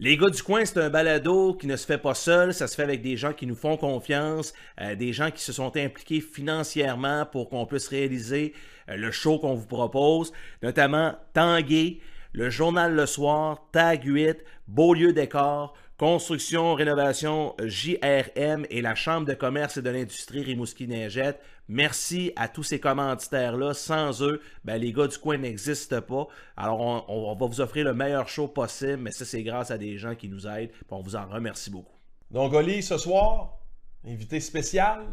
[0.00, 2.74] Les gars du coin, c'est un balado qui ne se fait pas seul, ça se
[2.74, 6.20] fait avec des gens qui nous font confiance, euh, des gens qui se sont impliqués
[6.20, 8.54] financièrement pour qu'on puisse réaliser
[8.88, 10.32] euh, le show qu'on vous propose,
[10.64, 12.00] notamment Tanguay,
[12.32, 19.34] le journal Le Soir, Tag 8, Beaulieu Décor, Construction, Rénovation JRM et la Chambre de
[19.34, 21.38] commerce et de l'industrie Rimouski-Neigette.
[21.68, 23.74] Merci à tous ces commanditaires-là.
[23.74, 26.26] Sans eux, ben, les gars du coin n'existent pas.
[26.56, 29.78] Alors, on, on va vous offrir le meilleur show possible, mais ça, c'est grâce à
[29.78, 30.70] des gens qui nous aident.
[30.90, 31.96] on vous en remercie beaucoup.
[32.30, 33.58] Donc, Oli, ce soir,
[34.06, 35.04] invité spécial,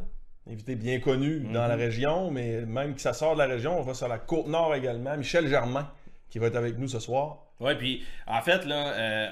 [0.50, 3.84] invité bien connu dans la région, mais même que ça sort de la région, on
[3.84, 5.16] va sur la côte nord également.
[5.16, 5.90] Michel Germain,
[6.30, 7.46] qui va être avec nous ce soir.
[7.60, 9.30] Oui, puis en fait, là, euh,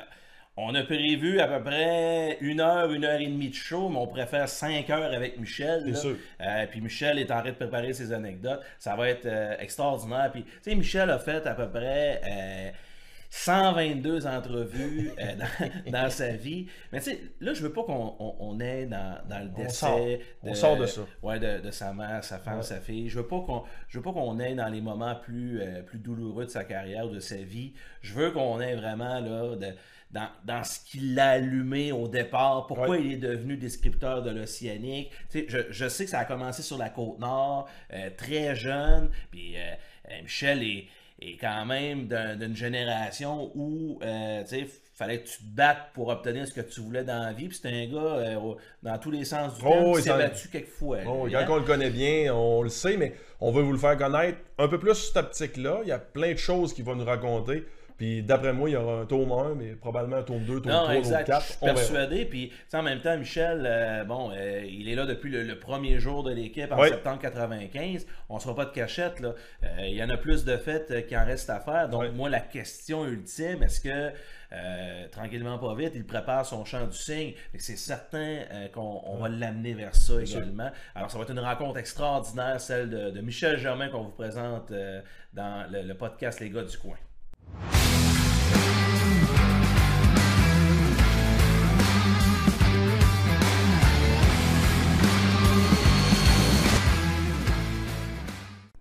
[0.57, 3.97] on a prévu à peu près une heure, une heure et demie de show, mais
[3.97, 5.83] on préfère cinq heures avec Michel.
[5.85, 6.15] C'est sûr.
[6.41, 8.61] Euh, puis Michel est en train de préparer ses anecdotes.
[8.77, 10.29] Ça va être euh, extraordinaire.
[10.33, 12.69] Puis, tu sais, Michel a fait à peu près euh,
[13.31, 16.67] 122 entrevues euh, dans, dans sa vie.
[16.91, 19.57] Mais tu sais, là, je veux pas qu'on on, on ait dans, dans le On
[19.63, 19.69] décès.
[19.69, 20.01] sort.
[20.43, 21.01] On sort de ça.
[21.21, 22.63] Ouais, de, de sa mère, sa femme, Ouais.
[22.63, 23.07] sa fille.
[23.07, 26.45] Je veux pas qu'on je veux pas qu'on ait dans les moments plus, plus douloureux
[26.45, 27.73] de sa carrière ou de sa vie.
[28.01, 29.75] Je veux qu'on ait vraiment là de-
[30.11, 33.01] dans, dans ce qui l'a allumé au départ, pourquoi Ouais.
[33.03, 35.11] il est devenu descripteur de l'océanique.
[35.33, 39.55] Je, je sais que ça a commencé sur la côte nord, euh, très jeune, puis
[39.55, 39.59] euh,
[40.11, 40.87] euh, Michel est,
[41.21, 46.07] est quand même d'un- d'une génération où euh, sais, fallait que tu te battes pour
[46.09, 47.47] obtenir ce que tu voulais dans la vie.
[47.47, 48.37] Puis c'est un gars,
[48.83, 50.97] dans tous les sens du Oh, terme, oui, qui s'est battu quelquefois.
[51.03, 51.45] Bon, lui, quand hein?
[51.49, 54.67] on le connaît bien, on le sait, mais on veut vous le faire connaître un
[54.67, 55.79] peu plus cette optique-là.
[55.83, 57.63] Il y a plein de choses qu'il va nous raconter.
[57.99, 60.71] Puis d'après moi, il y aura un tome 1, mais probablement un tome 2, tome
[60.71, 61.25] Non, 3, exact.
[61.29, 61.57] tome Je suis 4.
[61.61, 61.77] On verra.
[61.77, 62.25] persuadé.
[62.25, 65.99] Puis, en même temps, Michel, euh, bon, euh, il est là depuis le, le premier
[65.99, 66.87] jour de l'équipe en Oui.
[66.89, 68.07] septembre 95.
[68.29, 69.19] On ne sera pas de cachette.
[69.19, 69.33] Là.
[69.65, 71.89] Euh, il y en a plus de faits euh, qu'il en reste à faire.
[71.89, 72.09] Donc, Oui.
[72.15, 74.11] moi, la question ultime, est-ce que
[75.11, 77.33] tranquillement, pas vite, il prépare son champ du signe?
[77.51, 78.39] Fait C'est certain
[78.73, 80.71] qu'on on va l'amener vers ça également.
[80.95, 84.71] Alors, ça va être une rencontre extraordinaire, celle de, de Michel Germain qu'on vous présente
[85.33, 86.95] dans le, le podcast Les gars du coin.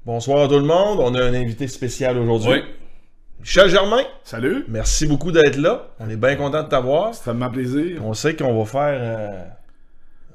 [0.04, 1.00] Bonsoir à tout le monde.
[1.00, 2.62] On a un invité spécial aujourd'hui.
[3.40, 5.88] Michel Germain, Salut, merci beaucoup d'être là.
[6.00, 7.14] On est bien content de t'avoir.
[7.14, 8.04] ça me fait plaisir.
[8.04, 9.44] On sait qu'on va faire euh,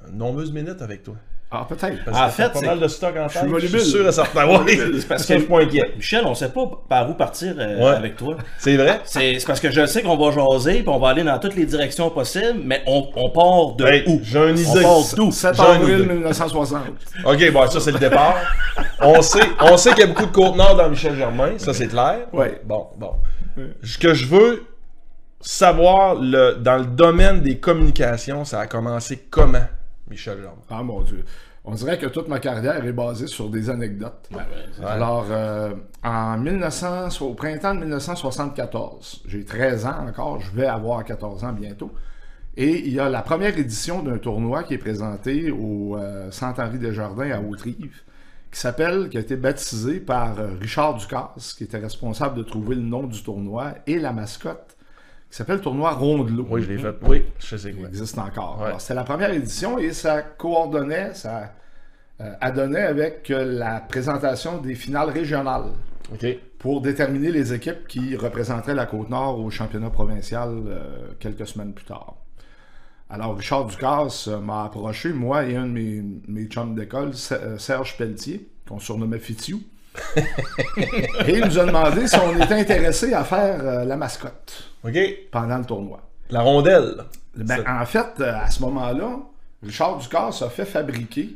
[0.10, 1.16] de nombreuses minutes avec toi.
[1.56, 2.04] Ah, peut-être.
[2.04, 3.44] Parce En fait, pas mal de stock en tête.
[3.44, 3.80] Je volubile.
[3.80, 4.46] suis sûr et certain.
[4.48, 5.04] Volubile.
[5.08, 5.94] parce que je suis pas inquiet.
[5.96, 7.96] Michel, on ne sait pas par où partir euh, Ouais.
[7.96, 8.36] avec toi.
[8.58, 9.02] C'est vrai?
[9.06, 11.66] C'est parce que je sais qu'on va jaser, puis on va aller dans toutes les
[11.66, 14.20] directions possibles, mais on, on part de Hey, où?
[14.24, 14.82] j'ai une On idée.
[14.82, 15.32] part d'où?
[15.32, 16.14] 7 J'ai une avril idée.
[16.16, 16.82] 1960.
[17.26, 18.36] Ok, bon, ça c'est le départ.
[19.02, 21.88] on sait, on sait qu'il y a beaucoup de conteneurs dans Michel Germain, ça c'est
[21.88, 22.20] clair.
[22.34, 22.60] Ouais.
[22.66, 23.12] Bon, bon.
[23.84, 24.64] Ce que je veux
[25.40, 29.60] savoir, le, dans le domaine des communications, ça a commencé comment,
[30.10, 30.62] Michel Germain?
[30.70, 31.24] Ah, mon Dieu.
[31.66, 34.30] On dirait que toute ma carrière est basée sur des anecdotes.
[34.84, 41.06] Alors, euh, en 1900, au printemps de 1974, j'ai 13 ans encore, je vais avoir
[41.06, 41.92] 14 ans bientôt.
[42.58, 46.78] Et il y a la première édition d'un tournoi qui est présenté au euh, Centre-Henri
[46.80, 48.02] Desjardins à Haute-Rive,
[48.52, 52.76] qui s'appelle, qui a été baptisé par euh, Richard Ducasse, qui était responsable de trouver
[52.76, 54.73] le nom du tournoi, et la mascotte,
[55.34, 56.46] qui s'appelle le tournoi Rondelot.
[56.48, 56.94] Oui, je l'ai fait.
[57.02, 57.88] Oui, je sais Il quoi.
[57.88, 58.62] existe encore.
[58.62, 58.74] Ouais.
[58.78, 61.54] C'était la première édition et ça coordonnait, ça
[62.22, 65.72] euh, adonnait avec euh, la présentation des finales régionales
[66.60, 71.86] pour déterminer les équipes qui représenteraient la Côte-Nord au championnat provincial euh, quelques semaines plus
[71.86, 72.14] tard.
[73.10, 77.98] Alors, Richard Ducasse m'a approché, moi et un de mes, mes chums d'école, Se- Serge
[77.98, 79.62] Pelletier, qu'on surnommait Fitiou.
[81.28, 84.98] et il nous a demandé si on était intéressé à faire euh, la mascotte Ok.
[85.32, 86.02] pendant le tournoi.
[86.30, 86.96] La rondelle.
[87.36, 89.20] Ben, en fait, euh, à ce moment-là,
[89.64, 91.36] Richard Ducasse a fait fabriquer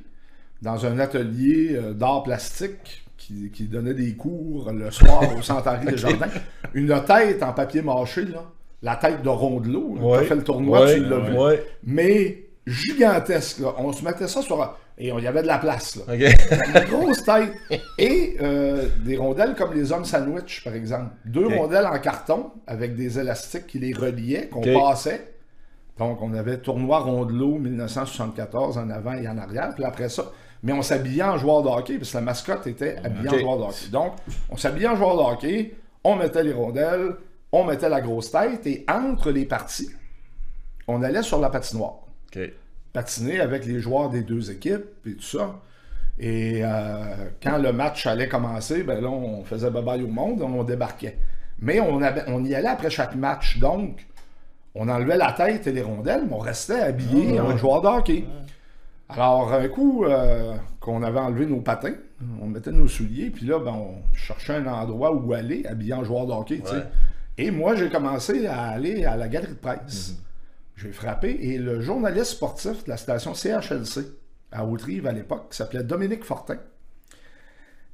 [0.61, 5.85] dans un atelier euh, d'art plastique qui, qui donnait des cours le soir au Centre-Henri
[5.91, 6.27] des Jardins,
[6.73, 8.43] une tête en papier mâché, là,
[8.81, 9.97] la tête de Rondelot.
[9.99, 10.19] Ouais.
[10.19, 11.37] T'as fait le tournoi, Ouais, tu l'as vu.
[11.37, 11.65] ouais.
[11.83, 13.59] Mais gigantesque.
[13.59, 13.73] là.
[13.77, 14.77] On se mettait ça sur...
[14.99, 15.95] Et on- il y avait de la place.
[15.95, 16.03] Là.
[16.81, 17.53] Une grosse tête.
[17.99, 21.11] Et euh, des rondelles comme les hommes sandwich, par exemple.
[21.25, 25.33] Deux rondelles en carton avec des élastiques qui les reliaient, qu'on passait.
[25.99, 29.71] Donc, on avait tournoi Rondelot 1974 en avant et en arrière.
[29.75, 30.31] Puis après ça,
[30.63, 33.57] mais on s'habillait en joueur de hockey, parce que la mascotte était habillée en joueur
[33.57, 33.87] de hockey.
[33.91, 34.13] Donc,
[34.49, 37.15] on s'habillait en joueur de hockey, on mettait les rondelles,
[37.51, 39.89] on mettait la grosse tête, et entre les parties,
[40.87, 41.99] on allait sur la patinoire.
[42.97, 45.59] Patiner avec les joueurs des deux équipes et tout ça.
[46.19, 50.63] Et euh, quand le match allait commencer, ben là, on faisait bye-bye au monde, on
[50.63, 51.17] débarquait.
[51.59, 54.07] Mais on, avait- on y allait après chaque match, donc
[54.73, 58.25] on enlevait la tête et les rondelles, mais on restait habillé en joueur de hockey.
[59.09, 61.93] Alors, un coup euh, qu'on avait enlevé nos patins,
[62.41, 66.03] on mettait nos souliers, puis là, ben, on cherchait un endroit où aller, habillé en
[66.03, 66.61] joueur de hockey.
[66.73, 66.83] Ouais.
[67.37, 70.15] Et moi, j'ai commencé à aller à la galerie de presse.
[70.77, 74.05] J'ai frappé, et le journaliste sportif de la station CHLC
[74.51, 76.57] à Haute-Rive à l'époque, qui s'appelait Dominique Fortin.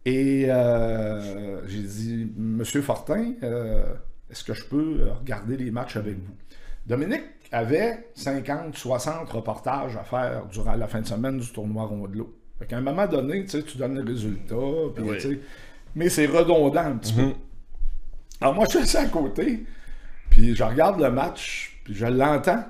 [0.06, 3.86] Et euh, j'ai dit, Monsieur Fortin, euh,
[4.30, 6.34] est-ce que je peux regarder les matchs avec vous?
[6.86, 12.36] Dominique avait 50, 60 reportages à faire durant la fin de semaine du tournoi Rondelot.
[12.60, 13.98] Fait qu'à un moment donné, tu donnes
[15.00, 15.18] Oui.
[15.18, 15.40] tu sais,
[15.96, 17.32] mais c'est redondant un petit peu.
[18.42, 19.66] Alors moi, je suis assis à côté,
[20.30, 22.66] puis je regarde le match, puis je l'entends,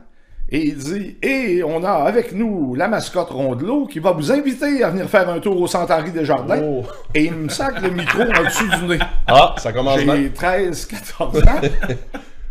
[0.53, 4.83] et il dit «Et on a avec nous la mascotte Rondelot qui va vous inviter
[4.83, 6.61] à venir faire un tour au Centre-Henri des Jardins.
[6.63, 6.83] Oh.
[7.15, 8.99] Et il me sac le micro en dessous du nez.
[9.27, 10.15] Ah, ça commence bien.
[10.15, 11.61] J'ai 13, 14 ans.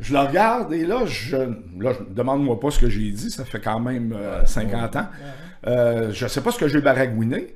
[0.00, 3.44] je le regarde et là, je, là, je- demande-moi pas ce que j'ai dit, ça
[3.44, 5.06] fait quand même euh, 50 ans.
[5.68, 7.54] Euh, je sais pas ce que j'ai baragouiné,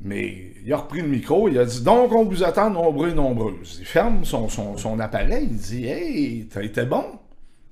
[0.00, 3.14] mais il a repris le micro, il a dit Donc on vous attend nombreux et
[3.14, 3.76] nombreuses.
[3.80, 7.04] Il ferme son, son, son appareil, il dit Hey, t'as été bon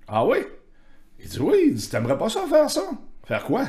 [0.06, 0.36] Ah oui
[1.22, 2.82] Il dit Oui, il dit T'aimerais pas ça faire ça?
[3.26, 3.64] Faire quoi?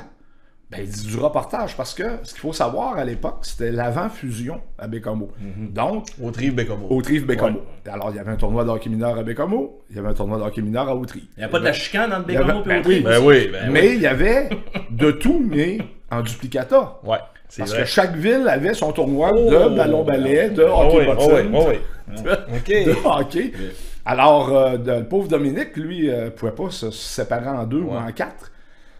[0.70, 4.62] Ben, il dit du reportage parce que ce qu'il faut savoir à l'époque, c'était l'avant-fusion
[4.80, 5.30] à Bécamo.
[5.70, 6.88] Donc, Au tribe Bécomo.
[6.90, 7.60] Autrive Bécamo.
[7.92, 10.14] Alors, il y avait un tournoi de hockey mineur à Bécamo, il y avait un
[10.14, 11.26] tournoi de hockey mineur à Autrive.
[11.36, 13.04] Il n'y a pas de la chicane entre avait- Bécamo et ben Autrive.
[13.04, 13.70] Ben oui, ben oui.
[13.74, 14.48] Mais il y avait
[14.92, 17.00] de tout, mais en duplicata.
[17.04, 17.18] Ouais,
[17.58, 17.80] Parce vrai.
[17.82, 19.50] que chaque ville avait son tournoi Oh!
[19.52, 22.86] de ballon-ballet, de Ah hockey oui, ah oui, ah oui.
[22.86, 23.54] de hockey.
[24.06, 27.92] Alors, euh, de- le pauvre Dominique, lui, ne pouvait pas se séparer en deux ou
[27.92, 28.52] en quatre.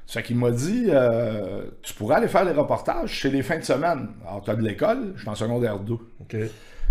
[0.06, 3.58] Ça fait qu'il m'a dit euh, Tu pourrais aller faire les reportages chez les fins
[3.58, 4.10] de semaine.
[4.28, 5.94] Alors, tu as de l'école, je suis en secondaire 2.
[5.94, 6.36] OK.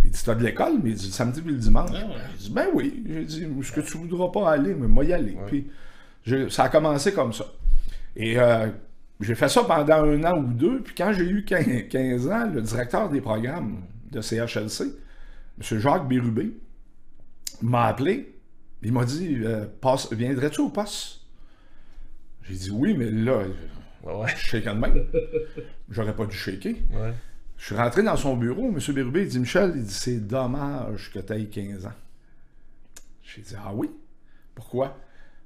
[0.03, 1.91] Il dit, t'as de l'école, mais il dit, le samedi puis le dimanche.
[2.39, 3.05] J'ai dit, ben oui.
[3.07, 5.37] J'ai dit, ce que tu voudras pas aller, mais moi y aller.
[5.47, 5.67] Puis,
[6.49, 7.45] ça a commencé comme ça.
[8.17, 8.69] Et euh,
[9.21, 10.81] j'ai fait ça pendant un an ou deux.
[10.81, 15.79] Puis quand j'ai eu 15, 15 ans, le directeur des programmes de CHLC, M.
[15.79, 16.53] Jacques Bérubé,
[17.63, 18.35] m'a appelé.
[18.83, 21.21] Il m'a dit, euh, Passe- viendrais-tu au poste?
[22.45, 23.43] J'ai dit oui, mais là,
[24.03, 25.05] Ouais, je shake de même.
[25.91, 26.73] J'aurais pas dû shaker.
[26.93, 27.13] Ouais.
[27.59, 28.79] Je suis rentré dans son bureau, M.
[28.95, 31.93] Bérubé, il dit Michel, il dit c'est dommage que tu aies 15 ans.
[33.23, 33.91] J'ai dit Ah oui?
[34.55, 34.97] Pourquoi?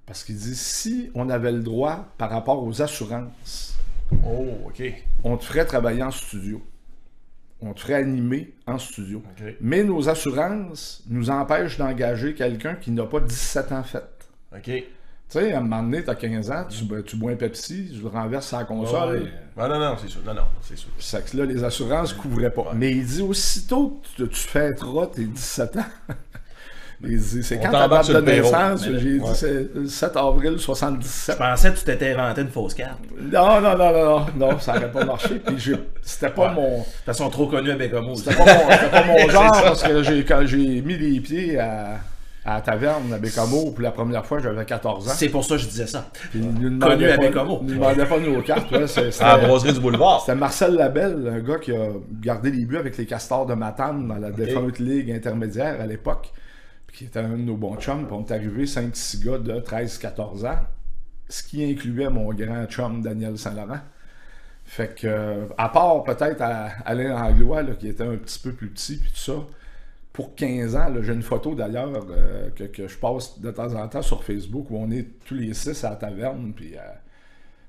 [0.06, 3.76] Parce qu'il dit si on avait le droit par rapport aux assurances,
[4.25, 4.82] Oh, OK.
[5.25, 6.62] on te ferait travailler en studio.
[7.66, 9.22] On te ferait animer en studio.
[9.61, 14.05] Mais nos assurances nous empêchent d'engager quelqu'un qui n'a pas 17 ans fait.
[14.55, 14.62] OK.
[14.64, 14.84] Tu
[15.28, 17.90] sais, à un moment donné, tu as 15 ans, tu, bois- tu bois un Pepsi,
[17.94, 19.22] tu le renverses la console.
[19.22, 19.32] Ouais.
[19.56, 20.20] Ah, non, non, c'est sûr.
[20.26, 20.90] Non, non, c'est sûr.
[21.25, 22.72] Que là, les assurances ne couvraient pas.
[22.75, 25.84] Mais il dit aussitôt que tu, tu fêteras tes 17 ans.
[27.21, 28.85] c'est On quand ta date de naissance?
[28.85, 29.01] J'ai ouais.
[29.19, 31.39] dit c'est le 7 avril Je 77.
[31.39, 32.99] pensais que tu t'étais inventé une fausse carte.
[33.19, 35.41] De Non, non, non, non, non, non, ça n'aurait pas marché.
[35.45, 35.73] Puis
[36.03, 36.55] c'était pas Ouais.
[36.55, 36.79] mon.
[36.83, 38.15] toute façon, trop connu à Bécamo.
[38.15, 41.99] C'était pas mon, genre parce que j'ai, quand j'ai mis les pieds à,
[42.47, 45.12] à la taverne à Bécamo pour la première fois, j'avais 14 ans.
[45.15, 46.07] C'est pour ça que je disais ça.
[46.31, 47.61] Puis il nous Connu à Bécamo.
[47.62, 48.71] il nous demandait pas nos cartes.
[48.71, 50.21] ouais, c'est- c'était- À la brasserie du boulevard.
[50.21, 51.89] C'était Marcel Labelle, un gars qui a
[52.21, 56.33] gardé les buts avec les Castors de Matane dans la défunte ligue intermédiaire à l'époque,
[56.94, 58.06] qui était un de nos bons chums.
[58.06, 60.58] Puis on est arrivé 5-6 gars de 13-14 ans,
[61.29, 63.80] ce qui incluait mon grand chum Daniel Saint-Laurent.
[64.64, 68.69] Fait que, euh, à part peut-être Alain Anglois, là, qui était un petit peu plus
[68.69, 69.35] petit, puis tout ça,
[70.12, 73.88] pour 15 ans, j'ai une photo d'ailleurs euh, que, que je passe de temps en
[73.88, 76.80] temps sur Facebook où on est tous les six à la taverne, puis euh,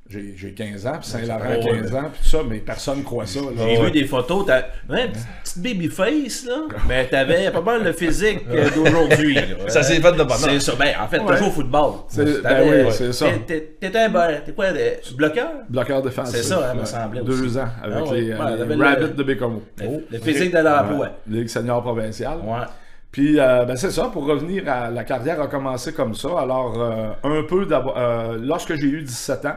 [0.08, 3.00] j'ai j'ai 15 ans, puis Saint-Laurent a Oh, 15 ans, puis tout ça, mais personne
[3.00, 3.40] ne croit ça.
[3.58, 6.54] J'ai vu des photos, t'as ouais, petite- petite baby face, là,
[6.88, 9.38] mais t'avais pas mal le physique euh, d'aujourd'hui.
[9.68, 10.38] Ça s'est fait de bonheur.
[10.38, 10.74] C'est ça.
[10.78, 11.92] Ben, en fait, joué au football.
[12.16, 13.26] Ben oui, c'est ça.
[13.26, 15.50] t'es- t'es- T'étais un bon- T'es quoi, de- bloqueur?
[15.70, 16.36] Bloqueur défensif.
[16.38, 17.58] C'est ça, hein, me semblait Deux aussi.
[17.60, 18.22] ans avec Ah ouais.
[18.22, 18.38] les, euh,
[18.78, 19.64] Rabbits de Bécomo.
[19.80, 20.98] Le, Oh, le physique de l'emploi.
[20.98, 21.10] Ouais.
[21.28, 22.38] Ligue senior provinciale.
[22.44, 22.66] Ouais.
[23.12, 26.28] Puis, euh, ben, c'est ça, pour revenir à la carrière a commencé comme ça.
[26.40, 29.56] Alors, euh, un peu d'abord, euh, lorsque j'ai eu 17 ans,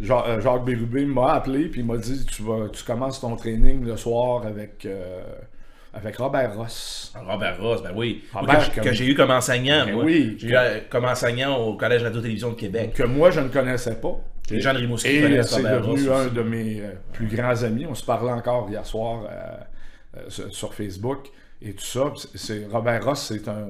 [0.00, 3.36] Jean- euh, Jacques Bérubé m'a appelé, puis il m'a dit tu, vas, tu commences ton
[3.36, 5.22] training le soir avec, euh,
[5.92, 7.12] avec Robert Ross.
[7.24, 8.24] Robert Ross, ben oui.
[8.32, 9.84] Robert, que, comme- que j'ai eu comme enseignant.
[9.86, 10.04] Ben moi.
[10.04, 10.36] oui.
[10.38, 12.92] J'ai eu euh, comme enseignant au Collège Radio-Télévision de Québec.
[12.94, 14.18] Que moi, je ne connaissais pas.
[14.50, 16.82] Les gens de Rimouski Et c'est devenu Ross un de mes
[17.12, 17.86] plus grands amis.
[17.86, 21.28] On se parlait encore hier soir euh, euh, sur- Facebook
[21.62, 22.12] et tout ça.
[22.34, 23.68] C'est- Robert Ross, c'est un,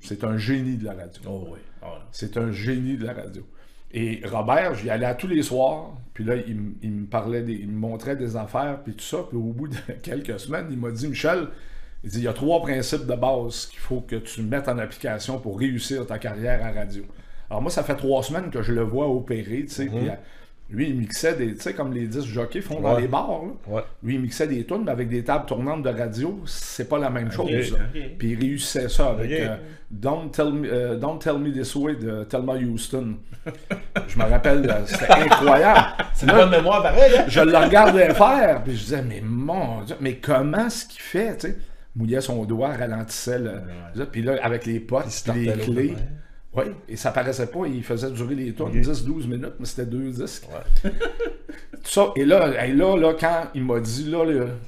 [0.00, 1.22] c'est un génie de la radio.
[1.26, 1.58] Oh oui.
[1.82, 1.86] Oh.
[2.12, 3.46] C'est un génie de la radio.
[3.92, 6.56] Et Robert, j'y allais à tous les soirs, puis là, il,
[6.90, 9.18] me parlait, des, il me montrait des affaires, puis tout ça.
[9.28, 11.48] Puis au bout de quelques semaines, il m'a dit, Michel,
[12.04, 14.78] il dit, il y a trois principes de base qu'il faut que tu mettes en
[14.78, 17.04] application pour réussir ta carrière à radio.
[17.50, 19.90] Alors moi, ça fait trois semaines que je le vois opérer, tu sais, Mhm.
[19.90, 20.12] puis, euh,
[20.72, 23.02] lui, il mixait des, tu sais, comme les disques jockeys font dans Ouais.
[23.02, 23.74] les bars, là.
[23.74, 23.82] Ouais.
[24.02, 27.10] Lui, il mixait des tunes, mais avec des tables tournantes de radio, c'est pas la
[27.10, 27.76] même chose.
[28.18, 29.56] Puis il réussissait ça avec euh,
[29.90, 33.16] Don't, tell me, euh, Don't Tell Me This Way de Thelma Houston.
[34.08, 35.86] je me rappelle, euh, c'était incroyable.
[36.14, 37.24] C'est une bonne mémoire pareil, hein?
[37.28, 41.36] Je le regardais faire, puis je disais, mais mon Dieu, mais comment ce qu'il fait,
[41.36, 41.56] tu sais?
[41.94, 44.06] Mouillait son doigt, ralentissait le.
[44.06, 45.94] Puis là, avec les potes, les clés.
[46.54, 50.10] Oui, et ça paraissait pas, il faisait durer les tours 10-12 minutes, mais c'était deux
[50.10, 50.46] disques.
[50.52, 50.90] Ouais.
[51.82, 54.24] Tout ça, et là, et là, là, quand il m'a dit là,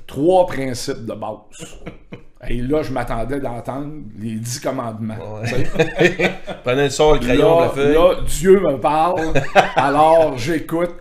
[0.07, 1.37] trois principes de base.
[2.47, 5.17] Et là, je m'attendais d'entendre les dix commandements.
[5.41, 6.31] Ouais.
[6.63, 7.95] Prenez le sort, le crayon, Là, la feuille.
[7.95, 9.33] là, Dieu me parle,
[9.77, 10.95] alors j'écoute.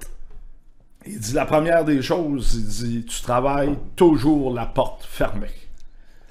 [1.05, 5.47] Il dit la première des choses, il dit tu travailles toujours la porte fermée.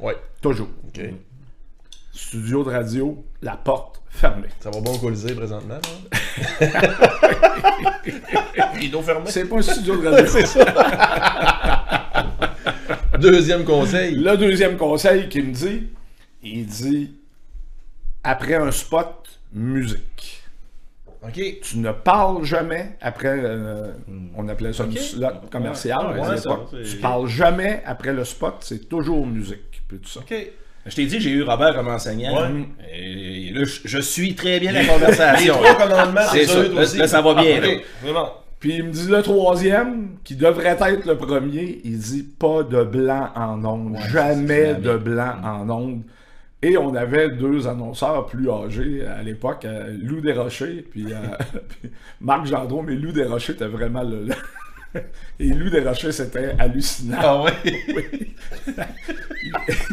[0.00, 0.16] Ouais.
[0.40, 0.68] Toujours.
[2.14, 4.49] Studio de radio, la porte fermée.
[4.61, 5.81] Ça va bon Colisée présentement, là?
[8.75, 9.31] Rideau fermé.
[9.31, 10.26] C'est pas un studio de radio.
[10.26, 10.64] C'est ça.
[13.19, 14.14] Deuxième conseil.
[14.14, 15.88] Le deuxième conseil qu'il me dit,
[16.42, 17.14] il dit
[18.23, 20.42] après un spot, musique.
[21.23, 21.40] OK.
[21.62, 23.92] Tu ne parles jamais après, euh,
[24.37, 26.14] on appelait ça une slot commerciale.
[26.14, 26.71] Ouais, à ouais, l'époque.
[26.85, 29.83] tu parles jamais après le spot, c'est toujours musique.
[29.88, 30.21] Puis tout ça.
[30.21, 30.35] OK.
[30.86, 32.34] Je t'ai dit, j'ai eu Robert comme enseignant.
[32.42, 32.66] Ouais.
[32.92, 35.54] Et là, je, je suis très bien la conversation.
[35.54, 36.58] Trois commandements, C'est ça.
[36.58, 36.98] aussi.
[36.98, 37.68] là, ça va bien, là.
[38.02, 38.32] Vraiment.
[38.58, 42.84] Puis il me dit le troisième, qui devrait être le premier, il dit pas de
[42.84, 43.96] blanc en ondes.
[44.12, 44.74] jamais jamais.
[44.74, 46.02] de blanc en ondes.
[46.64, 51.16] Et on avait deux annonceurs plus âgés à l'époque, euh, Lou Desrochers, puis, euh,
[51.80, 54.26] puis Marc Gendron, mais Lou Desrochers était vraiment le.
[55.40, 57.18] Et Lou Desrochers, c'était hallucinant.
[57.20, 57.52] Ah ouais?
[57.96, 58.34] Oui.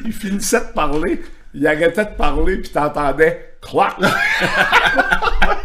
[0.05, 1.21] il finissait de parler,
[1.53, 3.95] il arrêtait de parler, puis t'entendais clac.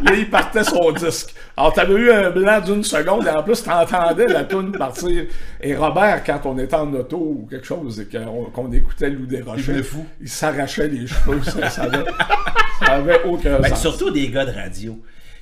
[0.03, 1.35] Là, il partait son disque.
[1.57, 5.25] Alors, t'avais eu un blanc d'une seconde, et en plus, t'entendais la toune partir.
[5.61, 8.09] Et Robert, quand on était en auto ou quelque chose, et
[8.53, 12.05] qu'on écoutait Lou Desrochers, Il il s'arrachait les cheveux, ça, ça avait,
[12.81, 13.81] ça avait aucun Ben, sens.
[13.83, 14.99] surtout des gars de radio.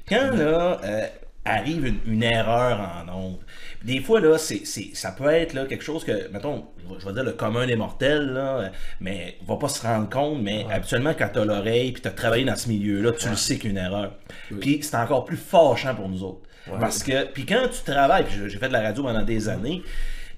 [0.09, 1.07] Quand là, euh,
[1.45, 3.39] arrive une, une erreur en ondes,
[3.85, 6.67] des fois, là, c'est, c'est- ça peut être là, quelque chose que, mettons,
[6.99, 8.71] je vais dire le commun des mortels, là,
[9.01, 12.57] mais va pas se rendre compte, mais habituellement, quand t'as l'oreille puis t'as travaillé dans
[12.57, 14.13] ce milieu-là, tu le sais qu'une erreur.
[14.61, 16.41] Puis c'est encore plus fâchant pour nous autres.
[16.79, 19.83] Parce que, puis quand tu travailles, puis j'ai fait de la radio pendant des années,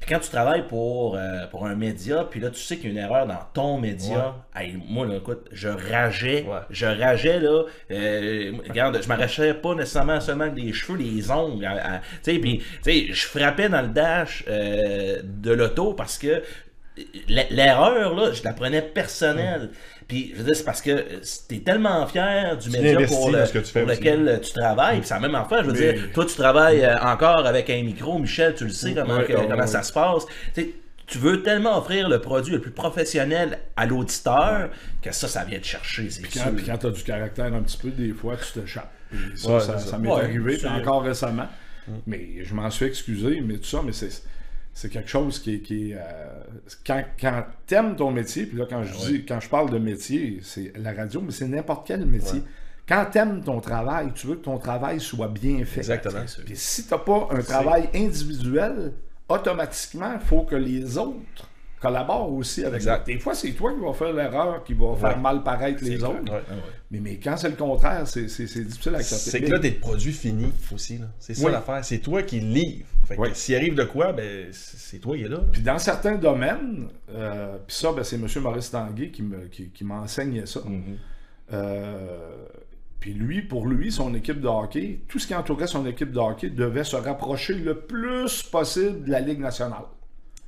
[0.05, 2.89] puis quand tu travailles pour, euh, pour un média, puis là, tu sais qu'il y
[2.89, 6.59] a une erreur dans ton média, hey, moi, là, écoute, je rageais, Ouais.
[6.69, 11.67] je rageais, là, euh, regarde, je m'arrachais pas nécessairement seulement les cheveux, les ongles,
[12.23, 16.43] tu sais, puis, tu sais, je frappais dans le dash euh, de l'auto parce que
[17.29, 19.71] l'erreur, là, je la prenais personnelle.
[20.09, 21.03] Puis, je veux dire, c'est parce que euh,
[21.49, 24.99] t'es tellement fier du média pour, le- tu pour lequel euh, tu travailles.
[24.99, 25.65] Puis c'est la même affaire.
[25.65, 28.19] Je veux Mais- dire, toi, tu travailles euh, encore avec un micro.
[28.19, 29.67] Michel, tu le sais comment, Ouais, que- ouais, comment ouais.
[29.67, 30.25] ça se passe.
[30.55, 30.73] Tu
[31.07, 34.71] tu veux tellement offrir le produit le plus professionnel à l'auditeur
[35.03, 37.61] que ça, ça vient te chercher, c'est Puis quand, puis quand t'as du caractère un
[37.61, 38.91] petit peu, des fois, tu t'échappes.
[39.11, 39.99] Puis Ça, Ouais, ça, c'est ça ça.
[39.99, 41.47] m'est Ouais, arrivé, encore récemment.
[42.07, 44.23] Mais je m'en suis excusé, mais tout ça, mais c'est,
[44.75, 45.61] c'est quelque chose qui est.
[45.61, 46.01] Qui est, euh,
[46.85, 50.41] quand quand t'aimes ton métier, puis là, quand je dis, quand je parle de métier,
[50.43, 52.43] c'est la radio, mais c'est n'importe quel métier.
[52.87, 55.81] Quand t'aimes ton travail, tu veux que ton travail soit bien fait.
[55.81, 56.25] Exactement.
[56.45, 58.93] Puis si t'as pas un travail individuel,
[59.29, 61.49] automatiquement, il faut que les autres
[61.85, 63.07] collaborent aussi avec Exact.
[63.07, 66.33] Des fois, c'est toi qui vas faire l'erreur, qui va faire mal paraître les autres.
[66.33, 66.43] Ouais.
[66.91, 69.31] Mais, mais quand c'est le contraire, c'est, difficile à accepter.
[69.31, 70.99] C'est que là, t'es le produit fini aussi.
[70.99, 71.07] là.
[71.19, 71.85] C'est ça l'affaire.
[71.85, 72.87] C'est toi qui le livre.
[73.35, 75.41] S'il arrive de quoi, ben, c'est toi qui est là.
[75.53, 78.27] Puis dans certains domaines, euh, puis ça, ben, c'est M.
[78.43, 80.61] Maurice Tanguay qui, me, qui, qui m'enseignait ça.
[81.53, 82.47] Euh,
[82.99, 86.19] puis lui, pour lui, son équipe de hockey, tout ce qui entourait son équipe de
[86.19, 89.85] hockey devait se rapprocher le plus possible de la Ligue nationale.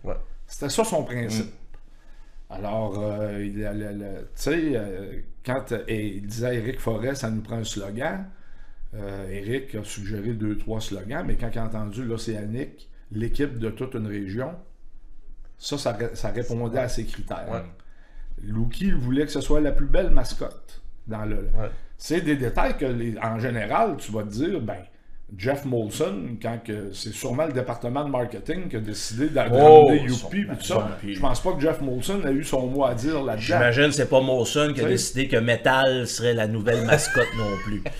[0.02, 0.14] Ouais.
[0.46, 1.52] C'était ça son principe.
[2.48, 7.28] Alors, euh, il, tu sais, euh, quand euh, et il disait à Éric Forêt, ça
[7.30, 8.24] nous prend un slogan,
[8.94, 13.70] euh, Éric a suggéré deux, trois slogans, mais quand il a entendu l'Océanique, l'équipe de
[13.70, 14.54] toute une région,
[15.58, 17.48] ça, ça, ré- ça répondait à ses critères.
[17.50, 17.62] Ouais.
[18.42, 21.36] Luki voulait que ce soit la plus belle mascotte dans le.
[21.56, 21.70] Ouais.
[21.96, 24.78] C'est des détails que, les- en général, tu vas te dire, ben,
[25.36, 26.58] Jeff Molson, quand
[26.92, 30.56] c'est sûrement le département de marketing qui a décidé d'a- Oh, d'amener son- Youpi et
[30.56, 33.40] tout ça, je pense pas que Jeff Molson a eu son mot à dire là-dedans.
[33.42, 37.56] J'imagine que c'est pas Molson qui a décidé que Metal serait la nouvelle mascotte non
[37.64, 37.82] plus.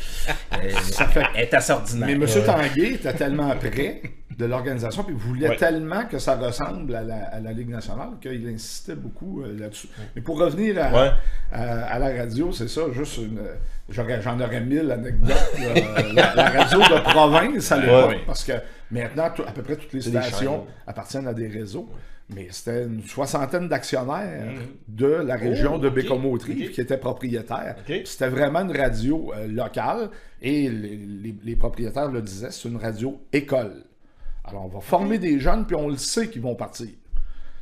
[0.54, 2.08] Euh, Ça fait- Elle est assez ordinaire.
[2.08, 2.44] Mais M.
[2.46, 4.00] Tanguay était tellement prêt
[4.38, 5.56] de l'organisation, puis il voulait Ouais.
[5.56, 9.88] tellement que ça ressemble à la, à la Ligue nationale qu'il insistait beaucoup euh, là-dessus.
[10.14, 11.10] Mais pour revenir à, Ouais.
[11.52, 13.40] à, à la radio, c'est ça, juste une.
[13.88, 15.30] J'en aurais mille anecdotes.
[15.58, 16.02] là.
[16.12, 18.20] la, la radio de province à l'époque, Ouais.
[18.26, 18.52] parce que
[18.90, 20.74] maintenant, à peu près toutes les stations chaînes.
[20.86, 21.88] appartiennent à des réseaux.
[22.34, 24.52] Mais c'était une soixantaine d'actionnaires
[24.88, 26.72] de la région Oh, de Bécomo-Trive ok.
[26.72, 27.76] qui étaient propriétaires.
[28.04, 30.10] C'était vraiment une radio euh, locale
[30.42, 33.84] et les, les- les propriétaires le disaient, c'est une radio école.
[34.46, 36.88] Alors on va former des jeunes puis on le sait qu'ils vont partir.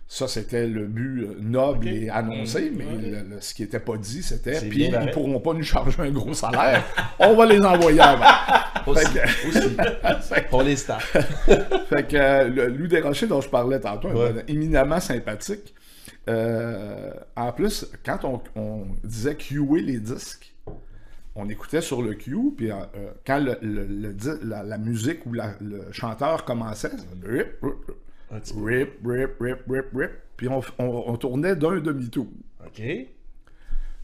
[0.06, 2.92] Ça, c'était le but euh, noble et annoncé, mais Ouais.
[3.22, 5.96] le- le- ce qui n'était pas dit, c'était puis ils ne pourront pas nous charger
[6.02, 6.84] un gros salaire.
[7.18, 8.26] on va les envoyer avant.
[8.86, 9.06] Aussi.
[9.48, 9.76] Aussi.
[10.50, 11.00] Pour les stars.
[11.88, 14.44] Fait que euh, le Lou Desrochers dont je parlais tantôt, Ouais.
[14.46, 15.74] éminemment sympathique.
[16.28, 20.53] Euh, en plus, quand on, on disait QA les disques,
[21.36, 24.78] on écoutait sur le Q, puis euh, euh, quand le, le- le di- la, la
[24.78, 26.90] musique ou la- le chanteur commençait,
[27.24, 27.94] rip, rip, peu.
[28.64, 32.28] rip, rip, rip, rip, rip, puis on, on- on tournait d'un demi-tour.
[32.64, 32.82] OK.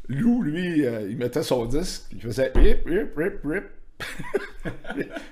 [0.09, 3.65] Lou, lui, euh, il mettait son disque, il faisait rip, rip, rip, rip.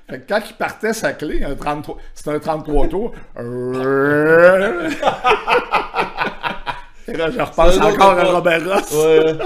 [0.08, 3.12] fait que quand il partait sa clé, un 33, c'était un 33 tours.
[7.08, 8.24] Je repense encore à.
[8.24, 8.92] Robert Ross.
[8.92, 9.38] Ouais.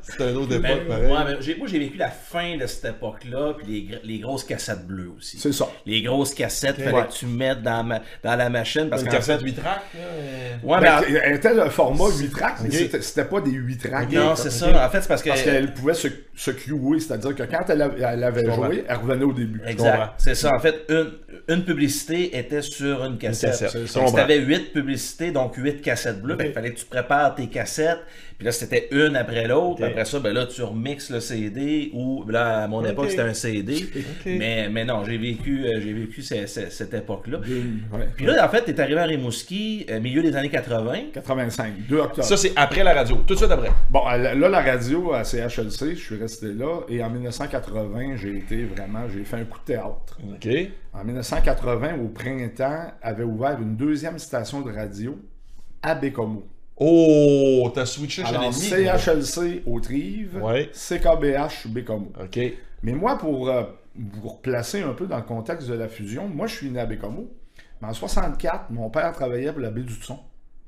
[0.00, 1.04] C'est un autre Ben, époque, pareil.
[1.04, 5.12] ouais, moi, j'ai vécu la fin de cette époque-là, puis les, les grosses cassettes bleues
[5.18, 5.38] aussi.
[5.38, 5.68] C'est ça.
[5.84, 7.06] Les grosses cassettes, fallait Ouais.
[7.06, 8.88] que tu mettes dans, ma- dans la machine.
[8.88, 12.30] Parce Une cassette fait- 8 tracks, euh, Ouais, Ben, mais elle était le format 8
[12.30, 14.10] tracks, mais c'était- pas des 8 tracks.
[14.10, 14.86] non, c'est ça.
[14.86, 15.28] En fait, c'est parce que.
[15.28, 18.96] Parce qu'elle pouvait se, se cuer, c'est-à-dire que quand elle, avait- elle avait joué, elle
[18.96, 19.60] revenait au début.
[19.66, 20.12] Exact.
[20.18, 20.50] C'est ça.
[20.54, 21.12] En fait, une,
[21.48, 23.50] une publicité était sur une cassette.
[23.50, 24.12] cassette, c'est Donc, comprends.
[24.16, 27.98] t'avais huit publicités, donc huit cassettes bleues, il fallait que tu prépares tes cassettes.
[28.36, 29.82] Puis là, c'était une après l'autre.
[29.82, 29.88] Ok.
[29.90, 33.34] Après ça, ben là, tu remixes le CD ou là, à mon époque, c'était un
[33.34, 33.74] CD.
[34.38, 37.38] Mais, mais non, j'ai vécu, euh, j'ai vécu ce- ce- cette époque-là.
[37.92, 38.08] Ouais.
[38.16, 40.94] Puis là, en fait, t'es arrivé à Rimouski, euh, milieu des années 80.
[41.12, 42.24] 85, 2 octobre.
[42.26, 43.16] Ça, c'est après la radio.
[43.26, 43.70] Tout de suite après.
[43.90, 46.80] Bon, là, la radio à CHLC, je suis resté là.
[46.88, 50.18] Et en 1980, j'ai été vraiment, j'ai fait un coup de théâtre.
[50.22, 50.48] OK.
[50.92, 55.18] En 1980, au printemps, avait ouvert une deuxième station de radio
[55.82, 56.46] à Bécomo.
[56.76, 58.56] Oh, t'as switché chez Alors, l'ennemi.
[58.60, 60.70] CHLC au Trive, Ouais.
[60.72, 62.12] CKBH Bécomo.
[62.20, 62.38] OK.
[62.82, 63.62] Mais moi, pour euh,
[63.96, 66.86] vous replacer un peu dans le contexte de la fusion, moi, je suis né à
[66.86, 67.30] Bécomo.
[67.80, 70.18] Mais en 64, mon père travaillait pour la baie du Tson.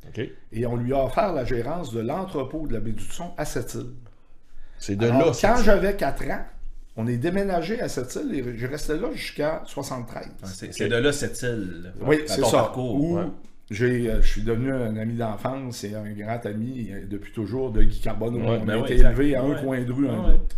[0.08, 0.20] OK.
[0.52, 3.44] Et on lui a offert la gérance de l'entrepôt de la baie du Tson à
[3.44, 3.90] cette île.
[4.78, 5.32] C'est de Alors, là.
[5.40, 6.44] quand j'avais 4 ans,
[6.96, 10.28] on est déménagé à cette île et je restais là jusqu'à 73.
[10.70, 11.92] C'est de là cette île.
[12.00, 12.58] Oui, c'est ton ça.
[12.58, 12.94] parcours.
[12.94, 13.24] Où ouais.
[13.72, 17.82] Euh, je suis devenu un ami d'enfance et un grand ami euh, depuis toujours de
[17.82, 18.36] Guy Carbone.
[18.36, 19.60] Ouais, on ben a été élevé à un Ouais.
[19.62, 20.56] coin de rue, un autre.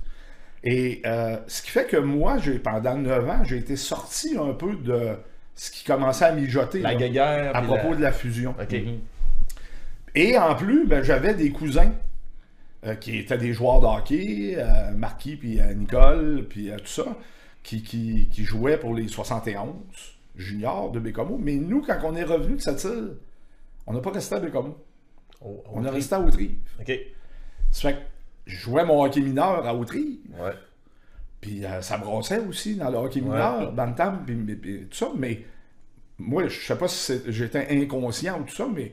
[0.64, 4.52] Et euh, ce qui fait que moi, j'ai, pendant 9 ans, j'ai été sorti un
[4.52, 5.10] peu de
[5.54, 7.56] ce qui commençait à mijoter La là, guéguerre.
[7.56, 8.54] à propos la- de la fusion.
[10.14, 11.92] Et en plus, ben, j'avais des cousins
[12.86, 17.04] euh, qui étaient des joueurs de hockey, euh, Marquis, puis Nicole, puis tout ça,
[17.62, 19.68] qui, qui, qui jouaient pour les 71
[20.38, 21.36] juniors de Bécomo.
[21.38, 23.16] Mais nous, quand on est revenu de cette île,
[23.86, 24.76] on n'a pas resté à Bécomo.
[25.44, 26.56] Oh, On est resté à Autrive.
[26.80, 26.92] OK.
[27.70, 28.00] Ça fait que
[28.46, 30.18] je jouais mon hockey mineur à Autrive.
[30.40, 30.52] Ouais.
[31.40, 33.26] Puis euh, ça brassait aussi dans le hockey Ouais.
[33.26, 35.10] mineur, Bantam, puis, puis- puis tout ça.
[35.16, 35.44] Mais
[36.18, 38.92] moi, je sais pas si j'étais inconscient ou tout ça, mais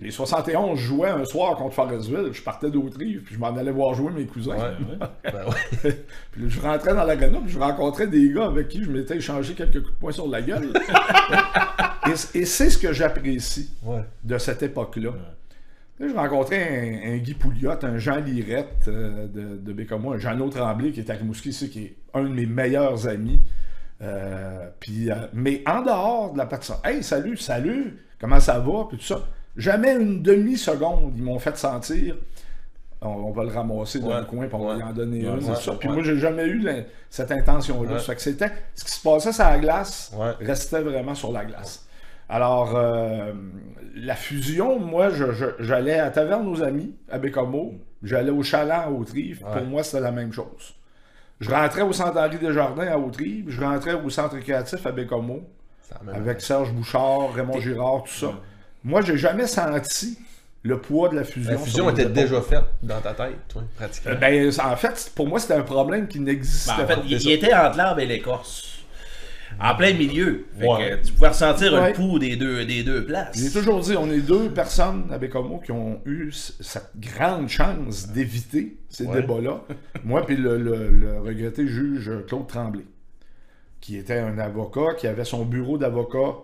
[0.00, 2.30] les 71 jouaient un soir contre Forestville.
[2.32, 4.56] Je partais d'Autrive, puis je m'en allais voir jouer mes cousins.
[4.56, 4.98] Ouais.
[5.32, 6.04] Ben ouais.
[6.32, 9.54] Puis je rentrais dans l'arena, puis je rencontrais des gars avec qui je m'étais échangé
[9.54, 10.72] quelques coups de poing sur la gueule.
[12.06, 13.70] et et c'est ce que j'apprécie
[14.24, 15.12] de cette époque-là.
[16.00, 20.18] Là, je rencontrais un, un Guy Pouliot, un Jean Lirette euh, de, de Bécomo, un
[20.18, 23.40] Jeannot Tremblay qui est à Rimouski ici, qui est un de mes meilleurs amis.
[24.02, 28.86] Euh, puis, euh, mais en dehors de la personne, hey, salut, salut, comment ça va,
[28.88, 29.28] puis tout ça.
[29.56, 32.16] Jamais une demi-seconde, ils m'ont fait sentir.
[33.04, 34.76] On, va le ramasser dans Ouais, le coin, va ouais.
[34.76, 35.54] lui en donner Ouais, une.
[35.56, 35.72] ça.
[35.74, 37.98] Puis moi, j'ai jamais eu la- cette intention-là.
[37.98, 41.84] C'était ce qui se passait sur la glace restait vraiment sur la glace.
[42.28, 43.32] Alors, euh,
[43.96, 45.08] la fusion, moi,
[45.58, 47.74] j'allais à Taverne aux Amis, à Bécomo.
[48.02, 49.40] J'allais au Chaland à Autrive.
[49.40, 50.74] Pour moi, c'était la même chose.
[51.40, 53.46] Je rentrais au Centre Henri Desjardins à Autrive.
[53.50, 55.40] Je rentrais au Centre créatif à Bécomo
[56.12, 58.32] avec Serge Bouchard, Raymond Girard, tout ça.
[58.84, 60.18] Moi, j'ai jamais senti
[60.64, 61.50] le poids de la fusion.
[61.52, 62.12] La fusion était épaules.
[62.14, 64.12] déjà faite dans ta tête, toi, pratiquement.
[64.12, 67.02] Euh, Ben, en fait, pour moi, c'était un problème qui n'existait Ben, en fait, pas.
[67.08, 68.68] il, était entre l'arbre et l'écorce.
[69.60, 70.46] En plein milieu.
[70.58, 70.90] Fait Ouais.
[71.02, 71.88] que tu pouvais ressentir Ouais.
[71.88, 73.36] le pouls des deux, des deux places.
[73.38, 78.08] J'ai toujours dit, on est deux personnes à Bécomo qui ont eu cette grande chance
[78.08, 79.20] d'éviter ces Ouais.
[79.20, 79.60] débats-là.
[80.04, 82.84] Moi, puis le, le- le regretté juge Claude Tremblay.
[83.80, 86.36] qui était un avocat, qui avait son bureau d'avocat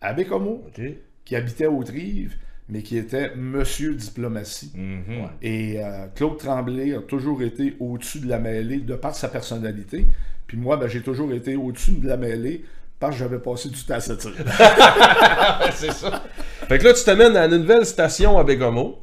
[0.00, 0.80] à Bécomo, OK.
[1.24, 2.36] Qui habitait au Trives,
[2.68, 4.72] mais qui était monsieur diplomatie.
[4.74, 5.28] Mhm.
[5.42, 10.06] Et euh, Claude Tremblay a toujours été au-dessus de la mêlée de par sa personnalité.
[10.46, 12.64] Puis moi, ben, j'ai toujours été au-dessus de la mêlée
[13.00, 14.32] parce que j'avais passé du temps à cette île.
[15.74, 16.22] c'est ça.
[16.68, 19.00] Fait que là, tu t'amènes à une nouvelle station à Bégomo.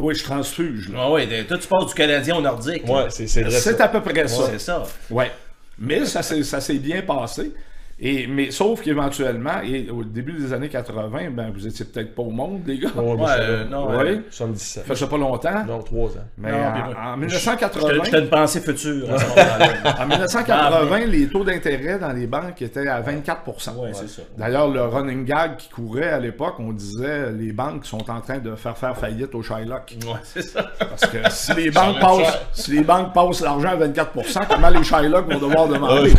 [0.00, 0.92] Oui, je transfuge.
[0.96, 2.86] Ah ouais, de- toi, tu passes du Canadien au Nordique.
[2.88, 3.50] Ouais, c'est c'est vrai.
[3.50, 4.46] C'est à peu près ça.
[4.50, 4.84] C'est ça.
[5.10, 5.30] Ouais.
[5.78, 7.52] Mais ça s'est ça s'est bien passé.
[8.00, 12.22] Et, mais sauf qu'éventuellement, et au début des années 80, ben, vous étiez peut-être pas
[12.22, 12.90] au monde, les gars.
[12.94, 14.10] Ouais, Ouais, ça, euh, non, Ouais.
[14.10, 14.84] euh, 77.
[14.86, 15.64] Ça fait pas longtemps.
[15.66, 16.12] Non, 3 ans.
[16.38, 19.96] Mais Non, en, puis moi, en J'étais 1980, j'étais une pensée future à ce moment-là.
[20.00, 24.22] en 1980, les taux d'intérêt dans les banques étaient à 24% Ouais, c'est ça.
[24.36, 28.38] D'ailleurs, le running gag qui courait à l'époque, on disait les banques sont en train
[28.38, 29.96] de faire faire faillite au Shylock.
[30.06, 30.70] Ouais, c'est ça.
[30.78, 34.84] Parce que si les banques passent, si les banques passent l'argent à 24% comment les
[34.84, 36.12] Shylock vont devoir demander?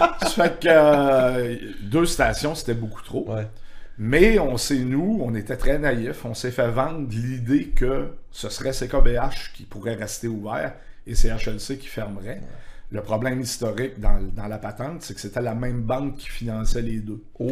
[0.34, 3.30] fait que euh, deux stations, c'était beaucoup trop.
[3.30, 3.46] Ouais.
[3.98, 6.24] Mais on sait, nous, on était très naïfs.
[6.24, 10.74] On s'est fait vendre l'idée que ce serait CKBH qui pourrait rester ouvert
[11.06, 12.40] et CHLC qui fermerait.
[12.92, 16.82] Le problème historique dans, dans la patente, c'est que c'était la même banque qui finançait
[16.82, 17.20] les deux.
[17.40, 17.50] Oh.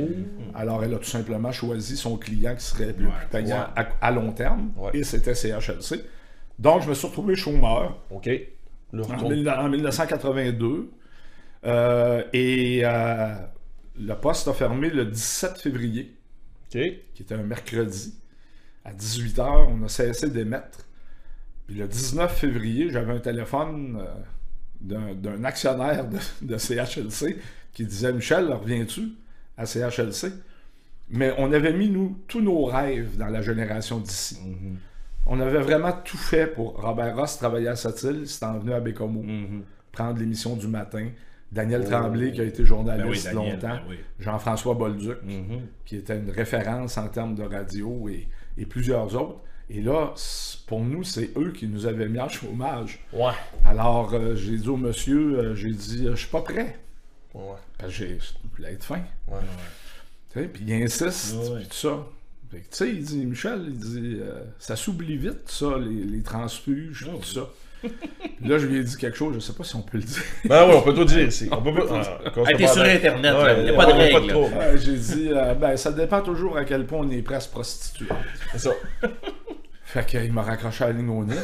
[0.55, 3.65] Alors, elle a tout simplement choisi son client qui serait le Ouais, plus payant ouais.
[3.75, 4.91] à, à long terme, Ouais.
[4.95, 6.05] et c'était CHLC.
[6.59, 8.31] Donc, je me suis retrouvé chômeur OK.
[8.93, 10.91] En, en 1982.
[11.67, 13.35] Euh, et euh,
[13.99, 16.15] le poste a fermé le 17 février,
[16.71, 16.79] qui
[17.21, 18.15] était un mercredi.
[18.85, 20.87] À 18h, on a cessé d'émettre.
[21.67, 23.99] Puis le 19 février, j'avais un téléphone
[24.83, 27.39] euh, d'un- actionnaire de, de CHLC
[27.73, 29.13] qui disait Michel, reviens-tu
[29.57, 30.33] à CHLC
[31.11, 34.37] Mais on avait mis, nous, tous nos rêves dans la génération d'ici.
[34.45, 34.77] Mhm.
[35.27, 38.81] On avait vraiment tout fait pour Robert Ross travailler à Sept-Îles, c'était en venu à
[38.81, 39.63] Bécomo, Mhm.
[39.93, 41.09] prendre l'émission du matin.
[41.53, 41.91] Daniel Oh.
[41.91, 43.69] Tremblay, qui a été Ben oui, journaliste Daniel, longtemps.
[43.69, 43.97] ben oui.
[44.19, 45.61] Jean-François Bolduc, Mhm.
[45.85, 48.29] qui était une référence en termes de radio et,
[48.59, 49.41] et plusieurs autres.
[49.71, 50.13] Et là,
[50.67, 53.01] pour nous, c'est eux qui nous avaient mis en chômage.
[53.13, 53.33] Ouais.
[53.65, 56.79] Alors, euh, j'ai dit au monsieur, euh, j'ai dit, euh, je suis pas prêt.
[57.33, 57.43] Ouais.
[57.79, 59.03] Parce que j'ai, je voulais être fin.
[59.29, 59.39] Ouais.
[60.33, 61.59] Tu sais, Puis il insiste, Ouais, ouais.
[61.61, 62.07] puis tout ça.
[62.51, 66.05] Fait que, tu sais, il dit, Michel, il dit, euh, ça s'oublie vite, ça, les,
[66.05, 67.49] les transfuges, Ouais, tout ça.
[67.85, 70.05] Puis là, je lui ai dit quelque chose, je sais pas si on peut le
[70.05, 70.23] dire.
[70.45, 71.49] Ben oui, on peut tout dire ici.
[71.51, 71.85] On peut pas.
[71.93, 72.19] Ah,
[72.57, 72.83] t'es parle sur.
[72.83, 73.63] Internet, Ouais, là.
[73.63, 74.79] Y a pas de règles.
[74.79, 77.49] j'ai dit, euh, ben, ça dépend toujours à quel point on est prêt à se
[77.49, 78.07] prostituer.
[78.53, 78.71] C'est ça.
[79.85, 81.35] Fait qu'il m'a raccroché à la ligne au nez.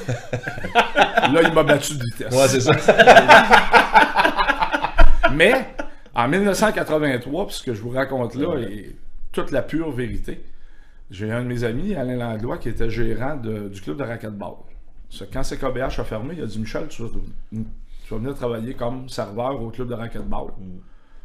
[0.72, 2.32] là, il m'a battu de vitesse.
[2.34, 2.72] Ouais, c'est ça.
[5.32, 5.52] Mais
[6.14, 8.96] en 1983, puis ce que je vous raconte là est
[9.32, 10.42] toute la pure vérité.
[11.10, 14.54] J'ai un de mes amis, Alain Langlois, qui était gérant de- du club de racquetball.
[15.32, 17.08] Quand CKBH a fermé, il a dit Michel, tu vas,
[17.52, 17.58] tu
[18.10, 20.52] vas venir travailler comme serveur au club de racquetball.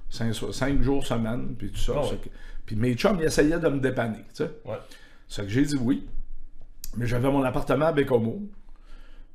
[0.09, 1.93] Cinq, cinq jours semaine, puis tout ça.
[1.97, 2.17] Ah ouais.
[2.23, 2.29] Que-
[2.65, 4.19] Puis mes chums, ils essayaient de me dépanner.
[4.29, 4.51] tu sais.
[4.65, 4.77] Ouais.
[5.27, 6.07] C'est que j'ai dit oui.
[6.97, 8.41] Mais j'avais mon appartement à Bécomo.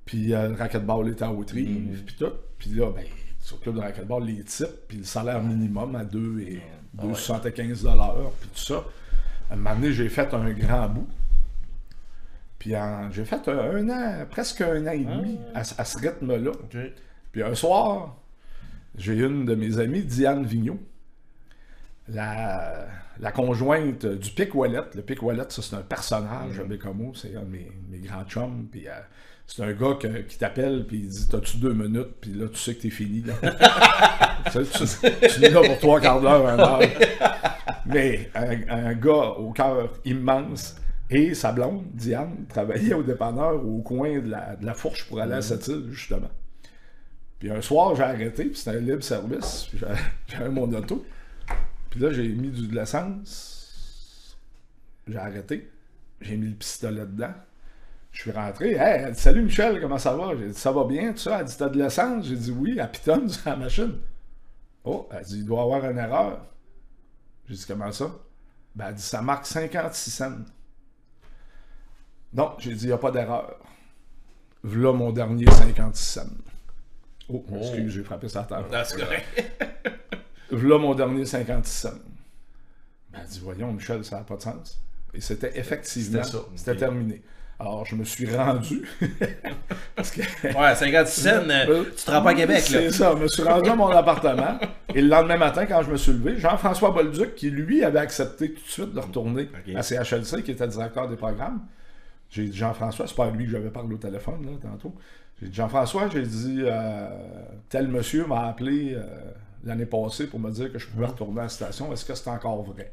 [0.05, 2.33] Puis euh, le racquetball était à Autrive, puis tout.
[2.59, 3.05] Puis là, ben,
[3.41, 6.61] sur le club de racquetball, les types, puis le salaire minimum à 2 et
[6.95, 7.87] 275
[8.41, 8.85] puis tout ça.
[9.51, 11.09] À un moment donné, j'ai fait un grand bout.
[12.61, 12.75] Puis
[13.11, 16.53] j'ai fait un, an, presque un an et demi à, ce- à ce rythme-là.
[17.33, 18.17] Puis un soir,
[18.97, 20.79] j'ai une de mes amies, Diane Vigneault,
[22.09, 22.87] la,
[23.19, 24.81] la conjointe du Pic Wallet.
[24.95, 28.25] Le Pic Wallet, ça, c'est un personnage à Bécamo, c'est un de mes, mes grands
[28.25, 28.67] chums.
[28.71, 28.93] Puis euh,
[29.47, 32.15] c'est un gars que- qui t'appelle, puis il dit T'as-tu deux minutes?
[32.21, 33.25] Puis là, tu sais que t'es fini.
[34.53, 34.85] Tu, tu,
[35.29, 36.81] tu es là pour trois quarts d'heure, un heure.
[37.85, 40.77] Mais un, un gars au cœur immense.
[41.11, 45.21] Et sa blonde, Diane, travaillait au dépanneur au coin de la, de la fourche pour
[45.21, 46.31] aller à cette île, justement.
[47.41, 49.69] Puis un soir, j'ai arrêté, puis c'était un libre service.
[50.29, 51.05] J'avais mon auto.
[51.89, 54.39] Puis là, j'ai mis du, de l'essence.
[55.09, 55.69] J'ai arrêté.
[56.21, 57.35] J'ai mis le pistolet dedans.
[58.13, 58.73] Je suis rentré.
[58.73, 60.37] Hey, elle dit Salut Michel, comment ça va?
[60.37, 61.41] J'ai dit Ça va bien, tout ça?
[61.41, 62.27] Elle dit T'as de l'essence?
[62.27, 63.95] J'ai dit Oui, elle pitonne sur la machine.
[64.85, 66.45] Oh, elle dit Il doit y avoir une erreur.
[67.49, 68.11] J'ai dit Comment ça?
[68.75, 70.39] Ben, elle dit Ça marque 56 cents.
[72.33, 73.57] Non, j'ai dit Il n'y a pas d'erreur.
[74.63, 76.23] Voilà mon dernier 56 cents.
[77.33, 78.69] Oh, excuse, j'ai frappé sa table.
[78.73, 79.27] Ah, c'est correct.
[80.53, 81.91] Voilà mon dernier 56 cents.
[83.13, 84.81] Ben, elle dit, voyons, Michel, ça n'a pas de sens.
[85.15, 86.23] Et c'était effectivement,
[86.57, 87.23] C'était terminé.
[87.59, 88.89] Alors, je me suis rendu.
[89.95, 90.23] parce que.
[90.47, 92.81] Ouais, 56 cents, euh, tu te rends pas à Québec, là.
[92.81, 94.59] C'est ça, je me suis rendu à mon appartement.
[94.95, 98.53] Et le lendemain matin, quand je me suis levé, Jean-François Bolduc, qui lui avait accepté
[98.53, 101.61] tout de suite de retourner à CHLC, qui était directeur des programmes,
[102.31, 104.95] j'ai dit Jean-François, c'est pas à lui que j'avais parlé au téléphone là, tantôt.
[105.41, 107.09] J'ai dit Jean-François, j'ai dit euh,
[107.69, 109.05] tel monsieur m'a appelé euh,
[109.65, 111.93] l'année passée pour me dire que je pouvais retourner à la station.
[111.93, 112.93] Est-ce que c'est encore vrai?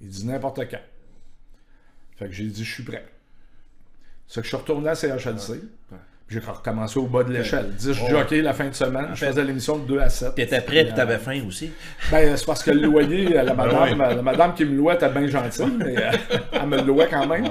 [0.00, 0.80] Il dit n'importe quand.
[2.16, 3.06] Fait que j'ai dit, je suis prêt.
[4.26, 5.60] C'est que je suis retourné à CHLC.
[6.30, 7.70] J'ai recommencé au bas de l'échelle.
[7.74, 9.08] 10 jockeys la fin de semaine.
[9.14, 10.34] Je faisais l'émission de 2 à 7.
[10.36, 11.72] T'étais prêt et Puis, t'avais euh, faim aussi.
[12.10, 15.26] Ben, c'est parce que le loyer, la madame, la madame qui me louait était bien
[15.26, 16.10] gentille, mais euh,
[16.52, 17.48] elle me louait quand même.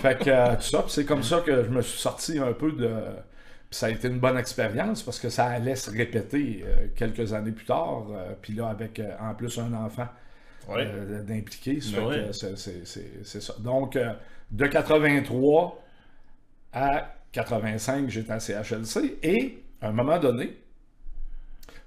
[0.00, 2.52] Fait que euh, tout ça, puis c'est comme ça que je me suis sorti un
[2.54, 2.88] peu de.
[3.70, 7.34] Puis ça a été une bonne expérience parce que ça allait se répéter euh, quelques
[7.34, 8.06] années plus tard.
[8.10, 10.06] euh, puis là, avec euh, en plus un enfant
[10.70, 12.26] euh, ouais.
[12.28, 13.52] que c'est- c'est- C'est c'est ça.
[13.58, 14.12] Donc, euh,
[14.50, 15.78] de 83
[16.72, 19.18] à 85, j'étais à CHLC.
[19.22, 20.56] Et à un moment donné,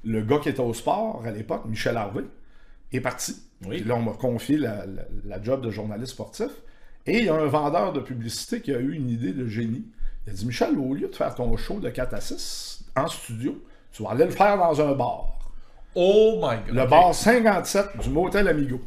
[0.03, 2.23] le gars qui était au sport à l'époque, Michel Harvey,
[2.91, 3.35] est parti.
[3.65, 3.77] Oui.
[3.79, 6.49] Puis là, on m'a confié la, la- la job de journaliste sportif.
[7.05, 9.85] Et il y a un vendeur de publicité qui a eu une idée de génie.
[10.25, 13.07] Il a dit Michel, au lieu de faire ton show de 4 à 6 en
[13.07, 13.59] studio,
[13.91, 15.39] tu vas aller le faire dans un bar.
[15.95, 16.75] Oh my god.
[16.75, 18.79] Le bar 57 du Motel Amigo.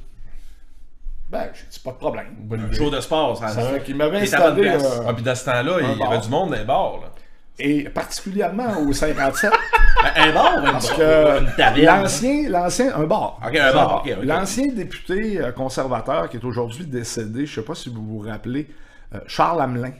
[1.30, 2.26] Ben, j'ai dit pas de problème.
[2.72, 4.68] Show de sport, ça Ça qu'il m'avait installé.
[4.68, 6.12] euh, Ah, puis dans ce temps-là, il y bar.
[6.12, 6.92] avait du monde dans les bars.
[7.02, 7.10] Là.
[7.58, 9.52] et particulièrement au 57,
[10.16, 13.38] Un bar parce bar- que l'ancien, l'ancien, un bar.
[13.42, 14.24] Un.
[14.24, 18.68] L'ancien député euh, conservateur qui est aujourd'hui décédé, je sais pas si vous vous rappelez,
[19.14, 19.92] euh, Charles Hamelin.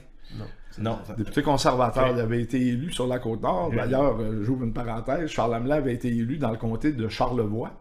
[0.77, 0.99] Non.
[1.07, 3.71] ça- Député conservateur, il avait été élu sur la Côte-Nord.
[3.73, 7.71] D'ailleurs, euh, j'ouvre une parenthèse, Charles Hamelin avait été élu dans le comté de Charlevoix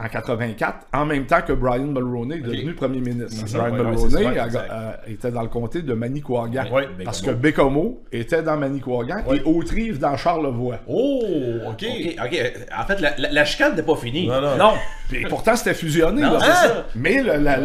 [0.00, 3.44] en 84, en même temps que Brian Mulroney est devenu premier ministre.
[3.58, 6.66] Brian ouais, Mulroney a- euh, était dans le comté de Manicouagan.
[6.70, 8.02] Ouais, parce que Bécomo.
[8.12, 10.78] Était dans Manicouagan et Autrive dans Charlevoix.
[10.86, 11.20] Oh,
[11.68, 11.84] ok.
[11.84, 12.42] Ok, ok.
[12.78, 14.28] En fait, la, la, la chicane n'est pas finie.
[14.28, 14.72] Non, non.
[15.08, 16.22] Puis pourtant, c'était fusionné.
[16.22, 16.38] Non, là.
[16.40, 16.54] c'est Hein?
[16.74, 16.86] ça.
[16.94, 17.56] Mais le- la,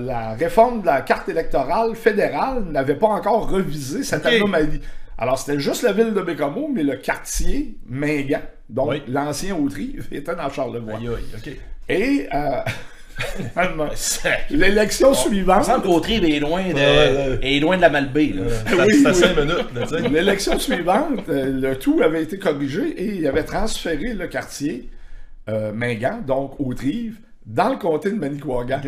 [0.00, 4.80] la- réforme de la carte électorale fédérale n'avait pas encore revisé cette anomalie.
[5.18, 9.02] Alors, c'était juste la ville de Bécomo, mais le quartier Mingan, donc Oui.
[9.08, 10.98] l'ancien Autrive, était dans Charlevoix.
[10.98, 11.56] Aïe, aïe, ok.
[11.88, 12.60] Et euh,
[14.50, 17.38] l'élection Il suivante, me semble qu'Autrive est loin de, ouais.
[17.42, 18.34] est loin de la Malbaie.
[18.66, 19.14] C'est Oui, oui.
[19.14, 24.26] 5 minutes, l'élection suivante, euh, le tout avait été corrigé et il avait transféré le
[24.26, 24.90] quartier
[25.48, 28.80] euh, Mingan, donc Autrive, dans le comté de Manicouagan.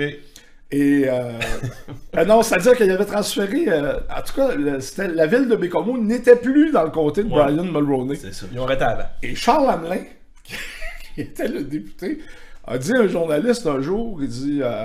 [0.70, 1.32] Et euh,
[2.16, 3.64] euh, non, c'est-à-dire qu'il avait transféré.
[3.68, 7.24] euh, en tout cas, le- c'était- la ville de Bécomo n'était plus dans le comté
[7.24, 8.16] de Brian Mulroney.
[8.16, 8.46] C'est ça.
[8.52, 9.04] Ils ont arrêté avant.
[9.22, 10.02] Et Charles Hamelin,
[11.14, 12.18] qui était le député,
[12.66, 14.84] a dit à un journaliste un jour, il dit euh,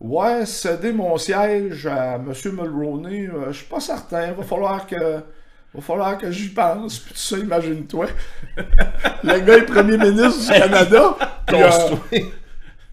[0.00, 2.32] Ouais, céder mon siège à M.
[2.52, 4.96] Mulroney, euh, je suis pas certain, va falloir que.
[5.74, 6.98] Va falloir que j'y pense.
[7.00, 8.06] Puis tout ça, imagine-toi.
[9.24, 11.16] le gars est premier ministre du Canada.
[11.46, 12.20] puis, euh,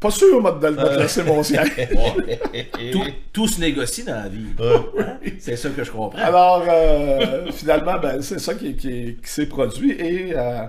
[0.05, 1.71] pas sûr, moi, de, de te laisser mon siège.
[2.91, 4.47] Tout, tout se négocie dans la vie.
[4.59, 5.17] Hein?
[5.39, 6.17] C'est ça que je comprends.
[6.19, 9.91] Alors, euh, finalement, ben, c'est ça qui, qui- qui s'est produit.
[9.91, 10.65] Et euh,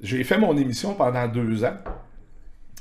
[0.00, 1.76] j'ai fait mon émission pendant deux ans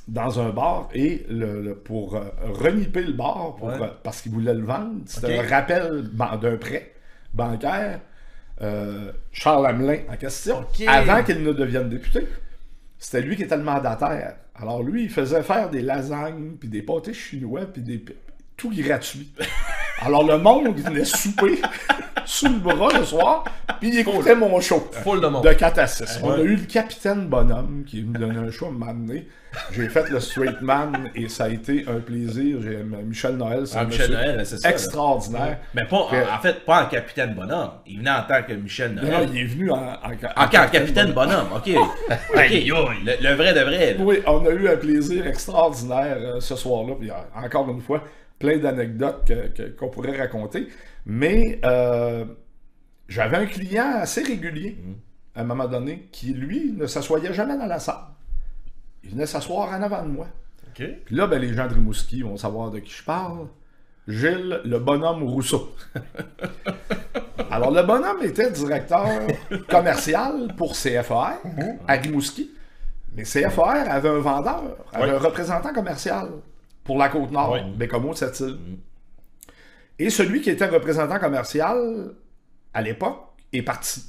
[0.08, 0.90] dans un bar.
[0.94, 2.22] Et le, le- pour euh,
[2.54, 3.74] reniper le bar, pour, Ouais.
[3.82, 5.46] euh, parce qu'ils voulaient le vendre, c'était Ok.
[5.46, 6.92] un rappel d'un prêt
[7.34, 8.00] bancaire.
[8.62, 12.26] euh, Charles Hamelin en question, avant qu'il ne devienne député,
[12.98, 14.36] c'était lui qui était le mandataire.
[14.58, 18.04] Alors lui, il faisait faire des lasagnes, puis des pâtés chinois, puis des
[18.56, 19.32] tout gratuit.
[20.02, 21.62] Alors le monde venait souper
[22.26, 23.44] sous le bras le soir,
[23.80, 24.88] puis il écoutait mon show.
[24.92, 25.44] Full de monde.
[25.44, 26.20] De 4 à 6.
[26.24, 29.28] On a eu le capitaine Bonhomme qui me donnait un show à m'amener.
[29.72, 32.58] J'ai fait le straight man et ça a été un plaisir.
[33.06, 34.68] Michel Noël, c'est Ah, Michel Noël, c'est ça.
[34.68, 34.74] là.
[34.74, 35.60] extraordinaire.
[35.74, 37.70] Mais pas, en, fait, pas en capitaine bonhomme.
[37.88, 39.30] Il venait en tant que Michel Non, Noël.
[39.34, 41.70] il est venu en, en, en En, en capitaine bonhomme, ok.
[42.36, 42.52] Ok.
[42.52, 43.94] Le, le vrai de vrai.
[43.94, 44.04] là.
[44.04, 46.96] Oui, on a eu un plaisir extraordinaire euh, ce soir-là.
[47.00, 47.14] Puis euh,
[47.46, 48.04] encore une fois,
[48.40, 49.32] plein d'anecdotes
[49.78, 50.68] qu'on pourrait raconter.
[51.06, 52.26] Mais euh,
[53.08, 54.78] j'avais un client assez régulier
[55.36, 58.06] à un moment donné qui, lui, ne s'assoyait jamais dans la salle.
[59.04, 60.28] Il venait s'asseoir en avant de moi.
[60.74, 63.48] Puis là, ben, les gens de Rimouski vont savoir de qui je parle.
[64.08, 65.74] Gilles, le bonhomme Rousseau.
[67.52, 69.08] Alors, le bonhomme était directeur
[69.70, 71.40] commercial pour CFR
[71.88, 72.52] à Rimouski.
[73.16, 76.30] Mais CFR avait un vendeur, avait un représentant commercial
[76.86, 77.64] pour la Côte-Nord, Ouais.
[77.76, 78.58] Bécomo de cette île.
[80.00, 82.14] Et celui qui était représentant commercial
[82.74, 83.20] à l'époque
[83.52, 84.04] est parti.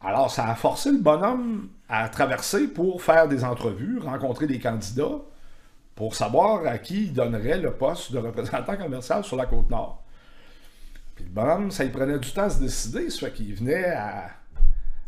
[0.00, 5.18] Alors, ça a forcé le bonhomme à traverser pour faire des entrevues, rencontrer des candidats,
[5.94, 10.02] pour savoir à qui il donnerait le poste de représentant commercial sur la Côte-Nord.
[11.14, 13.84] Puis le bonhomme, ça lui prenait du temps à se décider, ça fait qu'il venait
[13.92, 14.28] à,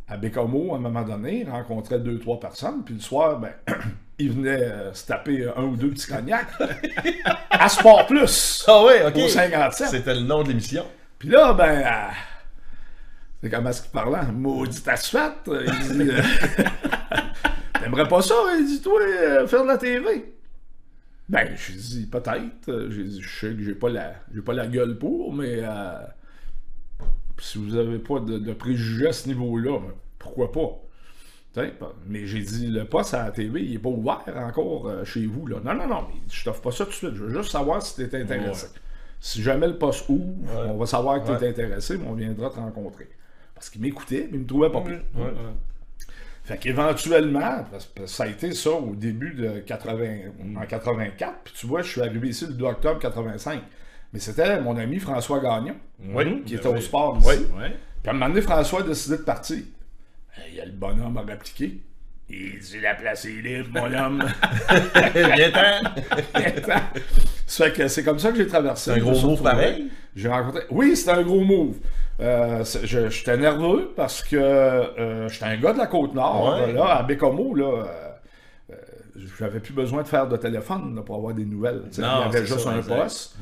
[0.08, 3.52] à Bécomo à un moment donné, rencontrait deux, trois personnes, puis le soir, ben,
[4.18, 6.48] il venait euh, se taper un ou deux petits cognacs
[7.50, 9.16] à Sport Plus, Ah ouais, ok.
[9.16, 9.88] au 57.
[9.88, 10.84] C'était le nom de l'émission.
[11.18, 12.12] Puis là, ben, euh,
[13.42, 14.26] c'est comment est-ce qu'il parlait?
[14.32, 15.20] Maudit à suite.
[15.48, 16.22] Il dit, euh,
[17.80, 20.32] T'aimerais pas ça, hein, dis-toi, euh, faire de la TV?
[21.28, 22.68] Ben, j'ai dit, peut-être.
[22.68, 25.58] Euh, J'ai dit, je sais que j'ai pas la, j'ai pas la gueule pour, mais
[25.62, 25.98] euh,
[27.38, 29.78] si vous avez pas de, de préjugés à ce niveau-là,
[30.18, 30.80] pourquoi pas?
[32.06, 35.26] Mais j'ai dit, le poste à la TV, il est pas ouvert encore euh, chez
[35.26, 35.46] vous.
[35.46, 35.56] Là.
[35.64, 37.14] Non, non, non, mais je t'offre pas ça tout de suite.
[37.14, 38.68] Je veux juste savoir si t'es intéressé.
[39.20, 40.24] Si jamais le poste ouvre,
[40.68, 43.08] on va savoir que t'es intéressé, mais on viendra te rencontrer.
[43.54, 45.00] Parce qu'il m'écoutait, mais il me trouvait pas pire.
[46.44, 50.06] Fait qu'éventuellement, parce que ça a été ça au début de 80,
[50.56, 53.62] en 84, puis tu vois, je suis arrivé ici le 2 octobre 85.
[54.12, 55.74] Mais c'était mon ami François Gagnon,
[56.14, 56.42] Oui.
[56.44, 56.78] qui Ben était oui.
[56.78, 57.26] au sport ici.
[57.58, 57.74] Ouais.
[58.00, 59.58] Puis à un moment donné, François a décidé de partir.
[60.48, 61.78] Il y a le bonhomme à répliquer.
[62.28, 64.24] Il dit la place est libre, mon homme.
[65.14, 66.80] Viens-t'en.
[67.46, 68.90] fait que c'est comme ça que j'ai traversé.
[68.92, 69.86] C'est un gros move pareil?
[70.14, 70.62] J'ai rencontré.
[70.70, 71.76] Oui, c'était un gros move.
[72.18, 76.58] Euh, J'étais nerveux parce que euh, j'étais un gars de la Côte-Nord.
[76.66, 76.72] Ouais.
[76.72, 78.05] Là, à Bécomo, là, euh,
[79.38, 81.82] j'avais plus besoin de faire de téléphone là, pour avoir des nouvelles.
[81.98, 82.96] Non, Il y avait juste ça, un exact.
[83.02, 83.36] poste.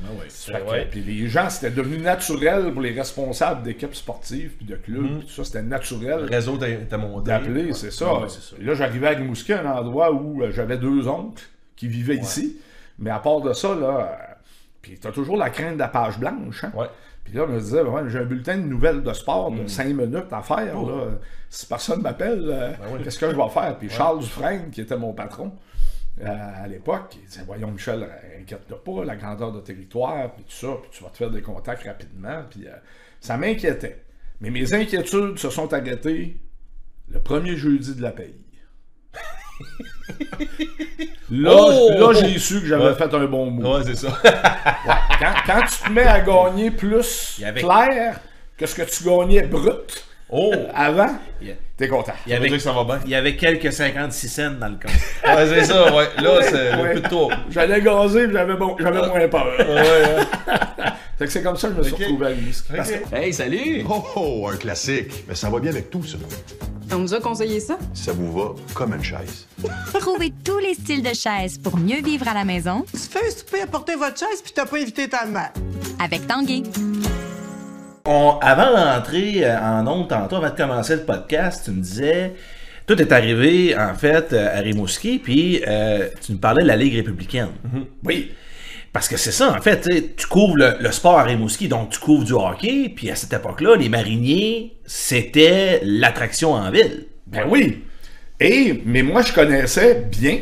[0.53, 0.87] Ah que- ouais.
[0.89, 5.01] Puis les gens, c'était devenu naturel pour les responsables d'équipes sportives puis de clubs.
[5.03, 5.17] Mm.
[5.19, 7.27] puis tout ça, c'était naturel Le réseau t'a t'a monté.
[7.27, 8.13] d'appeler, c'est ça.
[8.13, 8.55] Ouais, c'est ça.
[8.61, 11.43] Là, j'arrivais à Rimouski, un endroit où euh, j'avais deux oncles
[11.75, 12.57] qui vivaient ici.
[12.99, 14.33] Mais à part de ça, là, euh,
[14.81, 16.63] puis t'as toujours la crainte de la page blanche.
[16.63, 16.71] Hein?
[17.23, 19.87] Puis là, je me disais, ouais, j'ai un bulletin de nouvelles de sport de 5
[19.87, 20.75] minutes à faire.
[20.75, 20.87] Oh.
[20.87, 20.95] Là.
[21.49, 22.99] Si personne m'appelle, euh, oui.
[23.03, 23.75] qu'est-ce que je vais faire?
[23.79, 25.51] Puis Charles Dufresne, qui était mon patron
[26.21, 28.07] euh, à l'époque, il disait, voyons Michel,
[28.41, 31.41] inquiète-toi pas, la grandeur de territoire, puis tout ça, puis tu vas te faire des
[31.41, 32.43] contacts rapidement.
[32.49, 32.71] Puis euh,
[33.19, 34.03] ça m'inquiétait.
[34.41, 36.37] Mais mes inquiétudes se sont arrêtées
[37.09, 38.35] le premier jeudi de la paye.
[41.31, 41.89] là, Oh!
[41.97, 42.95] là j'ai su que j'avais Ouais.
[42.95, 43.77] fait un bon mot.
[43.77, 44.17] Ouais, c'est ça.
[45.19, 48.19] Quand, quand tu te mets à gagner plus avait- clair
[48.57, 50.51] que ce que tu gagnais brut Oh!
[50.73, 51.09] avant,
[51.77, 52.13] t'es content.
[52.25, 52.99] il y avait, dire que ça va bien.
[53.05, 54.91] il y avait quelques 56 cents dans le compte.
[55.25, 56.07] Ouais, c'est ça, ouais.
[56.21, 56.83] Là, c'est Ouais.
[56.83, 57.27] le plus de toi.
[57.51, 59.47] J'allais gazer, j'avais bon, j'avais moins peur.
[59.59, 60.55] Ouais, ouais.
[61.17, 61.99] Fait que c'est comme ça que je me suis Ok.
[61.99, 63.13] retrouvé à que- Ok.
[63.13, 63.85] Hey, salut!
[63.89, 65.23] Oh, oh, un classique.
[65.27, 66.17] Mais ça va bien avec tout, ça.
[66.91, 67.77] On nous a conseillé ça?
[67.93, 69.47] Ça vous va comme une chaise.
[69.93, 73.29] Trouvez tous les styles de chaises pour mieux vivre à la maison Tu fais un
[73.31, 75.51] souper à porter votre chaise puis t'as pas invité ta mère.
[75.99, 76.63] avec Tanguay.
[78.05, 82.33] On- avant d'entrer euh, en ondes tantôt, avant de commencer le podcast, tu me disais,
[82.85, 86.75] tout est arrivé en fait euh, à Rimouski, puis euh, tu nous parlais de la
[86.75, 87.49] Ligue républicaine.
[88.03, 88.31] Oui.
[88.93, 91.99] Parce que c'est ça, en fait, tu couvres le, le sport à Rimouski, donc tu
[91.99, 97.05] couvres du hockey, puis à cette époque-là, les mariniers, c'était l'attraction en ville.
[97.27, 97.83] Ben oui.
[98.39, 100.39] Et, mais moi, je connaissais bien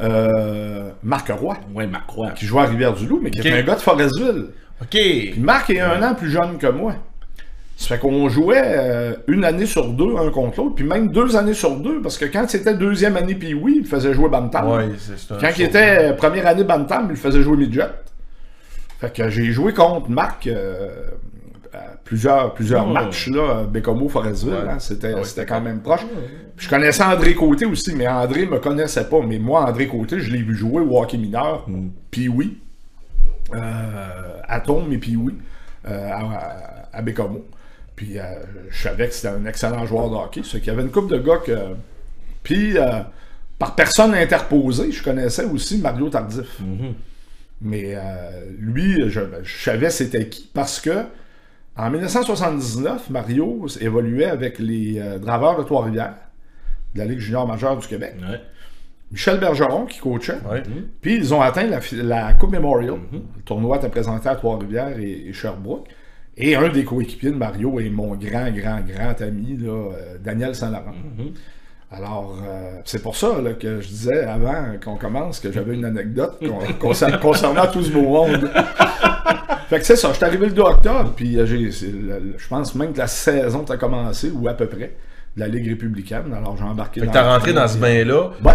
[0.00, 2.30] euh, Marc Roy, Ouais, Marc Roy.
[2.30, 4.46] qui jouait à Rivière-du-Loup, mais qui était un gars de Forestville.
[4.82, 4.90] OK.
[4.90, 6.94] Puis Marc est un an plus jeune que moi.
[7.76, 11.36] Ça fait qu'on jouait euh, une année sur deux, un contre l'autre, puis même deux
[11.36, 14.66] années sur deux, parce que quand c'était deuxième année, puis oui, il faisait jouer Bantam.
[14.70, 14.88] Ouais,
[15.38, 17.90] Quand il était euh, première année Bantam, il faisait jouer Midget.
[18.98, 20.88] Fait que j'ai joué contre Marc euh,
[21.74, 24.54] à plusieurs, plusieurs matchs, là, Bécomo, Forestville.
[24.54, 24.70] Ouais.
[24.70, 26.00] hein, c'était, Ouais, quand même proche.
[26.56, 29.20] Puis je connaissais André Côté aussi, mais André me connaissait pas.
[29.20, 31.66] Mais moi, André Côté, je l'ai vu jouer au hockey mineur,
[32.10, 32.56] puis oui,
[33.52, 35.34] à Tombe et puis oui,
[35.88, 37.46] euh, à, à Bécomo.
[37.94, 38.22] Puis euh,
[38.70, 40.42] je savais que c'était un excellent joueur de hockey.
[40.44, 41.56] C'est qu'il y avait une couple de gars que.
[42.42, 43.00] Puis, euh,
[43.58, 46.60] par personne interposée, je connaissais aussi Mario Tardif.
[47.62, 48.00] Mais euh,
[48.58, 50.48] lui, je, je savais c'était qui.
[50.52, 51.06] Parce que
[51.76, 56.14] en 1979, Mario évoluait avec les euh, Draveurs de Trois-Rivières,
[56.94, 58.14] de la Ligue junior majeure du Québec.
[58.20, 58.40] Ouais.
[59.12, 60.38] Michel Bergeron qui coachait.
[60.50, 60.62] Ouais.
[61.00, 62.96] Puis ils ont atteint la, Coupe Memorial.
[63.12, 65.86] Le tournoi était présenté à Trois-Rivières et, et Sherbrooke.
[66.36, 70.54] Et un des coéquipiers de Mario est mon grand, grand, grand ami, là, euh, Daniel
[70.54, 70.92] Saint-Laurent.
[71.90, 75.84] Alors, euh, c'est pour ça là, que je disais avant qu'on commence que j'avais une
[75.84, 76.58] anecdote con-
[76.90, 78.50] concer- concernant tout ce beau monde.
[79.68, 82.92] fait que c'est ça, je suis arrivé le 2 octobre, puis euh, je pense même
[82.92, 84.94] que la saison a commencé, ou à peu près,
[85.36, 86.34] de la Ligue républicaine.
[86.36, 88.30] Alors j'ai embarqué Fait que t'as rentré dans ce bain-là.
[88.44, 88.52] Ouais.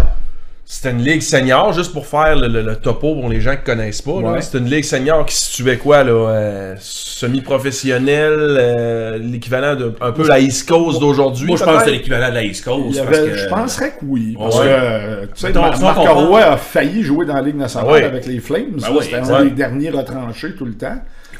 [0.73, 3.63] C'était une ligue senior, juste pour faire le, le- le topo pour les gens qui
[3.63, 4.11] connaissent pas.
[4.13, 4.41] Ouais.
[4.41, 6.11] C'était une ligue senior qui se situait quoi, là?
[6.13, 11.47] euh, semi-professionnel, euh, l'équivalent de un peu la East Coast d'aujourd'hui.
[11.47, 12.85] Moi, je pense que c'est l'équivalent de la East Coast.
[12.89, 14.35] Il y parce avait- que- Je penserais que oui.
[14.39, 14.65] Parce Ouais.
[14.65, 18.03] que, euh, tu sais, Mar- Marc Roy a failli jouer dans la Ligue nationale ouais.
[18.03, 18.63] avec les Flames.
[18.77, 20.95] Ben C'était un des derniers retranchés tout le temps.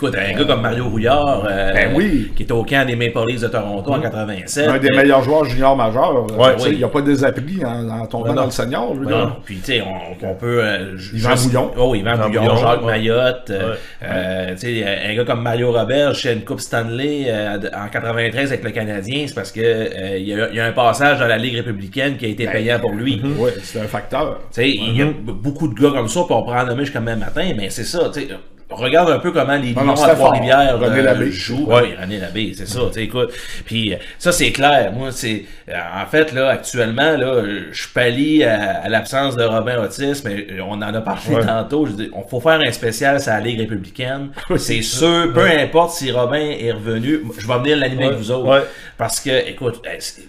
[0.07, 2.31] Écoute, un gars comme Mario Rouillard, euh, Ben oui.
[2.35, 4.67] qui est au camp des Maple Leafs de Toronto en 87.
[4.67, 6.25] Un des euh, meilleurs joueurs juniors majeurs.
[6.31, 6.73] euh, Ouais, tu sais, oui.
[6.73, 8.93] il n'y a pas des appris en, en tombant Non, dans le senior.
[8.95, 9.31] je veux Non.
[9.45, 10.63] Puis, tu sais, on, on peut.
[10.63, 11.71] euh, je- Yvan Bouillon.
[11.77, 12.91] Oh, Yvan Bouillon, Bouillon, Jacques ouais.
[12.91, 13.49] Mayotte.
[13.51, 13.77] euh, Ouais.
[14.03, 18.51] euh, tu sais, un gars comme Mario Robert, chez une Coupe Stanley euh, en 93
[18.51, 21.19] avec le Canadien, c'est parce que euh, il y, a, il y a un passage
[21.19, 23.21] dans la Ligue républicaine qui a été payant pour lui.
[23.37, 24.39] Oui, c'est un facteur.
[24.53, 26.65] Tu sais, il y a b- beaucoup de gars comme ça, puis on pourrait en
[26.65, 28.27] nommer jusqu'à même matin, mais c'est ça, tu sais.
[28.71, 30.15] Regarde un peu comment les Lions à.
[30.15, 31.67] Trois-Rivières euh, jouent.
[31.67, 33.31] Oui, René Labbé, c'est ça, tu sais, écoute.
[33.65, 34.91] Puis euh, ça, c'est clair.
[34.93, 35.43] Moi, c'est...
[35.69, 40.47] euh, En fait, là, actuellement, là, je pallie à, à l'absence de Robin Otis, mais
[40.61, 41.45] on en a parlé Ouais.
[41.45, 41.85] tantôt.
[41.85, 44.29] Je dis, on faut faire un spécial sur la Ligue républicaine.
[44.57, 48.47] c'est sûr, peu importe si Robin est revenu, je vais venir l'animer avec vous autres.
[48.49, 48.63] Ouais.
[48.97, 49.81] Parce que, écoute,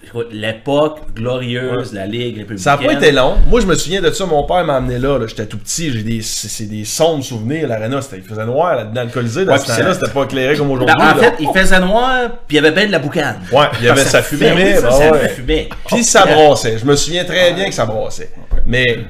[0.06, 2.58] écoute, l'époque glorieuse de la Ligue républicaine.
[2.58, 3.36] Ça n'a pas été long.
[3.48, 4.24] Moi, je me souviens de ça.
[4.26, 5.18] Mon père m'a amené là.
[5.18, 5.26] là.
[5.26, 5.90] J'étais tout petit.
[5.92, 7.68] J'ai des, c'est des sombres souvenirs.
[7.68, 9.44] L'aréna, c'était, faisait noir là, dans le Colisée.
[9.44, 10.94] Dans Ouais, ce puis temps-là, ça- c'était pas éclairé comme aujourd'hui.
[10.96, 11.14] Ben, en là.
[11.16, 13.40] fait, il faisait noir, puis il y avait bien de la boucane.
[13.52, 14.76] Ouais, il y avait, ça, fumait.
[14.76, 15.28] ça, bah ça ouais.
[15.28, 15.68] fumait.
[15.86, 16.78] Puis ça brassait.
[16.78, 18.30] Je me souviens très bien que ça brassait.
[18.66, 19.02] Mais, tu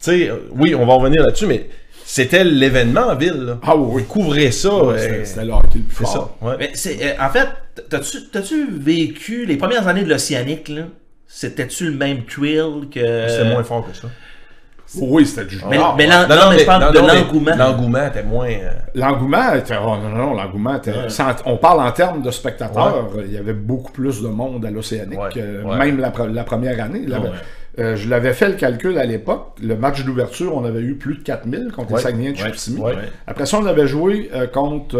[0.00, 1.68] sais, oui, on va revenir là-dessus, mais
[2.04, 3.34] c'était l'événement en ville.
[3.44, 3.58] Là.
[3.66, 4.04] Ah oui.
[4.04, 4.72] Couvrir ça.
[4.74, 6.12] Ouais, euh, C'était le hockey le plus c'est ça.
[6.12, 6.36] fort.
[6.40, 6.54] Ouais.
[6.58, 7.48] Mais euh, en fait,
[7.90, 10.82] t'as-tu, t'as-tu vécu les premières années de l'Océanique, là?
[11.26, 13.28] C'était-tu le même thrill que.
[13.28, 14.08] C'était moins fort que ça.
[14.96, 15.70] Oui, c'était du junior.
[15.96, 17.56] Mais, Non, non, mais je parle de l'engouement.
[17.56, 18.48] L'engouement était moins.
[18.48, 19.74] euh, L'engouement était.
[19.82, 20.92] oh, non, non, l'engouement était.
[21.10, 23.08] sans- on parle en termes de spectateurs.
[23.26, 26.44] Il y avait beaucoup plus de monde à l'Océanique, Ouais, euh, même la, pre- la
[26.44, 27.04] première année.
[27.78, 29.52] Euh, je l'avais fait le calcul à l'époque.
[29.62, 32.80] Le match d'ouverture, on avait eu plus de 4000 contre les Saguenay de Chicoutimi.
[33.26, 34.96] Après ça, on avait joué euh, contre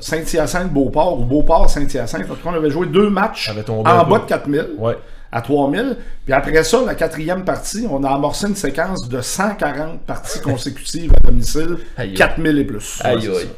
[0.00, 2.22] Saint-Hyacinthe-Beauport ou Beauport-Saint-Hyacinthe.
[2.30, 3.50] En tout cas, on avait joué deux matchs
[3.90, 4.10] en peu.
[4.10, 4.96] bas de 4000 Ouais.
[5.32, 5.96] À 3000.
[6.24, 11.12] Puis après ça, la quatrième partie, on a amorcé une séquence de 140 parties consécutives
[11.16, 12.14] à domicile, Aïe.
[12.14, 13.00] 4000 et plus.
[13.02, 13.48] Aïe, aïe.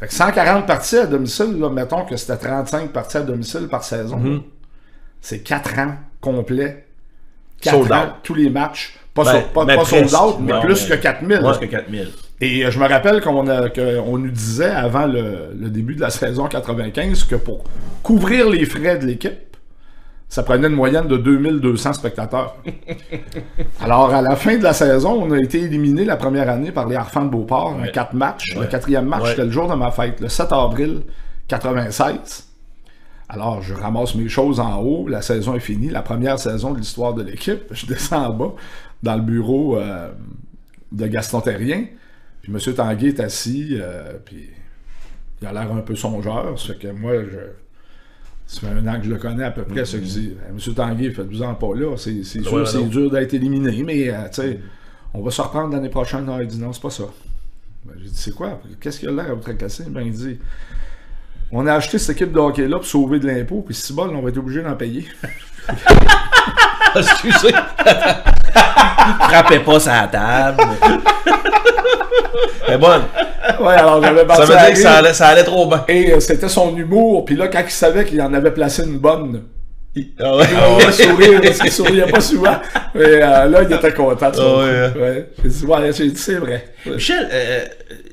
[0.00, 3.82] Fait que 140 parties à domicile, là, mettons que c'était 35 parties à domicile par
[3.84, 4.18] saison.
[4.18, 4.42] Mhm.
[5.20, 6.84] C'est 4 ans complets.
[7.62, 8.08] 4 Sold ans, out.
[8.22, 8.94] tous les matchs.
[9.14, 10.20] Pas, Ben, so- pas, mais pas sold presque.
[10.22, 11.38] out, mais Non, plus mais- que 4000.
[11.38, 12.08] Plus que 4000.
[12.40, 16.46] Et euh, je me rappelle qu'on nous disait avant le, le début de la saison
[16.48, 17.62] 95 que pour
[18.02, 19.53] couvrir les frais de l'équipe,
[20.28, 22.56] ça prenait une moyenne de 2200 spectateurs.
[23.80, 26.88] Alors, à la fin de la saison, on a été éliminé la première année par
[26.88, 28.56] les Harfans de Beauport en quatre matchs.
[28.56, 29.30] Le quatrième match, Ouais.
[29.30, 31.02] c'était le jour de ma fête, le 7 avril
[31.48, 32.48] 96.
[33.28, 36.78] Alors, je ramasse mes choses en haut, la saison est finie, la première saison de
[36.78, 37.62] l'histoire de l'équipe.
[37.70, 38.52] Je descends en bas,
[39.02, 40.10] dans le bureau euh,
[40.92, 41.84] de Gaston Terrien.
[42.42, 42.74] Puis M.
[42.74, 44.50] Tanguay est assis, euh, puis
[45.40, 46.58] il a l'air un peu songeur.
[46.58, 47.38] Ça fait que moi, je.
[48.46, 49.84] Ça fait un an que je le connais à peu près.
[49.84, 50.74] Ça que dis, M.
[50.74, 51.96] Tanguay, faites-vous en pas là.
[51.96, 54.60] C'est c'est sûr, Ouais, c'est dur d'être éliminé, mais euh, tu sais,
[55.14, 56.24] on va se reprendre l'année prochaine.
[56.26, 57.04] Non, il dit non, c'est pas ça.
[57.84, 58.60] Ben, j'ai dit, c'est quoi?
[58.80, 59.84] Qu'est-ce qu'il a l'air à vous tracasser?
[59.88, 60.38] Ben, il dit,
[61.50, 64.22] on a acheté cette équipe de hockey-là pour sauver de l'impôt, puis si bol, on
[64.22, 65.06] va être obligé d'en payer.
[66.96, 67.52] Excusez.
[69.20, 70.62] Frappez pas sa table.
[72.66, 73.02] Elle est bonne.
[73.60, 75.84] Ouais, alors j'avais Ça veut à dire que ça allait, ça allait trop bien.
[75.88, 77.24] Et euh, c'était son humour.
[77.24, 79.42] Puis là, quand il savait qu'il en avait placé une bonne,
[80.18, 80.44] Ah ouais.
[80.50, 82.56] il avait sourire parce qu'il souriait pas souvent.
[82.94, 84.30] Et euh, là, il était content.
[84.36, 84.98] Ah ouais, coup.
[84.98, 85.28] Ouais.
[85.42, 86.64] J'ai dit, ouais, dit, c'est vrai.
[86.86, 86.94] Ouais.
[86.94, 87.64] Michel, euh,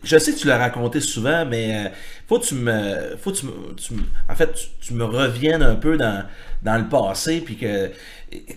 [0.03, 1.89] je sais que tu l'as raconté souvent, mais euh,
[2.27, 5.03] faut que tu me, faut que tu me, tu me- en fait, tu, tu me
[5.05, 6.23] reviennes un peu dans,
[6.63, 7.87] dans le passé, puis que,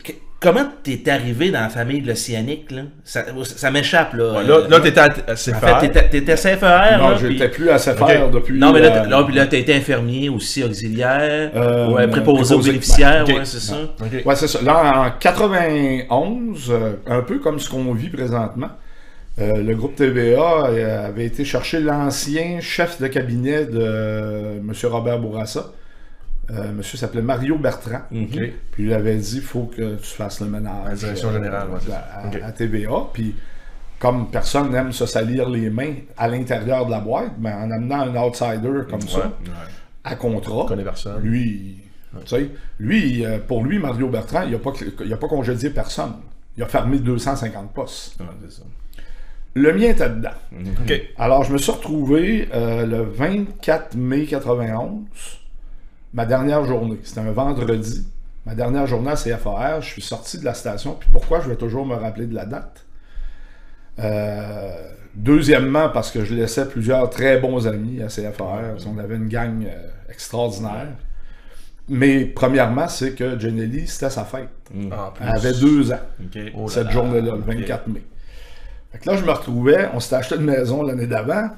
[0.02, 0.12] que-
[0.44, 2.82] comment t'es arrivé dans la famille de l'Océanique là?
[3.02, 4.42] Ça, ça m'échappe là.
[4.42, 5.80] Là, Euh, là t'étais à, à en CFR.
[5.80, 6.98] fait, t'étais- CFR.
[6.98, 8.30] Non, là, j'étais puis- plus à Ok.
[8.32, 8.58] depuis.
[8.58, 12.06] Non, mais là, euh, t'as- là, puis là, t'as été infirmier aussi, auxiliaire, Euh, ouais,
[12.06, 13.34] préposé aux bénéficiaires, ok.
[13.34, 13.74] ouais, c'est ça.
[14.24, 14.62] Ouais, c'est ça.
[14.62, 18.70] Là, en 91, euh, un peu comme ce qu'on vit présentement,
[19.40, 24.72] euh, le groupe TVA euh, avait été chercher l'ancien chef de cabinet de euh, M.
[24.84, 25.72] Robert Bourassa.
[26.50, 28.02] Euh, monsieur s'appelait Mario Bertrand.
[28.10, 30.88] Puis il avait dit faut que tu fasses le ménage.
[30.88, 31.98] La direction générale, ouais, c'est ça.
[32.12, 32.38] à, à- Ok.
[32.42, 33.06] à TVA.
[33.12, 33.34] Puis
[33.98, 38.00] comme personne n'aime se salir les mains à l'intérieur de la boîte, ben, en amenant
[38.02, 39.50] un outsider comme ça, Ouais.
[40.04, 41.22] à contrat, personne.
[41.22, 41.78] lui,
[42.20, 44.72] tu sais, lui, euh, pour lui, Mario Bertrand, il n'a pas,
[45.04, 46.12] il a pas congédié personne.
[46.56, 48.20] Il a fermé 250 postes.
[48.20, 48.62] Ouais, ça.
[49.54, 50.30] Le mien était dedans.
[51.16, 55.04] Alors, je me suis retrouvé euh, le 24 mai 91,
[56.14, 56.98] ma dernière journée.
[57.02, 58.06] C'était un vendredi.
[58.46, 60.96] Ma dernière journée à CFAR, je suis sorti de la station.
[60.98, 62.84] Puis pourquoi je vais toujours me rappeler de la date?
[63.98, 68.60] Euh, deuxièmement, parce que je laissais plusieurs très bons amis à CFAR.
[68.86, 70.88] On avait une gang euh, extraordinaire.
[71.88, 74.48] Mais premièrement, c'est que Jenny c'était sa fête.
[74.70, 74.88] Plus.
[75.20, 76.00] Elle avait deux ans.
[76.54, 76.90] Oh là cette là.
[76.92, 78.02] journée-là, le 24 mai.
[78.92, 81.50] Fait que là, je me retrouvais, on s'était acheté une maison l'année d'avant.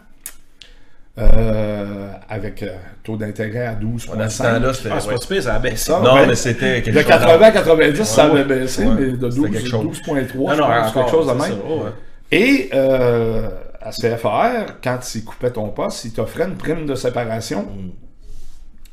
[1.18, 4.16] Euh, avec euh, taux d'intérêt à 12,5.
[4.16, 4.88] Dans ce temps-là, c'était.
[4.92, 5.76] Ah, c'est pas super, ça a baissé.
[5.76, 7.08] Ça, Non, ben, mais c'était quelque de chose.
[7.08, 8.44] 80 à 90, ça avait ouais.
[8.44, 10.00] baissé, Ouais, mais de c'était 12 quelque chose.
[10.06, 11.40] 12,3, je Non, non, pense, quelque chose de même.
[11.40, 11.90] ça, ouais.
[12.32, 13.48] Et euh,
[13.80, 17.90] à CFR, quand ils coupaient ton poste, ils t'offraient une prime de séparation Mm.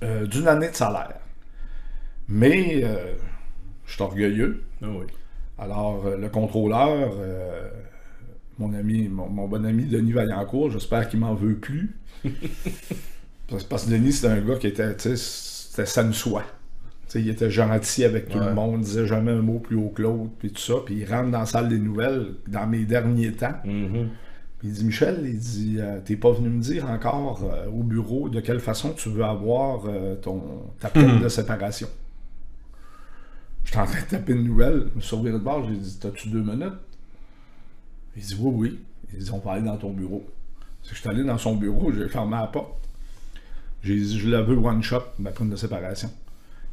[0.03, 1.13] euh, d'une année de salaire.
[2.30, 2.95] Mais euh,
[3.86, 4.63] je suis orgueilleux.
[4.82, 5.05] Ah oui.
[5.59, 7.69] Alors, euh, le contrôleur, euh,
[8.60, 11.95] mon ami, mon, mon bon ami Denis Vaillancourt, j'espère qu'il m'en veut plus.
[13.49, 16.45] parce, parce que Denis, c'était un gars qui était, tu sais, c'était ça nous soit.
[17.16, 18.47] Il était gentil avec tout Ouais.
[18.47, 20.76] le monde, disait jamais un mot plus haut que l'autre, puis tout ça.
[20.84, 23.54] Puis il rentre dans la salle des nouvelles dans mes derniers temps.
[23.64, 27.84] Puis il dit Michel, il dit euh, T'es pas venu me dire encore euh, au
[27.84, 30.41] bureau de quelle façon tu veux avoir euh, ton,
[30.80, 31.88] ta prime de séparation.
[33.64, 36.30] J'étais en train de taper une nouvelle, je me suis de bord, j'ai dit T'as-tu
[36.30, 36.74] deux minutes?
[38.16, 38.80] Il dit Oui, oui.
[39.14, 40.26] Il dit On va aller dans ton bureau.
[40.84, 42.76] Je suis allé dans son bureau, j'ai fermé la porte.
[43.84, 46.11] J'ai dit Je la veux one shot, ma prime de séparation.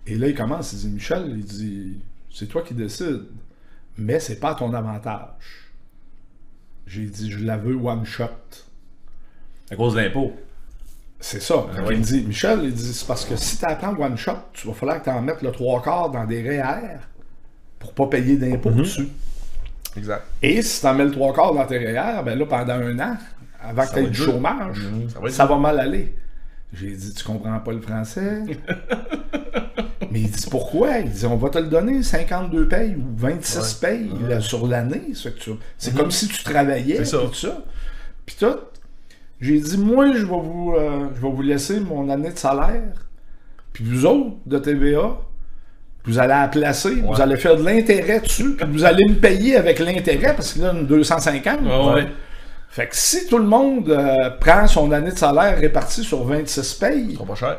[0.07, 1.99] Et là, il commence, il dit Michel, il dit
[2.33, 3.27] C'est toi qui décides,
[3.99, 5.71] mais c'est pas à ton avantage.
[6.87, 8.25] J'ai dit, je la veux one shot.
[9.71, 10.33] À cause de l'impôt.
[11.21, 11.67] C'est ça.
[11.73, 14.33] Fait qu'il me dit, Michel, il dit, c'est parce que si tu apprends one shot,
[14.53, 16.99] tu vas falloir que tu en mettes le trois quarts dans des REER
[17.79, 19.09] pour pas payer d'impôts dessus.
[19.97, 20.23] Exact.
[20.43, 22.99] Et si tu en mets le trois quarts dans tes REER, ben là, pendant un
[23.01, 23.17] an,
[23.63, 24.77] avant que tu aies du chômage,
[25.13, 26.15] Ça va être ça va mal aller.
[26.73, 28.43] J'ai dit, tu comprends pas le français?
[30.13, 30.99] Mais il dit, pourquoi?
[30.99, 35.13] Il dit, on va te le donner 52 payes ou 26 payes là, sur l'année.
[35.39, 37.05] tu- C'est comme si tu travaillais.
[37.05, 37.19] Ça.
[37.19, 37.59] Tout ça.
[38.27, 38.57] Puis tout.
[39.41, 42.93] J'ai dit, moi, je vais, vous, euh, je vais vous laisser mon année de salaire.
[43.73, 45.19] Puis vous autres, de TVA,
[46.05, 49.57] vous allez la placer, vous allez faire de l'intérêt dessus, puis vous allez me payer
[49.57, 51.59] avec l'intérêt, parce que là, une 250.
[51.71, 52.07] Ah ouais.
[52.71, 56.75] Fait que si tout le monde euh, prend son année de salaire répartie sur 26
[56.75, 57.59] payes, sont pas chers.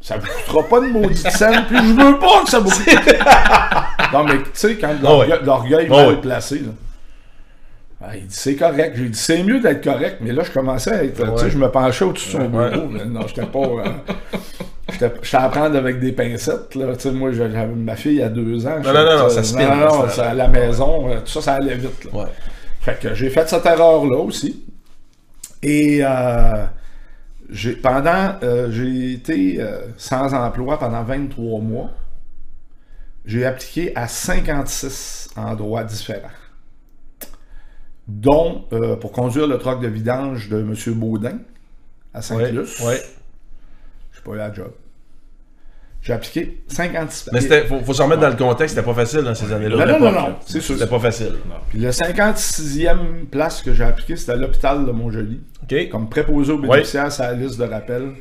[0.00, 3.16] ça vous coûtera pas de maudite scène, puis je veux pas que ça vous coûte.
[4.12, 4.94] non, mais tu sais, quand
[5.44, 6.20] l'orgueil mal ouais.
[6.20, 6.72] placé, là.
[8.00, 8.94] Ah, il dit c'est correct.
[8.96, 11.34] J'ai dit c'est mieux d'être correct, mais là je commençais à être.
[11.34, 12.86] Tu sais, je me penchais au-dessus de son bureau.
[13.06, 13.58] non, j'étais pas.
[13.58, 14.38] euh,
[15.32, 16.74] à prendre avec des pincettes.
[16.74, 16.94] Là.
[16.96, 18.78] Tu sais, moi, j'avais ma fille à deux ans.
[18.82, 21.42] Non, non, non, non, ça spin, Non, non, ça- à la maison, euh, tout ça,
[21.42, 22.04] ça allait vite.
[22.04, 22.10] Là.
[22.20, 22.30] Ouais.
[22.80, 24.64] Fait que j'ai fait cette erreur-là aussi.
[25.62, 26.64] Et euh,
[27.50, 31.90] j'ai, pendant, euh, j'ai été euh, sans emploi pendant 23 mois.
[33.26, 36.30] J'ai appliqué à 56 endroits différents.
[38.06, 38.64] Dont
[39.02, 40.74] pour conduire le troc de vidange de M.
[40.94, 41.38] Baudin
[42.14, 42.22] à Ouais.
[42.22, 42.80] Saint-Luce.
[42.80, 43.02] ouais.
[44.28, 44.72] J'ai pas eu la job.
[46.00, 49.22] J'ai appliqué 56 Mais c'était, faut, faut se remettre dans le contexte, c'était pas facile
[49.22, 49.84] dans ces années-là.
[49.84, 50.76] Non, non, non, c'est sûr.
[50.76, 51.34] C'était pas facile.
[51.70, 55.40] Puis le 56e place que j'ai appliqué, c'était à l'hôpital de Montjoli.
[55.64, 55.88] OK?
[55.90, 58.12] Comme préposé aux bénéficiaires, c'est la liste de rappel.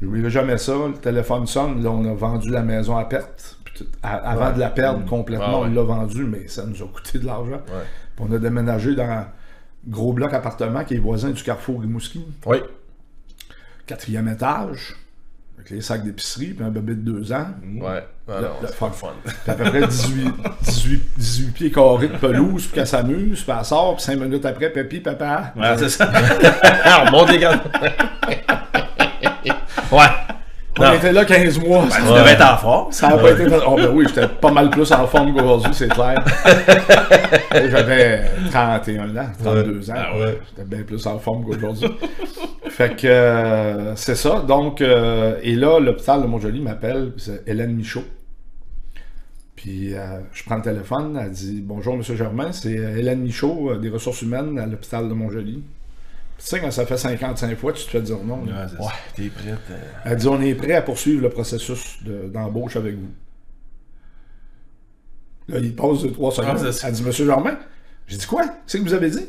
[0.00, 0.72] Je n'oublierai jamais ça.
[0.86, 1.82] Le téléphone sonne.
[1.82, 3.56] Là, on a vendu la maison à perte.
[3.64, 5.70] Puis tout- à- avant de la perdre complètement, Ouais, ouais.
[5.72, 7.52] on l'a vendue, mais ça nous a coûté de l'argent.
[7.52, 7.84] Ouais.
[8.16, 9.26] Puis on a déménagé dans un
[9.88, 12.24] gros bloc appartement qui est voisin du Carrefour Rimouski.
[12.46, 12.58] Oui.
[13.86, 14.94] Quatrième étage,
[15.58, 17.48] avec les sacs d'épicerie, puis un bébé de deux ans.
[17.80, 18.06] Ouais.
[18.28, 19.08] Non, c'est pas le fun.
[19.24, 20.32] Puis à peu près 18,
[20.62, 24.44] 18, 18 pieds carrés de pelouse, puis qu'elle s'amuse, puis elle sort, puis cinq minutes
[24.44, 25.52] après, Pépi, papa.
[25.56, 26.10] Ouais, c'est ça.
[26.84, 27.60] Ah, on monte les gars.
[29.92, 30.37] ouais.
[30.78, 31.84] On était là 15 mois.
[31.86, 32.92] Tu ça- devais être en forme.
[32.92, 33.46] Ça n'a pas été.
[33.66, 36.24] Oh, ben oui, j'étais pas mal plus en forme qu'aujourd'hui, c'est clair.
[37.52, 39.94] J'avais 31 ans, 32 ans.
[39.96, 40.12] Ah.
[40.48, 41.88] J'étais bien plus en forme qu'aujourd'hui.
[42.68, 44.40] fait que euh, c'est ça.
[44.46, 48.04] Donc, euh, et là, l'hôpital de Montjoli m'appelle, c'est Hélène Michaud.
[49.56, 53.88] Puis euh, je prends le téléphone, elle dit Bonjour, Monsieur Germain, c'est Hélène Michaud, des
[53.88, 55.62] ressources humaines à l'hôpital de Montjoli.
[56.38, 58.44] Tu sais, quand ça fait 55 fois, tu te fais dire non.
[58.46, 58.66] là.
[58.78, 58.84] Ouais.
[58.86, 59.58] Ouais, t'es prête.
[59.70, 59.74] euh.
[60.04, 63.08] Elle dit on est prêt à poursuivre le processus de- d'embauche avec vous.
[65.48, 66.58] Là, il passe deux, trois secondes.
[66.62, 67.58] Ah, elle dit Monsieur Germain,
[68.06, 68.44] j'ai dit quoi?
[68.66, 69.26] C'est que vous avez dit?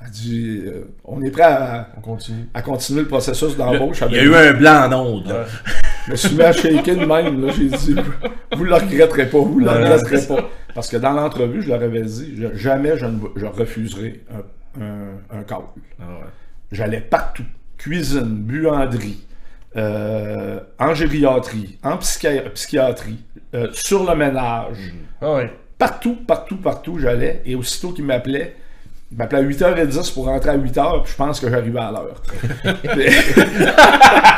[0.00, 2.44] Elle dit euh, on est prêt à, On continue.
[2.54, 4.34] à continuer le processus d'embauche Il avec y a eu vous.
[4.36, 5.26] un blanc en ondes.
[5.26, 5.44] là.
[6.06, 7.44] Je me suis mis à shaker de même.
[7.44, 7.52] là.
[7.52, 7.96] J'ai dit
[8.56, 10.48] vous ne le regretterez pas, vous ne le Ouais, regretterez pas.
[10.74, 14.42] Parce que dans l'entrevue, je leur avais dit jamais je, ne, je refuserai un,
[14.80, 15.44] un, un.
[15.50, 15.58] Ah
[16.02, 16.26] ouais.
[16.72, 17.44] J'allais partout.
[17.76, 19.24] Cuisine, buanderie,
[19.76, 23.18] euh, en gériatrie, en psychi- psychiatrie,
[23.54, 24.92] euh, sur le ménage.
[25.22, 25.52] Ah ouais.
[25.78, 27.40] Partout, partout, partout, j'allais.
[27.46, 28.56] Et aussitôt qu'il m'appelait,
[29.12, 32.20] il m'appelait à 8h10 pour rentrer à 8h, puis je pense que j'arrivais à l'heure.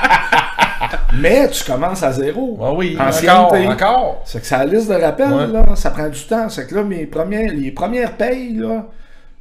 [1.14, 2.58] Mais tu commences à zéro.
[2.62, 4.22] Ah oui, encore, encore.
[4.24, 5.46] C'est que ça a la liste de rappel, Ouais.
[5.48, 6.48] là, ça prend du temps.
[6.48, 8.86] C'est que là, mes premières, les premières payes, là,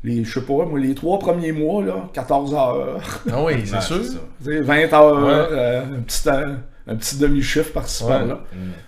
[0.04, 3.22] les, je sais pas, moi, les trois premiers mois, là, 14 heures.
[3.32, 3.98] Ah oui, c'est sûr.
[4.04, 4.20] c'est ça.
[4.44, 5.32] Tu sais, 20 heures, Ouais.
[5.58, 6.56] euh, un petit, euh,
[6.88, 8.20] un petit demi-chiffre par-ci Ouais.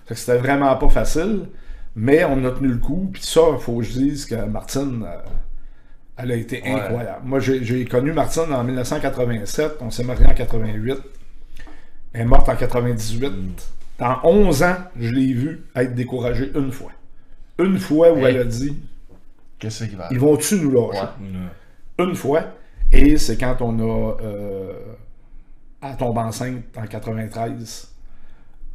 [0.06, 1.48] Fait que c'était vraiment pas facile.
[1.96, 3.10] Mais on a tenu le coup.
[3.12, 5.18] Puis ça, il faut que je dise que Martine, euh,
[6.18, 6.72] elle a été Ouais.
[6.72, 7.22] incroyable.
[7.26, 9.74] Moi, j'ai connu Martine en 1987.
[9.82, 10.98] On s'est marié en 88.
[12.14, 13.32] Elle est morte en 98.
[14.00, 16.92] Dans 11 ans, je l'ai vue être découragée une fois.
[17.60, 18.36] Une fois où Hey.
[18.36, 18.76] elle a dit
[19.62, 22.06] Qu'est-ce qui va Ils vont-tu nous lâcher Ouais.
[22.06, 22.44] Une fois.
[22.92, 24.18] Et c'est quand on a.
[24.22, 24.74] Euh,
[25.82, 27.94] elle tombe enceinte en 93.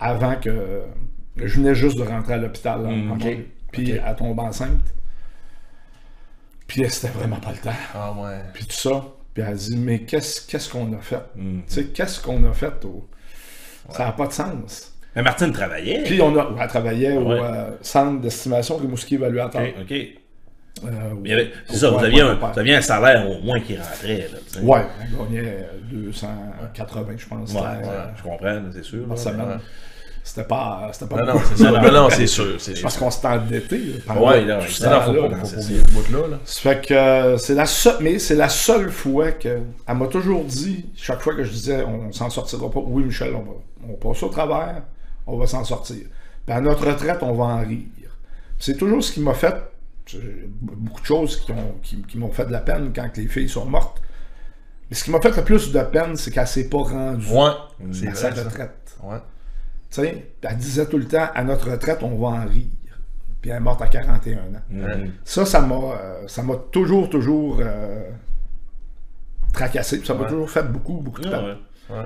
[0.01, 0.83] Avant que.
[1.37, 2.81] Je venais juste de rentrer à l'hôpital.
[2.81, 3.19] Mm.
[3.73, 4.01] Puis Ok.
[4.07, 4.81] elle tombe enceinte.
[6.67, 7.71] Puis elle, c'était vraiment pas le temps.
[7.95, 8.41] Ah ouais.
[8.55, 9.05] Puis tout ça.
[9.35, 11.21] Puis elle dit Mais qu'est-ce qu'est-ce qu'on a fait?
[11.37, 11.59] Mm.
[11.67, 13.07] Tu sais, qu'est-ce qu'on a fait au-
[13.91, 14.93] Ça n'a pas de sens.
[15.15, 16.05] Mais Martine travaillait.
[16.05, 16.55] Puis on a.
[16.61, 17.41] Elle travaillait au Ouais.
[17.43, 19.63] euh, centre d'estimation Rimouski Évaluateur.
[19.63, 19.83] OK.
[19.83, 19.95] OK.
[20.85, 24.29] Euh, C'est ça, vous aviez, un, au- vous aviez un salaire au moins qui rentrait.
[24.31, 24.61] Là.
[24.63, 27.53] Ouais, elle gagnait euh, 280, je pense.
[27.53, 29.07] Ouais, c'était, ouais, je comprends, c'est sûr.
[29.09, 29.59] par semaine.
[30.23, 31.71] C'était pas, c'était pas Non, non, c'est ça.
[31.71, 32.61] Non, non, c'est sûr.
[32.61, 33.81] C'est Parce qu'on s'était endetté.
[34.19, 35.43] Ouais, là, temps-là, pas, là.
[35.93, 36.29] bout-là.
[36.31, 36.39] Là.
[36.45, 40.07] Ça fait que euh, c'est la seule, mais c'est la seule fois que elle m'a
[40.09, 43.53] toujours dit, chaque fois que je disais on s'en sortira pas, oui Michel, on va,
[43.89, 44.83] on passe au travers,
[45.29, 45.99] on va s'en sortir.
[46.45, 47.79] Puis à notre retraite, on va en rire.
[48.59, 49.55] C'est toujours ce qui m'a fait
[50.61, 53.49] beaucoup de choses qui, ont- qui- qui m'ont fait de la peine quand les filles
[53.49, 54.01] sont mortes.
[54.89, 58.09] Mais ce qui m'a fait le plus de peine, c'est qu'elle s'est pas rendue Ouais.
[58.09, 58.97] À sa retraite.
[59.03, 59.17] Ouais.
[59.91, 62.67] Tu sais, elle disait tout le temps, à notre retraite, on va en rire.
[63.43, 64.63] Puis elle est morte à 41 ans.
[64.71, 65.13] Mhm.
[65.25, 68.09] Ça, ça m'a, euh, ça m'a toujours, toujours euh,
[69.53, 70.01] tracassé.
[70.05, 70.29] Ça m'a Ouais.
[70.29, 71.57] toujours fait beaucoup, beaucoup de Ah, peine.
[71.91, 72.05] ouais.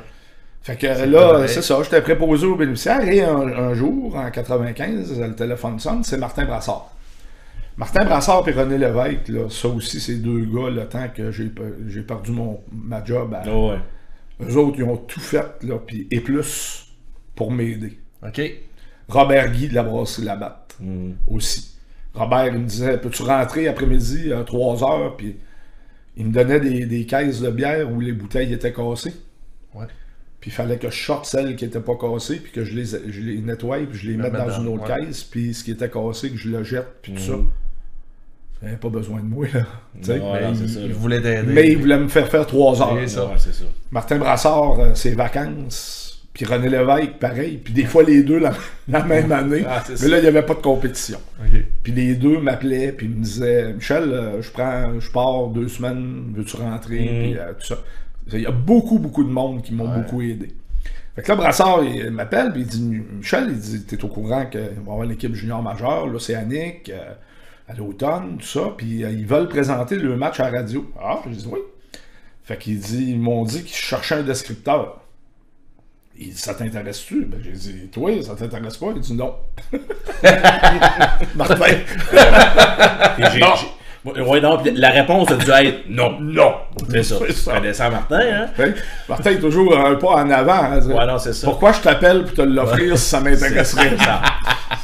[0.63, 5.19] Fait que là, c'est ça, j'étais préposé aux bénéficiaires et un, un jour, en 95,
[5.19, 6.91] le téléphone sonne, c'est Martin Brassard.
[7.81, 11.47] Martin Brassard et René Lévesque, là, ça aussi, c'est deux gars, le temps que j'ai,
[11.47, 13.79] pe- j'ai perdu mon, ma job, à, ouais.
[14.43, 15.77] eux autres, ils ont tout fait, là,
[16.11, 16.87] et plus,
[17.35, 17.99] pour m'aider.
[18.23, 18.41] OK.
[19.09, 21.17] Robert Guy de la brasserie Labatte Mhm.
[21.27, 21.75] aussi.
[22.15, 25.37] Robert, il me disait Peux-tu rentrer après-midi à 3 heures Puis
[26.17, 29.15] il me donnait des, des caisses de bière où les bouteilles étaient cassées.
[29.75, 29.87] Ouais.
[30.41, 32.85] Puis il fallait que je sorte celles qui n'étaient pas cassées, puis que je les,
[33.11, 35.07] je les nettoie, puis je les Le mette dans une autre ouais.
[35.07, 37.35] caisse, puis ce qui était cassé, que je le jette, puis tout ça.
[38.63, 39.61] Il n'avait pas besoin de moi, là.
[40.01, 40.19] Tu sais.
[40.19, 40.95] Non, Mais non, il, ça, il là.
[40.95, 41.53] voulait t'aider.
[41.53, 42.97] Mais il voulait me faire faire 3 heures.
[43.01, 43.25] C'est ça.
[43.27, 43.65] Ouais, c'est ça.
[43.91, 48.53] Martin Brassard, euh, ses vacances, puis René Lévesque, pareil, puis des fois les deux la,
[48.89, 49.65] la même année.
[49.67, 50.09] Ah, mais ça.
[50.09, 51.19] là, il n'y avait pas de compétition.
[51.83, 55.69] Puis les deux m'appelaient, puis ils me disaient Michel, euh, je prends, je pars deux
[55.69, 57.01] semaines, veux-tu rentrer?
[57.01, 57.07] Mhm.
[57.23, 57.79] Puis euh, tout ça.
[58.33, 60.49] Il y a beaucoup, beaucoup de monde qui m'ont beaucoup aidé.
[61.17, 64.47] Fait que là, Brassard, il m'appelle, puis il dit Michel, il dit T'es au courant
[64.47, 67.15] qu'il va y avoir une équipe junior majeure, l'Océanique, euh,
[67.71, 70.91] à l'automne, tout ça, puis euh, ils veulent présenter le match à la radio.
[71.01, 71.61] Ah, je dis Oui.
[72.45, 74.97] Fait qu'il dit Ils m'ont dit qu'ils cherchaient un descripteur.
[76.19, 77.27] Il dit Ça t'intéresse-tu?
[77.27, 78.87] Ben, j'ai dit Toi, ça t'intéresse pas?
[78.95, 79.35] Il dit Non.
[81.35, 81.65] Martin.
[83.19, 86.19] J'ai- j'ai- non, puis la réponse a dû être non.
[86.21, 86.55] Non.
[86.91, 87.17] C'est ça.
[87.27, 87.75] C'est ça.
[87.75, 88.21] Ça Martin,
[88.59, 88.65] hein?
[89.09, 90.53] Martin est toujours un pas en avant.
[90.65, 90.81] hein.
[90.87, 91.47] Ouais, non, c'est ça.
[91.47, 93.97] Pourquoi je t'appelle pour te l'offrir si ça m'intéresserait?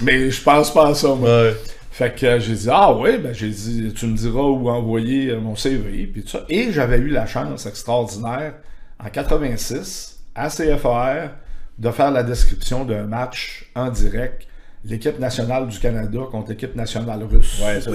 [0.03, 1.28] Mais je pense pas à ça, moi.
[1.28, 1.55] Ouais.
[1.97, 5.30] Fait que euh, j'ai dit, ah oui, ben j'ai dit, tu me diras où envoyer
[5.30, 6.44] euh, mon CV, puis tout ça.
[6.51, 8.53] Et j'avais eu la chance extraordinaire,
[9.03, 11.30] en 86, à CFR,
[11.78, 14.47] de faire la description d'un match en direct,
[14.89, 17.61] l'équipe nationale du Canada contre l'équipe nationale russe.
[17.64, 17.91] Ouais, ça.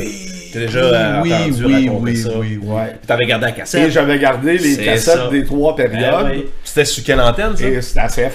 [0.53, 2.29] T'as déjà oui, entendu oui, raconter oui, ça.
[2.37, 2.67] oui, oui.
[2.67, 2.87] Ouais.
[2.97, 3.91] Puis t'avais gardé la Et cassette.
[3.91, 5.29] j'avais gardé les cassettes ça.
[5.29, 6.27] des trois Ben périodes.
[6.31, 6.45] oui.
[6.63, 7.67] C'était sur quelle antenne, ça?
[7.67, 8.13] Et c'était à CFR.
[8.15, 8.31] C'est à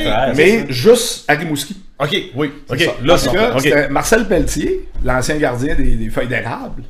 [0.00, 0.66] faire, c'est mais ça.
[0.70, 1.76] juste à Rimouski.
[1.98, 2.50] OK, oui.
[2.68, 2.90] OK, C'est ça.
[2.92, 3.54] là, Parce que bon.
[3.56, 3.60] OK.
[3.62, 6.82] c'était Marcel Pelletier, l'ancien gardien des, des feuilles d'érable,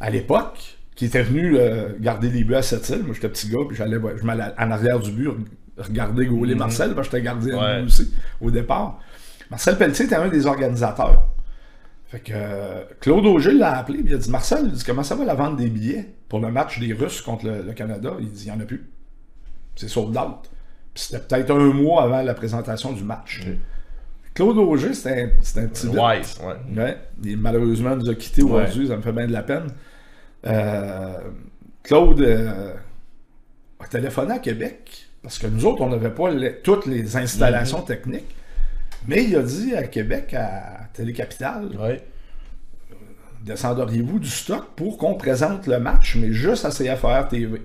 [0.00, 0.58] à l'époque,
[0.94, 3.02] qui était venu euh, garder les buts à cette île.
[3.04, 5.30] Moi, j'étais petit gars, puis j'allais je m'allais en arrière du but
[5.76, 7.82] regarder gauler Marcel, parce que j'étais gardien Ouais.
[7.84, 9.00] aussi, au départ.
[9.50, 11.28] Marcel Pelletier était un des organisateurs.
[12.06, 15.02] Fait que euh, Claude Auger l'a appelé, puis il a dit Marcel, il dit, comment
[15.02, 18.12] ça va la vente des billets pour le match des Russes contre le, le Canada?
[18.20, 18.88] Il dit il n'y en a plus.
[19.76, 20.48] C'est sold out.
[20.94, 23.42] Puis c'était peut-être un mois avant la présentation du match.
[24.32, 25.86] Claude Auger, c'était un, un petit.
[25.88, 26.82] Wise, ouais.
[26.82, 29.66] Ouais, il malheureusement nous a quittés aujourd'hui, ça me fait bien de la peine.
[30.46, 31.16] Euh,
[31.82, 32.74] Claude euh,
[33.80, 37.82] a téléphoné à Québec, parce que nous autres, on n'avait pas les- toutes les installations
[37.82, 38.34] techniques.
[39.06, 42.02] Mais il a dit à Québec, à Télécapitale, Ouais.
[43.42, 47.62] descendriez-vous du stock pour qu'on présente le match, mais juste à CFR TV.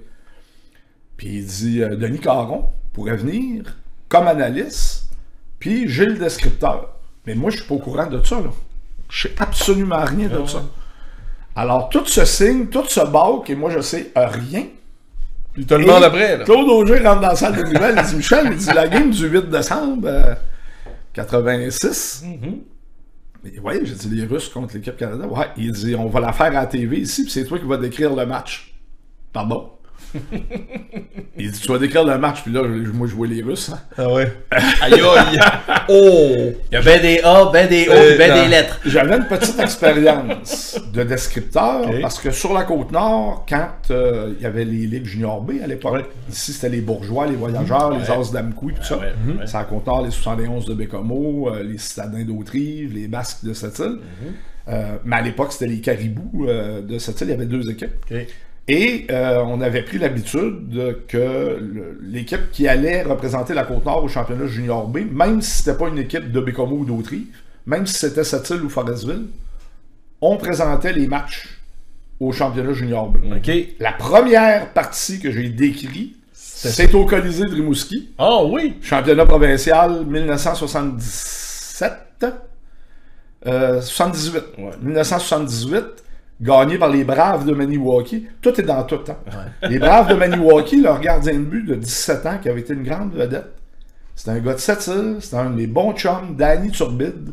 [1.17, 3.77] Puis il dit euh, Denis Caron pourrait venir
[4.09, 5.05] comme analyste,
[5.59, 6.95] puis j'ai le descripteur.
[7.25, 8.35] Mais moi, je suis pas au courant de ça.
[8.41, 8.49] Là.
[9.09, 10.63] Je sais absolument rien de ça.
[11.55, 14.65] Alors, tout se signe, tout se balque, et moi, je sais euh, rien.
[15.53, 16.45] Puis tu te le demandes après, là.
[16.45, 19.09] Claude Auger rentre dans la salle de nouvelles, il dit Michel, il dit la game
[19.09, 20.35] du 8 décembre euh,
[21.13, 22.23] 86.
[23.45, 25.27] Et ouais, j'ai dit les Russes contre l'équipe Canada.
[25.27, 27.65] Ouais, il dit on va la faire à la TV ici, puis c'est toi qui
[27.65, 28.75] vas décrire le match.
[29.31, 29.71] Pardon?
[31.37, 33.69] Il dit tu vas décrire le match, puis là, je- moi je vois les Russes.
[33.73, 33.79] hein.
[33.97, 34.31] Ah ouais.
[34.81, 35.39] Aïe aïe.
[35.89, 36.51] Oh.
[36.71, 38.43] Il y a ben des A, ben des O, Euh, ben non.
[38.43, 38.79] des lettres.
[38.85, 44.43] J'avais une petite expérience de descripteur parce que sur la côte nord, quand euh, il
[44.43, 48.09] y avait les ligues junior B à l'époque, ici c'était les bourgeois, les voyageurs, les
[48.09, 48.97] As d'Amkoui, tout ça.
[48.97, 49.13] ouais,
[49.69, 53.99] côte nord, les 71 de Bécomo, euh, les citadins d'Autrive, les Basques de cette île.
[54.67, 57.27] Euh, mais à l'époque, c'était les Caribous euh, de cette île.
[57.27, 57.89] Il y avait deux équipes.
[58.11, 58.17] Ok.
[58.71, 61.57] Et euh, on avait pris l'habitude de que
[62.03, 65.97] l'équipe qui allait représenter la Côte-Nord au championnat junior B, même si c'était pas une
[65.97, 67.25] équipe de Bécomo ou d'Autrive,
[67.65, 69.23] même si c'était Sept-Îles ou Forestville,
[70.21, 71.47] on présentait les matchs
[72.19, 73.17] au championnat junior B.
[73.79, 78.75] La première partie que j'ai décrit, c'est au Colisée de Rimouski, Ah oui.
[78.83, 82.25] championnat provincial 1977.
[83.47, 84.43] Euh, 78.
[84.81, 86.03] 1978,
[86.41, 88.27] gagné par les Braves de Maniwaki.
[88.41, 88.99] Tout est dans tout.
[89.09, 89.67] Hein?
[89.69, 92.83] Les Braves de Maniwaki, leur gardien de but de 17 ans, qui avait été une
[92.83, 93.51] grande vedette,
[94.15, 97.31] c'était un gars de Sept-Îles, c'était un des bons chums, Danny Turbide,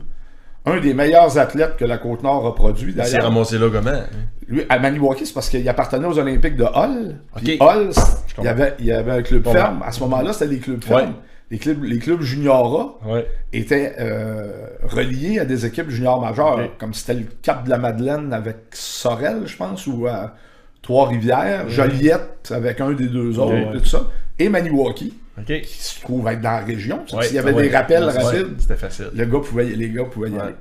[0.64, 2.94] un des meilleurs athlètes que la Côte-Nord a produit.
[2.96, 4.02] Il s'est ramassé là comment?
[4.48, 7.16] lui, à Maniwaki, c'est parce qu'il appartenait aux Olympiques de Hull.
[7.60, 7.90] Hull,
[8.38, 9.82] il y, avait, il y avait un club ferme.
[9.84, 11.06] À ce moment-là, c'était les clubs Ouais.
[11.50, 13.26] Les clubs, les clubs juniora Ouais.
[13.52, 18.32] étaient euh, reliés à des équipes juniors majeures, comme c'était le Cap de la Madeleine
[18.32, 20.34] avec Sorel, je pense, ou à
[20.82, 25.14] Trois-Rivières, Joliette avec un des deux autres, et tout ça, et Maniwaki,
[25.46, 27.04] qui se trouve être dans la région.
[27.12, 27.68] Ouais, S'il y avait ouais.
[27.68, 29.10] des rappels rapides, C'était facile.
[29.14, 30.54] le gars pouvait, les gars pouvaient y aller.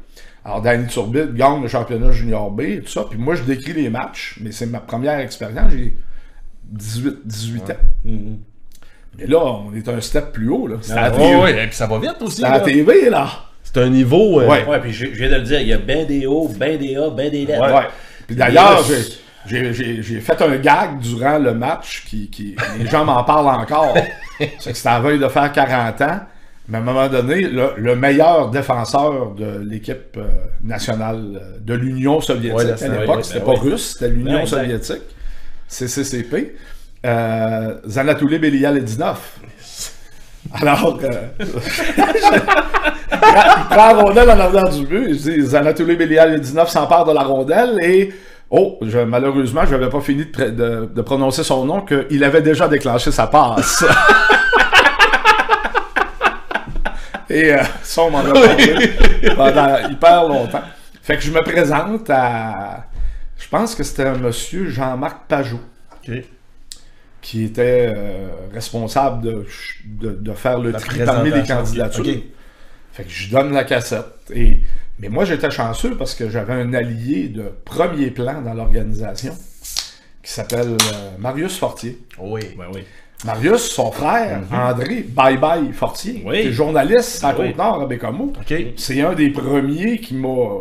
[0.43, 3.05] Alors, Danny Turbide gagne le championnat junior B et tout ça.
[3.09, 5.71] Puis moi, je décris les matchs, mais c'est ma première expérience.
[5.71, 5.95] J'ai
[6.65, 7.73] 18, 18 ans.
[9.17, 10.67] Mais là, on est un step plus haut.
[10.67, 10.75] là.
[10.81, 11.35] C'est à la TV.
[11.35, 12.37] ouais, et puis ça va vite aussi.
[12.37, 12.63] C'est à la là.
[12.63, 13.27] TV, là.
[13.63, 14.39] C'est un niveau.
[14.41, 14.65] euh, Ouais.
[14.65, 16.77] Ouais, puis je, je viens de le dire, il y a ben des O, ben
[16.77, 17.61] des A, ben des lettres.
[17.73, 17.87] Ouais.
[18.27, 19.03] Puis d'ailleurs, j'ai-
[19.47, 23.47] j'ai- j'ai j'ai fait un gag durant le match qui, qui les gens m'en parlent
[23.47, 23.93] encore.
[24.59, 26.19] c'est que c'était à la veille de faire 40 ans.
[26.67, 30.23] Mais à un moment donné, le, le meilleur défenseur de l'équipe euh,
[30.63, 33.69] nationale euh, de l'Union soviétique Ouais, là, à c'est- l'époque, ouais, c'était ben pas oui.
[33.71, 34.57] russe, c'était l'Union exact.
[34.61, 35.01] soviétique,
[35.67, 36.55] CCCP,
[37.05, 39.19] euh, Zanatouli Belialedinov.
[40.53, 41.47] Alors, euh, il
[43.69, 45.05] prend la rondelle en arrière du but.
[45.09, 48.13] Il dit Zanatouli Belialedinov s'empare de la rondelle et.
[48.49, 52.23] Oh, je- malheureusement, je n'avais pas fini de, pré- de- de prononcer son nom, qu'il
[52.23, 53.83] avait déjà déclenché sa passe.
[57.29, 58.91] et euh, ça, on m'en a parlé
[59.35, 60.61] pendant hyper longtemps.
[61.01, 62.85] Fait que je me présente à.
[63.37, 65.59] Je pense que c'était un monsieur Jean-Marc Pajot
[66.07, 66.11] Ok.
[67.25, 69.45] Qui était euh, responsable de,
[69.83, 72.05] de, de faire le tri parmi les candidatures.
[72.93, 74.05] Fait que je donne la cassette.
[74.31, 74.57] Et,
[74.99, 79.35] mais moi, j'étais chanceux parce que j'avais un allié de premier plan dans l'organisation
[80.21, 81.97] qui s'appelle euh, Marius Fortier.
[82.19, 82.41] Oui.
[82.59, 82.81] Ben oui.
[83.25, 86.43] Marius, son frère, André Bye Bye Fortier, Oui.
[86.43, 87.47] qui est journaliste à Oui.
[87.47, 88.33] Côte-Nord, à Bécamo.
[88.39, 88.53] Ok.
[88.77, 90.59] C'est un des premiers qui m'a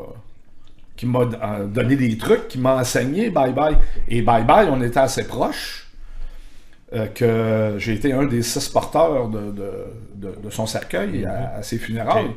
[0.96, 3.76] qui m'a euh, donné des trucs, qui m'a enseigné Bye Bye.
[4.08, 5.82] Et Bye Bye, on était assez proches
[6.94, 9.70] euh, que j'ai été un des six porteurs de, de,
[10.14, 12.30] de- de son cercueil à, à ses funérailles.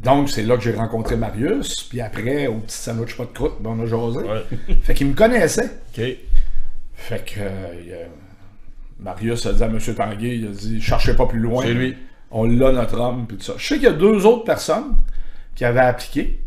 [0.00, 1.84] Donc, c'est là que j'ai rencontré Marius.
[1.84, 4.18] Puis après, au petit sandwich pas de croûte, ben, on a jasé.
[4.26, 4.76] Ouais.
[4.82, 5.70] Fait qu'il me connaissait.
[6.94, 8.04] Fait que euh,
[9.00, 9.78] Marius a dit à M.
[9.78, 11.62] Tanguay, il a dit cherchez pas plus loin.
[11.64, 11.96] C'est lui.
[12.30, 13.54] On l'a notre homme, puis tout ça.
[13.56, 14.96] Je sais qu'il y a deux autres personnes
[15.54, 16.40] qui avaient appliqué,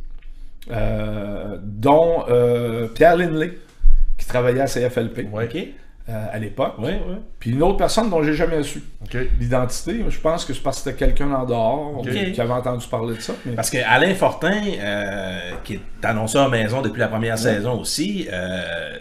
[0.70, 3.58] euh, dont euh, Pierre Linley,
[4.18, 5.48] qui travaillait à CFLP Ouais.
[6.10, 6.78] À l'époque.
[6.80, 7.00] Ouais.
[7.48, 8.82] Puis une autre personne dont j'ai jamais su
[9.40, 10.04] l'identité.
[10.10, 12.02] Je pense que c'est parce que c'était quelqu'un en dehors
[12.34, 13.34] qui avait entendu parler de ça.
[13.46, 17.80] mais- Parce que Alain Fortin, euh, qui est annonceur à maison depuis la première saison
[17.80, 18.98] aussi, euh,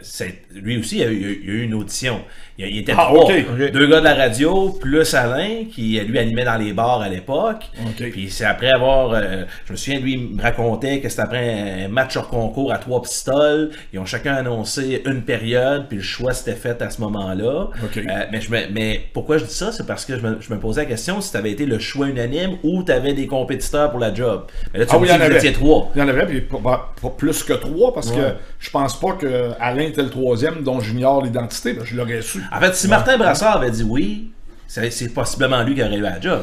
[0.54, 2.20] lui aussi, il a, eu, il a eu une audition.
[2.58, 3.26] Il, il était Ah, trois.
[3.70, 7.64] Deux gars de la radio, plus Alain, qui lui animait dans les bars à l'époque.
[8.12, 9.10] Puis c'est après avoir...
[9.12, 12.72] euh, je me souviens, lui, il me racontait que c'était après un match hors concours
[12.72, 13.70] à trois pistoles.
[13.92, 17.68] Ils ont chacun annoncé une période, puis le choix s'était fait à ce moment-là.
[18.36, 19.72] Mais, je me- mais pourquoi je dis ça?
[19.72, 21.78] C'est parce que je me, je me posais la question si tu avais été le
[21.78, 24.44] choix unanime ou tu avais des compétiteurs pour la job.
[24.72, 25.38] Mais là, tu Ah me oui, dis il y en que vous avait.
[25.38, 25.90] étiez trois.
[25.94, 29.50] Il y en avait, puis pas plus que trois, parce que je pense pas que
[29.58, 31.72] Alain était le troisième dont j'ignore l'identité.
[31.72, 32.42] ben, je l'aurais su.
[32.52, 34.30] En fait, si Martin Brassard avait dit oui,
[34.66, 36.40] c'est possiblement lui qui aurait eu la job.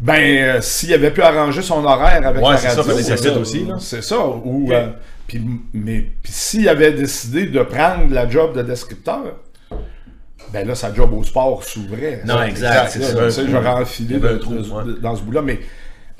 [0.00, 0.20] Ben,
[0.56, 3.66] euh, s'il avait pu arranger son horaire avec Ouais, la c'est ça, euh, aussi.
[3.80, 4.16] C'est ça.
[4.26, 4.88] Ou, euh,
[5.26, 5.42] puis,
[5.74, 9.34] mais puis s'il avait décidé de prendre la job de descripteur,
[10.52, 12.22] ben là, sa job au sport s'ouvrait.
[12.24, 13.42] Non, Ça, exact, c'est là, ça.
[13.46, 15.00] J'aurais enfilé de- trou, de- ouais.
[15.00, 15.42] dans ce bout-là.
[15.42, 15.60] Mais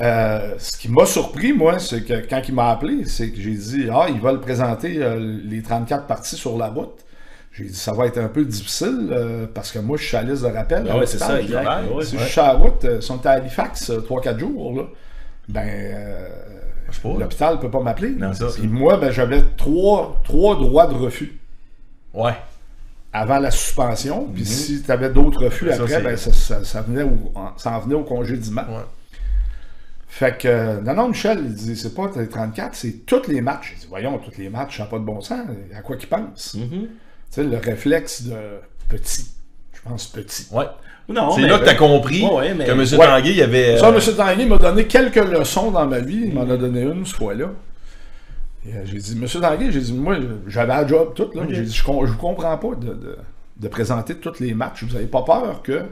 [0.00, 3.54] euh, ce qui m'a surpris, moi, c'est que quand il m'a appelé, c'est que j'ai
[3.54, 6.94] dit Ah, ils veulent présenter euh, les 34 parties sur la route.
[7.52, 10.22] J'ai dit ça va être un peu difficile euh, parce que moi je suis à
[10.22, 10.84] liste de rappel.
[10.84, 11.66] Ben c'est ça, exact.
[11.86, 14.82] Si Ouais, je suis à la route, ils sont à Halifax 3-4 jours, là,
[15.48, 15.94] ben
[17.18, 18.10] l'hôpital ne peut pas m'appeler.
[18.10, 18.54] Non, c'est ça.
[18.58, 21.38] Puis moi, ben, j'avais trois, trois droits de refus
[22.14, 22.32] Ouais.
[23.20, 24.26] Avant la suspension.
[24.34, 25.72] Puis si tu avais d'autres refus Mhm.
[25.72, 28.62] Ça, après, ben, ça, ça, ça venait au, ça en venait au congédiement.
[28.68, 28.84] Ouais.
[30.08, 33.40] Fait que, euh, non, non, Michel, il dit, c'est pas les 34, c'est tous les
[33.40, 33.74] matchs.
[33.76, 35.40] Il dit, voyons, tous les matchs, ça n'a pas de bon sens.
[35.76, 36.54] À quoi qu'il pense?
[36.54, 36.68] Mhm.
[36.70, 36.88] Tu
[37.30, 38.34] sais, le réflexe de
[38.88, 39.26] petit.
[39.74, 40.46] Je pense petit.
[40.50, 40.64] Ouais.
[41.10, 42.78] Non, C'est mais- là que t'as compris Ouais, ouais, mais- que M.
[42.80, 42.86] Ouais.
[43.06, 43.78] Tanguay, il y avait.
[43.78, 44.14] Ça, euh, M.
[44.16, 46.24] Tanguy m'a donné quelques leçons dans ma vie.
[46.26, 47.46] Il m'en a donné une ce fois-là.
[48.74, 49.26] Euh, j'ai dit, M.
[49.40, 50.16] Tanguy, j'ai dit, moi,
[50.46, 51.30] j'avais un job tout.
[51.34, 51.42] là.
[51.48, 53.18] J'ai dit, je, je vous comprends pas de, de-
[53.58, 54.84] de présenter tous les matchs.
[54.84, 55.82] Vous avez pas peur que.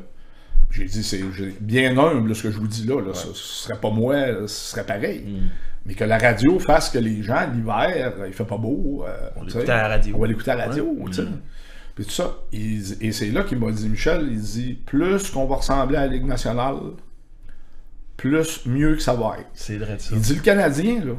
[0.71, 1.23] J'ai dit, c'est
[1.61, 3.01] bien humble ce que je vous dis là.
[3.01, 3.15] là.
[3.15, 3.35] Ce, ce
[3.69, 5.25] serait pas moi, ce serait pareil.
[5.87, 9.05] Mais que la radio fasse que les gens, l'hiver, il fait pas beau.
[9.07, 10.17] euh, On à la radio.
[10.17, 10.97] On va l'écouter à la radio.
[11.07, 11.23] tu sais.
[11.95, 12.37] Puis tout ça.
[12.53, 16.01] Il- et c'est là qu'il m'a dit, Michel, il dit, plus qu'on va ressembler à
[16.03, 16.77] la Ligue nationale,
[18.17, 19.49] plus mieux que ça va être.
[19.55, 20.11] C'est vrai ça.
[20.15, 21.13] Il dit le Canadien, là.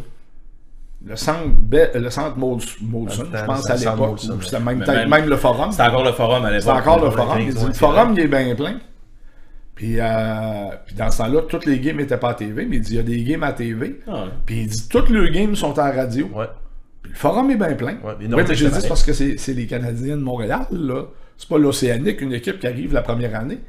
[1.05, 2.67] Le centre, Be- le centre Molson,
[3.09, 5.71] je pense à l'époque, c'était même, même- même le forum.
[5.71, 6.63] C'était encore le forum à l'époque.
[6.63, 7.37] C'est encore le forum.
[7.37, 8.79] ouais, Il dit, ouais, le forum, il est bien plein.
[9.75, 12.81] Puis, euh, puis dans ce temps-là, toutes les games n'étaient pas à TV, mais il
[12.81, 13.99] dit, il y a des games à TV.
[14.07, 14.29] Ah, ouais.
[14.45, 16.27] Puis il dit, toutes les games sont en radio.
[16.33, 16.47] Ouais.
[17.03, 17.97] Puis le forum est bien plein.
[18.03, 20.65] Ouais, les oui, Nordiques, mais je c'est dis, parce que c'est les Canadiens de Montréal,
[20.71, 21.03] là.
[21.37, 23.59] C'est pas l'Océanique, une équipe qui arrive la première année.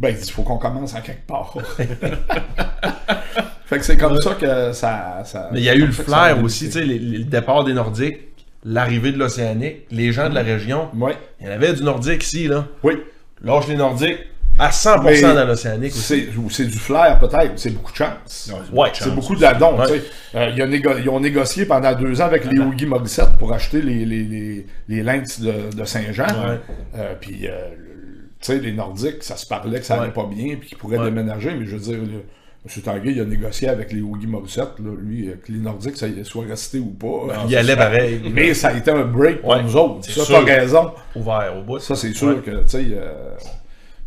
[0.00, 1.54] Ben, il dit, il faut qu'on commence à quelque part.
[3.66, 6.42] fait que c'est comme ça que ça, ça- Mais il y a eu le flair
[6.42, 8.20] aussi, tu sais, le départ des Nordiques,
[8.64, 10.88] l'arrivée de l'Océanique, les gens de la région.
[10.94, 12.66] Oui, Il y en avait du Nordique ici, là.
[12.82, 12.94] oui.
[13.42, 14.18] Lâche les Nordiques
[14.58, 16.26] à 100% Mais dans l'Océanique aussi.
[16.48, 17.52] C'est du flair, peut-être.
[17.56, 18.50] C'est beaucoup de chance.
[18.72, 19.78] Ouais, C'est beaucoup d'adons.
[19.78, 20.02] Ouais.
[20.34, 23.36] Euh, il y a négo- ils ont négocié pendant deux ans avec les Oogie Morissette
[23.38, 26.24] pour acheter les, les, les, les Lynx de, de Saint-Jean.
[26.96, 27.50] Euh, puis, euh,
[28.40, 30.12] tu sais, les Nordiques, ça se parlait que ça allait Ouais.
[30.12, 31.54] pas bien puis qu'ils pourraient déménager.
[31.54, 31.98] Mais je veux dire,
[32.74, 32.82] M.
[32.82, 34.78] Tanguay, il a négocié avec les Oogie Morissette.
[34.82, 37.34] Là, lui, euh, que les Nordiques, ça soit resté ou pas.
[37.46, 38.20] Il y allait pareil.
[38.32, 39.62] Mais ça a été un break pour Ouais.
[39.62, 39.98] nous autres.
[40.02, 40.90] C'est Ça, t'as raison.
[41.14, 41.78] Ouvert au bout.
[41.78, 42.42] Ça, c'est sûr Ouais.
[42.42, 43.34] que, tu sais, euh,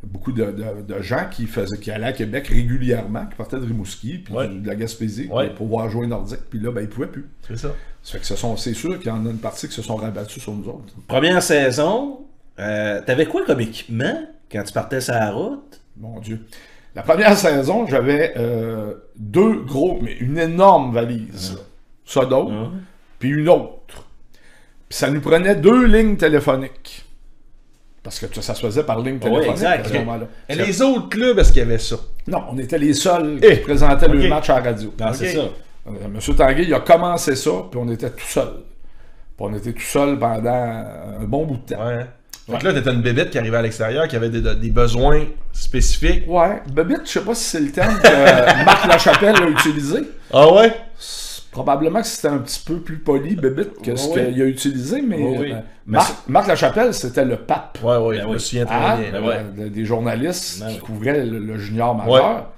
[0.04, 3.66] beaucoup de, de- de gens qui, faisaient, qui allaient à Québec régulièrement, qui partaient de
[3.66, 4.48] Rimouski, puis Ouais.
[4.48, 5.48] de la Gaspésie, Ouais.
[5.48, 7.28] pour pouvoir jouer nordique, puis là, ben, ils pouvaient plus.
[7.48, 7.70] C'est ça.
[8.02, 9.82] Ça fait que ce sont, c'est sûr qu'il y en a une partie qui se
[9.82, 10.94] sont rabattus sur nous autres.
[11.08, 12.22] Première saison,
[12.60, 15.82] euh, t'avais quoi comme équipement quand tu partais sur la route?
[15.98, 16.40] Mon Dieu.
[16.96, 21.58] La première saison, j'avais euh, deux gros, mais une énorme valise.
[22.06, 22.72] Ça d'autre,
[23.20, 24.06] puis une autre.
[24.90, 27.06] Puis ça nous prenait deux lignes téléphoniques.
[28.02, 30.28] Parce que ça, ça se faisait par ligne téléphonique à ce moment-là.
[30.48, 31.98] Et les autres clubs, est-ce qu'il y avait ça?
[32.28, 34.14] Non, on était les seuls Eh, qui présentaient ok.
[34.14, 34.94] le match à la radio.
[35.00, 35.42] Ah, c'est ça.
[35.88, 38.48] Euh, Monsieur Tanguay, il a commencé ça, puis on était tout seul.
[39.38, 41.86] Puis on était tout seul pendant un bon bout de temps.
[41.86, 42.06] Ouais.
[42.50, 46.24] Donc là, t'étais une bébête qui arrivait à l'extérieur, qui avait des, des besoins spécifiques.
[46.28, 50.00] Ouais, Bebite, je sais pas si c'est le terme que Marc Lachapelle a utilisé.
[50.34, 50.74] Ah ouais?
[51.52, 55.02] Probablement que c'était un petit peu plus poli, Bebite, que ce Ouais, qu'il a utilisé,
[55.02, 55.52] mais Ouais, oui.
[55.52, 55.56] euh,
[55.88, 58.34] Mais Marc, Marc Lachapelle, c'était le pape Ouais, ouais, Ben je oui.
[58.34, 59.12] me souviens très hein, bien.
[59.20, 59.46] ben ouais.
[59.58, 62.52] de- des journalistes Ben qui couvraient le, le junior majeur.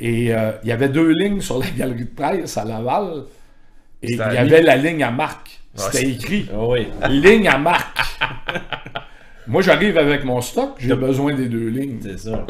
[0.00, 3.22] Et euh, il y avait deux lignes sur la galerie de presse à Laval.
[4.02, 5.60] Et il y avait la ligne à Marc.
[5.74, 6.46] C'était écrit.
[6.52, 6.86] Ah oui.
[7.08, 7.96] ligne à Marc.
[9.46, 11.98] Moi, j'arrive avec mon stock, j'ai besoin des deux lignes.
[12.02, 12.46] C'est ça.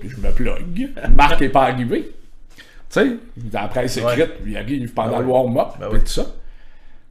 [0.00, 0.90] Puis je me plug.
[1.14, 2.12] Marc n'est pas arrivé.
[2.56, 4.36] Tu sais, dans la presse écrite, Ouais.
[4.46, 5.98] il arrive pendant Ben le warm-up, Ben oui.
[6.00, 6.26] tout ça.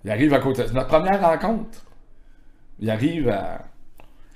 [0.03, 0.63] Il arrive à côté.
[0.67, 1.80] C'est notre première rencontre.
[2.80, 3.61] Il arrive à.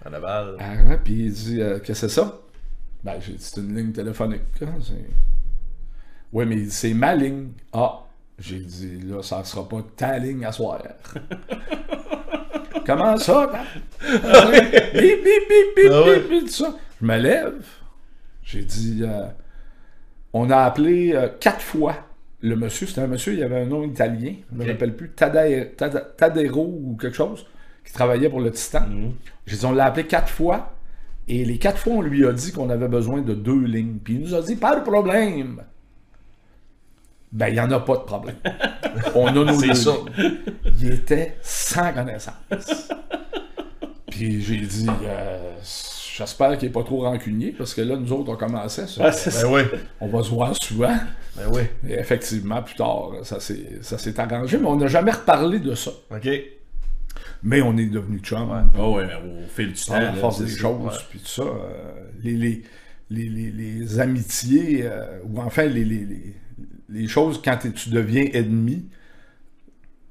[0.03, 0.55] À Laval.
[0.59, 2.39] à- ouais, puis il dit euh, Qu'est-ce que c'est ça?
[3.03, 4.41] Ben, j'ai dit C'est une ligne téléphonique.
[4.61, 4.67] hein,
[6.33, 7.49] Oui, mais il dit, c'est ma ligne.
[7.73, 7.99] Ah,
[8.37, 10.81] j'ai dit Là, ça sera pas ta ligne à soir.
[12.85, 13.47] Comment ça?
[13.51, 14.11] Ben?
[14.93, 16.75] Bip, bip, bip, bip, Ah bip, bip, tout ça.
[17.01, 17.63] Je me lève.
[18.43, 19.25] J'ai dit euh,
[20.33, 21.95] On a appelé euh, quatre fois
[22.41, 22.87] le monsieur.
[22.87, 24.33] C'était un monsieur, il avait un nom italien.
[24.51, 25.09] Je ne me rappelle plus.
[25.09, 27.45] Tade- Tade- Tadero ou quelque chose.
[27.85, 28.85] Qui travaillait pour le Titan.
[29.47, 30.73] J'ai dit On l'a appelé quatre fois.
[31.27, 33.97] Et les quatre fois, on lui a dit qu'on avait besoin de deux lignes.
[34.03, 35.61] Puis il nous a dit Pas de problème.
[37.31, 38.35] Ben, il n'y en a pas de problème.
[39.15, 39.91] On a nos deux ça.
[40.81, 42.33] Il était sans connaissance.
[44.09, 45.51] Puis j'ai dit, euh,
[46.17, 48.87] J'espère qu'il n'est pas trop rancunier, parce que là, nous autres, on commençait.
[48.87, 49.03] ça.
[49.05, 49.47] Ouais, c'est ça.
[49.47, 49.61] Ben oui.
[50.01, 50.95] On va se voir souvent.
[51.37, 51.61] Ben oui.
[51.87, 55.75] Et effectivement, plus tard, ça s'est ça s'est arrangé, mais on n'a jamais reparlé de
[55.75, 55.91] ça.
[56.11, 56.27] OK.
[57.41, 58.69] Mais on est devenu chum.
[58.77, 59.93] Oh, ouais, au fil du temps.
[59.93, 60.99] à la force des choses, Ouais.
[61.09, 61.43] puis tout ça.
[61.43, 62.63] euh, les, les,
[63.09, 65.85] les, les, les amitiés, euh, ou enfin les,
[66.89, 68.89] les, choses quand tu deviens ennemi,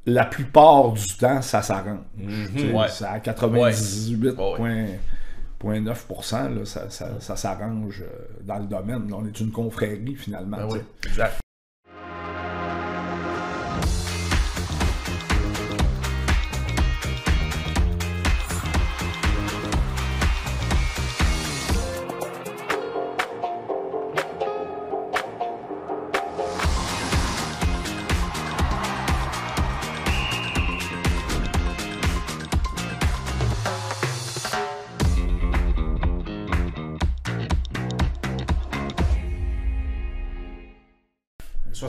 [0.07, 2.01] la plupart du temps, ça s'arrange.
[2.19, 2.87] Ouais.
[2.89, 5.01] C'est à 98,9%, Ouais.
[5.63, 9.13] là, ça, ça, ça s'arrange euh, dans le domaine.
[9.13, 10.57] On est une confrérie, finalement.
[10.57, 10.79] Ben oui.
[11.07, 11.41] Exact.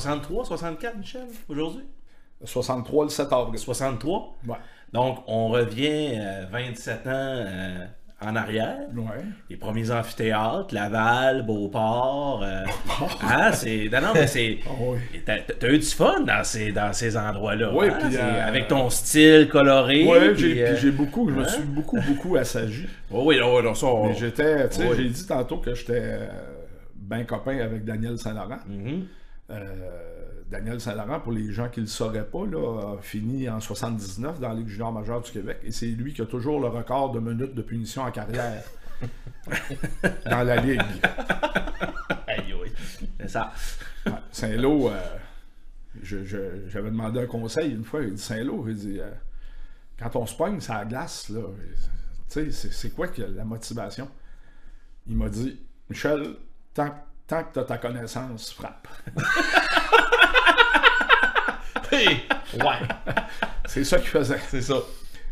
[0.10, 1.84] 63, 64, Michel, aujourd'hui?
[2.44, 3.60] 63 le 7 avril.
[3.60, 4.36] 63.
[4.48, 4.56] Ouais.
[4.92, 7.86] Donc, on revient euh, 27 ans euh,
[8.22, 8.80] en arrière.
[8.96, 9.24] Ouais.
[9.50, 12.42] Les premiers amphithéâtres, Laval, Beauport.
[12.44, 12.64] euh,
[13.22, 13.88] hein, c'est.
[13.92, 14.58] Non, non, mais c'est.
[14.68, 14.98] Ah oui.
[15.26, 17.72] T'as eu du fun dans ces, dans ces endroits-là.
[17.74, 20.08] Oui, hein, puis, euh, avec ton style coloré.
[20.36, 21.48] Puis, j'ai euh, beaucoup, je me hein?
[21.48, 22.88] suis beaucoup, beaucoup assagi.
[23.12, 24.96] Oh oui, oh, non, ça, on- Mais j'étais, tu sais, Oui.
[24.98, 26.20] j'ai dit tantôt que j'étais
[26.96, 28.60] bien copain avec Daniel Saint-Laurent.
[28.68, 29.06] Mhm.
[29.50, 33.60] Euh, Daniel Saint-Laurent, pour les gens qui ne le sauraient pas, là, a fini en
[33.60, 36.68] 79 dans la Ligue junior majeure du Québec et c'est lui qui a toujours le
[36.68, 38.64] record de minutes de punition en carrière
[40.30, 40.82] dans la Ligue.
[42.28, 42.56] Aïe.
[43.20, 43.52] C'est ça.
[44.06, 45.18] Ouais, Saint-Lô, euh,
[46.04, 49.12] j'avais demandé un conseil une fois, il dit Saint-Lô, il dit euh,
[50.00, 51.42] quand on se pogne la glace, là,
[52.28, 54.08] sais, c'est- quoi que la motivation?
[55.08, 56.36] Il m'a dit Michel,
[56.74, 56.94] tant,
[57.30, 58.88] tant que tu as ta connaissance, frappe.
[62.54, 62.88] Ouais.
[63.66, 64.40] C'est ça qu'il faisait.
[64.50, 64.76] C'est ça.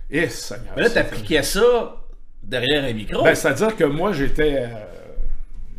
[0.10, 0.74] Et Seigneur.
[0.76, 1.96] Mais là, t'appliquais ça
[2.44, 3.24] derrière un micro.
[3.24, 4.64] Ben, c'est-à-dire que moi, j'étais.
[4.64, 4.68] euh,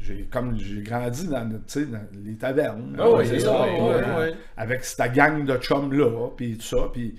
[0.00, 1.48] j'ai comme j'ai grandi dans,
[2.24, 2.96] les tavernes.
[2.98, 4.36] Ah oui, Euh, c'est ça, euh, oui, oui, oui.
[4.56, 7.14] Avec cette gang de chums-là, puis tout ça, puis.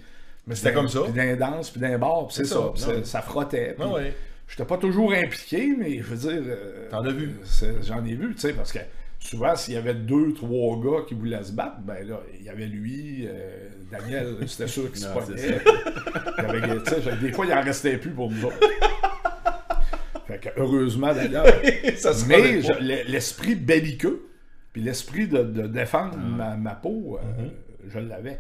[0.47, 1.01] Mais c'était comme ça.
[1.03, 2.71] Puis dans les danses, puis les bars, puis c'est ça.
[2.75, 3.75] ça, ça, frottait.
[3.77, 4.11] puis Ah oui.
[4.49, 6.41] J'étais pas toujours impliqué, mais je veux dire.
[6.45, 7.35] euh, T'en as vu.
[7.83, 8.79] J'en ai vu, tu sais, parce que
[9.19, 12.49] souvent, s'il y avait deux, trois gars qui voulaient se battre, ben là, il y
[12.49, 15.59] avait lui, euh, Daniel, c'était sûr qu'il se pognait.
[17.21, 18.57] des fois, il en restait plus pour nous autres.
[20.27, 21.45] Fait que heureusement d'ailleurs.
[21.97, 22.61] ça se Mais
[23.07, 24.27] l'esprit belliqueux,
[24.73, 27.47] puis l'esprit de, de défendre ma, ma peau, euh,
[27.87, 28.39] je l'avais.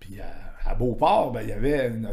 [0.00, 2.08] Puis à, à Beauport, ben, il y avait une-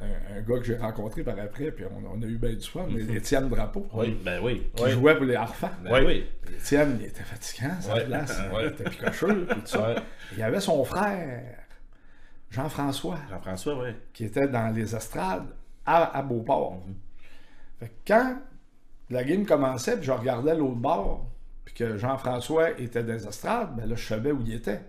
[0.00, 2.66] un, un gars que j'ai rencontré par après, puis on, on a eu bien du
[2.68, 4.70] fun, mais Étienne Drapeau, Oui, ben oui.
[4.74, 5.70] qui jouait pour les Harfans.
[5.82, 6.26] Ben oui.
[6.42, 8.04] Puis Étienne, il était fatigant, sa Ouais.
[8.04, 8.38] place.
[8.60, 9.88] Il était picocheux, puis tout ça.
[9.94, 9.94] Ouais.
[10.32, 11.42] Il y avait son frère,
[12.50, 13.88] Jean-François, Jean-François, oui.
[14.12, 15.46] qui était dans les estrades
[15.86, 16.80] à, à Beauport.
[17.80, 18.36] Fait que quand
[19.10, 21.26] la game commençait, puis je regardais l'autre bord,
[21.64, 24.80] puis que Jean-François était dans les estrades, ben là, je savais où il était.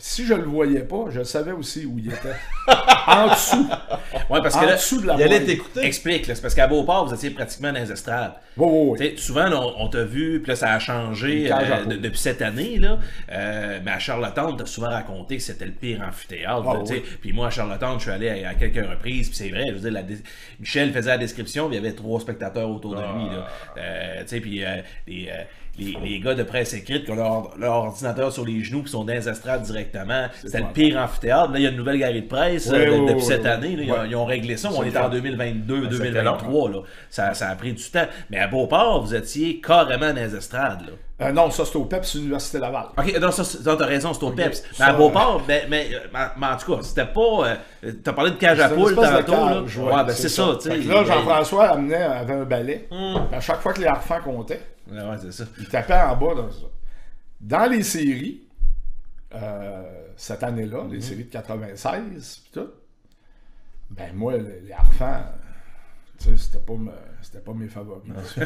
[0.00, 2.34] Si je le voyais pas, je savais aussi où il était.
[3.08, 3.68] en dessous.
[4.30, 5.80] Ouais, parce que en là, dessous de la Il allait t'écouter.
[5.84, 8.34] explique, là, c'est parce qu'à Beauport, vous étiez pratiquement dans les estrades.
[8.56, 12.18] Oui, oui, souvent, là, on, t'a vu, puis là, ça a changé euh, de- depuis
[12.18, 12.78] cette année.
[12.78, 12.98] Là.
[13.32, 16.62] Euh, mais à Charlottetown, t'as souvent raconté que c'était le pire amphithéâtre.
[16.68, 17.02] Ah, oui.
[17.20, 19.72] Puis moi, à Charlottetown, je suis allé à, à quelques reprises, puis c'est vrai, je
[19.74, 20.22] veux dire, la dé-
[20.60, 23.34] Michel faisait la description, puis il y avait trois spectateurs autour de lui.
[23.34, 23.48] Là.
[23.78, 24.76] Euh, tu sais, puis euh,
[25.78, 28.90] les, euh, gars de presse écrite qui ont leur, leur ordinateur sur les genoux, puis
[28.90, 30.26] sont dans les estrades directement.
[30.42, 31.52] C'était le pire amphithéâtre.
[31.52, 33.48] Là, il y a une nouvelle galerie de presse Oui, euh, depuis oui, cette oui.
[33.48, 33.76] année.
[33.76, 33.82] là.
[33.84, 34.08] ils, ont, Ouais.
[34.10, 34.68] ils ont réglé ça.
[34.72, 36.70] On C'est est en 2022, c'était 2023.
[36.70, 36.78] Là.
[37.10, 38.06] Ça, ça a pris du temps.
[38.30, 40.82] Mais à Beauport, vous étiez carrément dans les estrades.
[40.82, 40.92] Là.
[41.20, 42.86] Euh, non, ça, c'était au PEPS Université Laval.
[42.96, 44.62] Ok, non, ça, c'est- t'as raison, c'est au PEPS.
[44.78, 47.58] Mais à Beauport, ben, mais, mais, mais en tout cas, c'était pas.
[47.84, 49.32] euh, t'as parlé de cage à poule tantôt.
[49.32, 49.62] là.
[49.62, 50.76] ouais, ben c'est ça, tu sais.
[50.78, 52.86] Là, Jean-François amenait, avait un balai.
[52.92, 53.16] Hmm.
[53.32, 54.60] À chaque fois que les harfans comptaient,
[54.90, 55.44] Ouais, ouais, c'est ça.
[55.58, 56.34] il tapait en bas.
[56.34, 56.66] Dans, ça.
[57.40, 58.42] dans les séries,
[59.34, 60.92] euh, cette année-là, Mhm.
[60.92, 62.68] les séries de 96, pis tout,
[63.90, 65.24] ben moi, les, les harfans,
[66.18, 68.12] tu sais, c'était pas, me- pas mes favoris.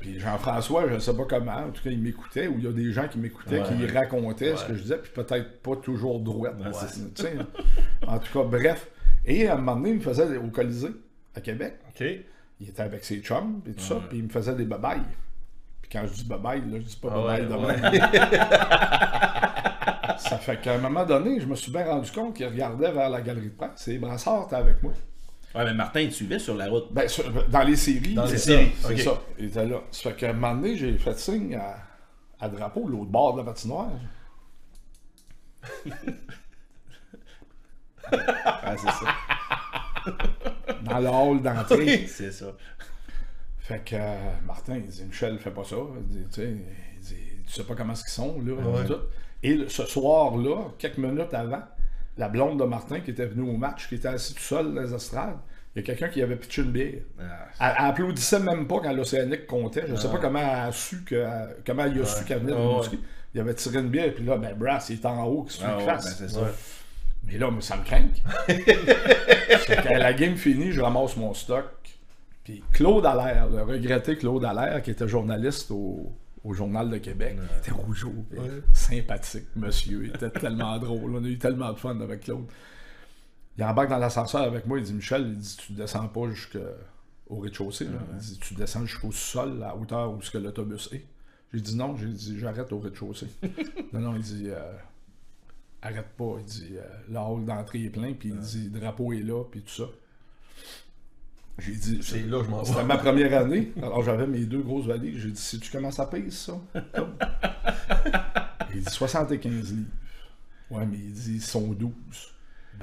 [0.00, 2.72] Puis Jean-François, je sais pas comment, en tout cas, il m'écoutait, ou il y a
[2.72, 6.50] des gens qui m'écoutaient, qui racontaient ce que je disais, puis peut-être pas toujours droit.
[6.50, 7.34] tu sais.
[8.06, 8.88] En tout cas, bref.
[9.26, 10.90] Et à un moment donné, il me faisait au Colisée,
[11.34, 11.78] à Québec.
[11.88, 12.04] OK.
[12.60, 15.02] Il était avec ses chums, et tout ça, puis il me faisait des babayes.
[15.80, 17.80] Puis quand je dis babaye, là, je dis pas Ah babaye ouais, de ouais.
[17.80, 17.92] même.
[20.18, 23.10] ça fait qu'à un moment donné, je me suis bien rendu compte qu'il regardait vers
[23.10, 24.92] la galerie de presse et Brassard était avec moi.
[25.54, 26.92] Ouais, mais Martin, il te suivait sur la route.
[26.92, 28.14] Ben, sur- dans les séries.
[28.14, 28.72] Dans les séries.
[28.80, 29.20] C'est ça.
[29.38, 29.80] Il était là.
[29.90, 31.76] Ça fait qu'à un moment donné, j'ai fait signe à,
[32.40, 33.90] à Drapeau, l'autre bord de la patinoire.
[38.44, 39.14] Ah, c'est ça.
[40.84, 42.06] Dans le hall d'entrée.
[42.06, 42.46] C'est ça.
[43.58, 44.14] Fait que euh,
[44.46, 45.76] Martin, il dit Michel, fais pas ça.
[46.00, 47.14] Il dit, tu sais, il dit,
[47.46, 48.82] tu sais pas comment ils sont, là.
[48.82, 48.98] et tout.
[49.44, 51.62] Et ce soir-là, quelques minutes avant,
[52.18, 54.82] la blonde de Martin qui était venue au match, qui était assis tout seul dans
[54.82, 55.38] les estrades,
[55.74, 57.00] il y a quelqu'un qui avait pitché une bière.
[57.18, 57.22] Ah,
[57.60, 59.84] Elle, elle applaudissait même pas quand l'Océanique comptait.
[59.88, 61.24] Je sais pas comment elle a su que,
[61.64, 62.66] comment il a su qu'elle venait de ouais.
[62.66, 63.00] Rimouski.
[63.34, 65.66] Il avait tiré une bière, puis là, ben Brass, il est en haut, tu veux
[65.66, 66.40] Ah, ouais, ben, ça.
[67.24, 68.08] Mais là, ça me craint.
[69.84, 71.66] quand la game finie, je ramasse mon stock.
[72.44, 76.12] Puis Claude Allaire, le regretté Claude Allaire, qui était journaliste au,
[76.44, 78.40] au Journal de Québec, il était rougeau, puis
[78.72, 80.04] sympathique, monsieur.
[80.04, 81.14] Il était tellement drôle.
[81.14, 82.46] On a eu tellement de fun avec Claude.
[83.58, 84.78] Il embarque dans l'ascenseur avec moi.
[84.78, 86.60] Il dit Michel, il dit Tu descends pas jusqu'au
[87.30, 87.86] rez-de-chaussée.
[88.12, 91.06] Il dit Tu descends jusqu'au sol, à la hauteur où ce que l'autobus est.
[91.52, 93.28] J'ai dit non, j'ai dit j'arrête au rez-de-chaussée.
[93.92, 94.72] non, non, il dit euh,
[95.82, 96.36] arrête pas.
[96.38, 99.60] Il dit euh, le hall d'entrée est plein, puis il dit drapeau est là, puis
[99.62, 99.84] tout ça.
[101.58, 103.72] J'ai dit C'est là je m'en C'était ma première année.
[103.76, 105.18] Alors j'avais mes deux grosses valises.
[105.18, 106.54] J'ai dit si tu commences à payer ça?
[108.74, 109.86] Il dit 75 livres.
[110.70, 111.92] Ouais, mais il dit ils sont 12.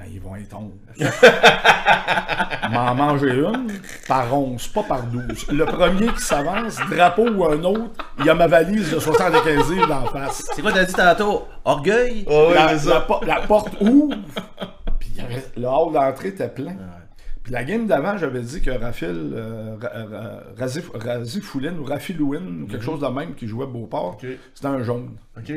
[0.00, 0.72] Ben ils vont être 11.
[2.72, 3.70] M'en manger une
[4.08, 5.48] par 11, pas par 12.
[5.52, 9.70] Le premier qui s'avance, drapeau ou un autre, il y a ma valise de 75
[9.70, 10.42] livres d'en face.
[10.54, 11.46] C'est quoi t'as dit tantôt?
[11.64, 12.24] Orgueil?
[12.28, 12.94] Oh, oui, la, c'est ça.
[12.94, 14.16] la po- la porte ouvre,
[14.98, 15.12] puis
[15.56, 16.76] le hall d'entrée était plein.
[17.42, 20.18] Puis la game d'avant, j'avais dit que Raphaël, euh, Ra-
[20.58, 24.36] Ra- Razi, Foulin ou Rafi Louin, ou quelque chose de même, qui jouait Beauport, Mhm.
[24.54, 25.10] C'était un jaune.
[25.36, 25.52] OK.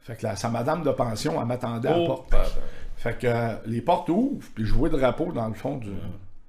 [0.00, 2.34] Fait que la, sa madame de pension, elle m'attendait à la Oh, porte.
[2.98, 5.88] Fait que euh, les portes ouvrent, puis je jouais drapeau dans le fond du.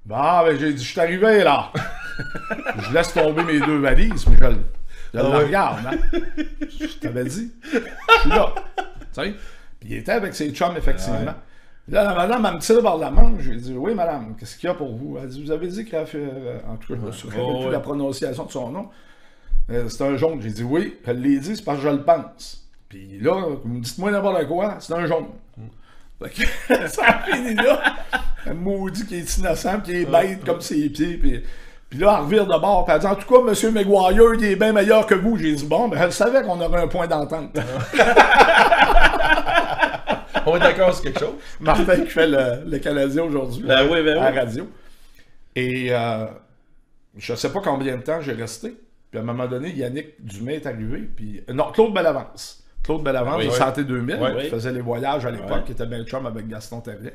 [0.06, 1.72] Bah, ben j'ai dit, je suis arrivé là.
[2.80, 4.58] je laisse tomber mes deux valises, mais je, le-
[5.14, 5.44] je le Ah ouais.
[5.46, 5.78] regarde.
[5.86, 6.20] Hein?
[6.80, 7.70] Je t'avais dit, je
[8.22, 8.54] suis là.
[8.78, 8.84] Tu
[9.14, 9.34] sais?
[9.80, 11.36] Puis il était avec ses chums, effectivement.
[11.88, 13.42] Là, la madame, elle me tire par la manche.
[13.42, 15.18] J'ai dit, oui, madame, qu'est-ce qu'il y a pour vous?
[15.22, 16.18] Elle dit, vous avez dit qu'il a fait.
[16.20, 17.72] euh, En tout cas, je me souviens Oh, plus ouais.
[17.72, 18.90] la prononciation de son nom.
[19.72, 20.42] Euh, c'est un jaune.
[20.42, 20.98] J'ai dit, oui.
[21.06, 22.68] Elle l'a dit, c'est parce que je le pense.
[22.90, 23.34] Puis là,
[23.64, 25.28] vous me dites-moi n'importe quoi, c'est un jaune.
[25.56, 25.62] Fait
[26.28, 26.44] que
[26.88, 27.82] ça a fini là.
[28.46, 31.18] Un maudit qui est innocent, qui est bête comme ses pieds.
[31.18, 31.44] Puis,
[31.90, 32.86] puis là, elle revire de bord.
[32.86, 33.54] Puis elle dit En tout cas, M.
[33.74, 35.38] McGuire, il est bien meilleur que vous.
[35.38, 37.58] J'ai dit Bon, ben, elle savait qu'on aurait un point d'entente.
[40.46, 41.36] On est d'accord sur quelque chose.
[41.60, 43.64] Martin qui fait le, le Canadien aujourd'hui.
[43.64, 44.36] Ben oui, ben à oui.
[44.36, 44.68] la radio.
[45.56, 46.26] Et euh,
[47.18, 48.76] je sais pas combien de temps j'ai resté.
[49.10, 51.10] Puis à un moment donné, Yannick Dumais est arrivé.
[51.16, 52.64] Puis, euh, non, Claude Bellavance.
[52.90, 53.56] Claude Bellavance Oui, de oui.
[53.56, 56.82] Santé 2000, Oui, qui faisait les voyages à l'époque, qui était bien chum avec Gaston
[56.82, 57.14] Terrier.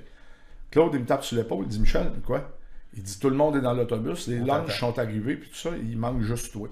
[0.71, 1.65] Claude, il me tape sur l'épaule.
[1.65, 2.49] Il dit Michel, quoi?
[2.97, 5.71] Il dit Tout le monde est dans l'autobus, les lunchs sont arrivés, puis tout ça,
[5.77, 6.69] il manque juste toi.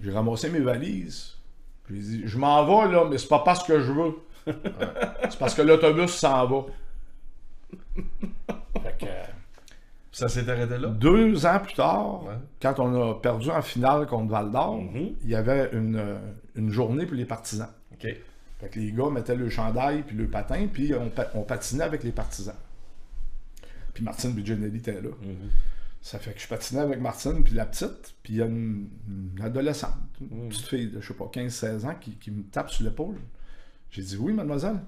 [0.00, 1.34] J'ai ramassé mes valises.
[1.90, 4.14] J'ai dit Je m'en vais, là, mais c'est pas parce que je veux.
[5.28, 6.64] C'est parce que l'autobus s'en va.
[8.82, 9.22] Fait que, euh,
[10.12, 10.88] Ça s'est arrêté là?
[10.88, 12.34] deux ans plus tard, Ouais.
[12.62, 16.16] quand on a perdu en finale contre Val d'Or, il y avait une, euh,
[16.56, 17.70] une journée pour les partisans.
[17.92, 18.06] OK.
[18.60, 21.84] Fait que les gars mettaient le chandail puis le patin, puis on, pa- on patinait
[21.84, 22.54] avec les partisans.
[23.92, 25.10] Puis Martine Biginelli était là.
[26.02, 28.88] Ça fait que je patinais avec Martine, puis la petite, puis il y a une,
[29.08, 32.70] une adolescente, une petite fille de, je sais pas, 15-16 ans, qui, qui me tape
[32.70, 33.16] sur l'épaule.
[33.90, 34.80] J'ai dit oui, mademoiselle.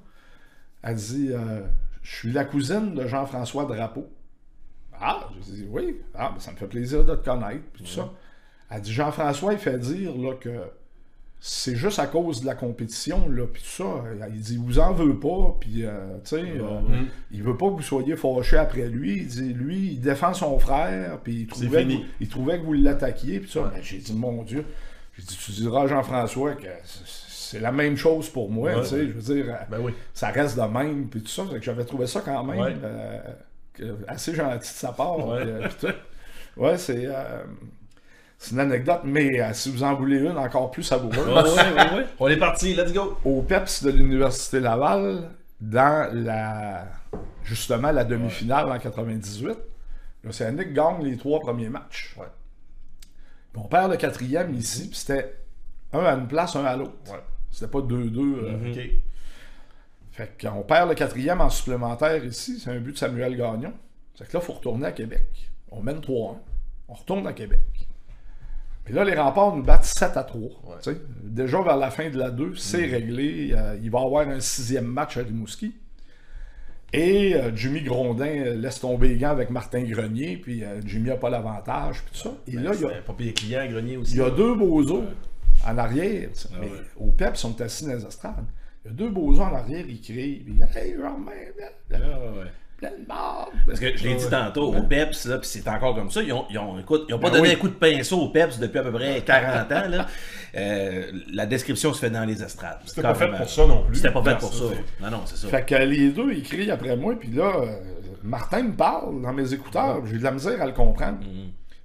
[0.83, 1.62] Elle dit euh,
[2.03, 4.09] Je suis la cousine de Jean-François Drapeau.
[4.99, 5.97] Ah, j'ai dit oui.
[6.14, 8.12] Ah, ben, ça me fait plaisir de te connaître, puis tout ça.
[8.71, 10.64] Elle dit Jean-François, il fait dire là, que
[11.41, 14.03] c'est juste à cause de la compétition, là, puis tout ça.
[14.34, 15.91] Il dit, il vous en veut pas, puis, euh,
[16.24, 16.80] tu sais, euh,
[17.30, 19.18] il veut pas que vous soyez fâchés après lui.
[19.18, 22.64] Il dit, lui, il défend son frère, puis il trouvait, que vous, il trouvait que
[22.64, 23.70] vous l'attaquiez, puis ça.
[23.72, 24.64] Ben, j'ai dit, mon Dieu,
[25.16, 28.82] j'ai dit, tu diras à Jean-François que c'est la même chose pour moi, Ouais.
[28.82, 29.93] tu sais, je veux dire, euh, Ben oui.
[30.14, 31.45] ça reste de même, puis tout ça.
[31.45, 33.21] Que j'avais trouvé ça quand même euh,
[34.08, 35.29] assez gentil de sa part.
[35.29, 35.45] Ouais.
[35.79, 35.88] puis.
[36.57, 37.07] Ouais, c'est.
[38.38, 41.96] C'est une anecdote, mais euh, si vous en voulez une encore plus savoureuse, Ouais, ouais,
[41.99, 42.07] ouais.
[42.18, 43.18] On est parti, let's go.
[43.25, 45.30] au PEPS de l'Université Laval,
[45.61, 46.87] dans la
[47.45, 49.57] justement la demi-finale en 98,
[50.25, 52.14] l'Océanique gagne les trois premiers matchs.
[52.18, 52.26] Ouais.
[53.53, 55.34] Puis on perd le quatrième ici, puis c'était
[55.92, 56.92] un à une place, un à l'autre.
[57.11, 57.21] Ouais.
[57.50, 58.18] C'était pas 2-2.
[58.18, 58.91] euh, OK.
[60.11, 63.72] Fait qu'on perd le quatrième en supplémentaire ici, c'est un but de Samuel Gagnon.
[64.14, 65.26] C'est que là, il faut retourner à Québec.
[65.71, 66.37] On mène 3-1.
[66.88, 67.86] On retourne à Québec.
[68.88, 70.41] Et là, les remparts nous battent 7 à 3.
[70.83, 70.96] tu sais.
[71.25, 73.53] Déjà vers la fin de la 2, c'est réglé.
[73.57, 75.75] Euh, il va y avoir un sixième match à Rimouski.
[76.92, 81.08] Et euh, Jimmy Grondin euh, laisse tomber les gants avec Martin Grenier, puis euh, Jimmy
[81.08, 82.34] n'a pas l'avantage, puis tout ça.
[82.46, 84.13] Et là, il y a, Ben, client, grenier aussi.
[84.13, 85.03] il y a deux beaux os
[85.67, 86.29] en arrière.
[86.61, 88.45] mais au PEP, ils sont assis dans les estrades.
[88.84, 90.45] Il y a deux beaux os en arrière, ils crient.
[90.45, 91.33] Puis, hey, Romain,
[91.92, 92.50] Ah, ouais.
[92.76, 93.04] Plein de.
[93.07, 96.32] Parce que je l'ai dit tantôt, au PEPS, là, puis c'est encore comme ça, ils
[96.32, 97.54] ont, ils ont, écoute, ils ont pas Ben donné oui.
[97.54, 99.88] un coup de pinceau au PEPS depuis à peu près 40 ans.
[99.88, 100.07] Là.
[100.57, 102.78] Euh, la description se fait dans les estrades.
[102.84, 103.96] C'était pas fait pour ça non plus.
[103.96, 104.64] C'était pas fait pour ça,
[105.00, 105.48] Non, non, c'est ça.
[105.48, 107.76] Fait que les deux, ils crient après moi, puis là, euh,
[108.22, 111.18] Martin me parle dans mes écouteurs, j'ai de la misère à le comprendre.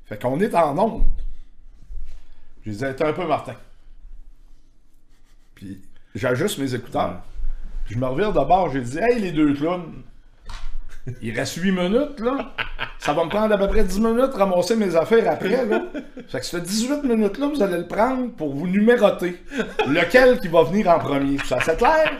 [0.05, 1.03] Fait qu'on est en onde.
[2.65, 3.55] Je disais, t'es un peu Martin.
[5.55, 5.81] Puis
[6.15, 7.21] j'ajuste mes écouteurs.
[7.85, 10.03] Puis je me revire de bord, j'ai dit, hey les deux clowns,
[11.21, 12.53] il reste 8 minutes, là.
[12.99, 15.81] Ça va me prendre à peu près 10 minutes de ramasser mes affaires après, là.
[16.27, 19.41] Fait que ce 18 minutes-là, vous allez le prendre pour vous numéroter.
[19.87, 21.37] Lequel qui va venir en premier.
[21.45, 22.11] Ça, c'est clair?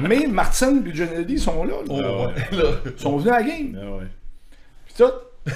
[0.00, 1.74] Mais Martin et Kennedy sont là.
[1.86, 1.88] là.
[1.88, 2.56] Oh, ouais.
[2.58, 3.78] Là, Ils sont venus à la game.
[3.80, 4.06] Ah ouais.
[4.86, 5.52] Pis tout.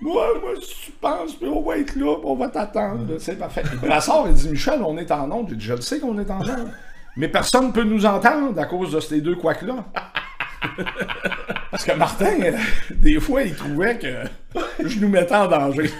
[0.00, 3.16] moi, moi, si tu penses, puis on va être là, puis on va t'attendre.
[3.18, 3.62] C'est parfait.
[3.62, 5.48] Puis Brassard, il dit Michel, on est en onde.
[5.50, 6.70] J'ai dit Je le sais qu'on est en onde.
[7.16, 9.84] Mais personne ne peut nous entendre à cause de ces deux couacs-là.
[11.70, 12.52] Parce que Martin, euh,
[12.90, 14.08] des fois, il trouvait que
[14.86, 15.90] je nous mettais en danger.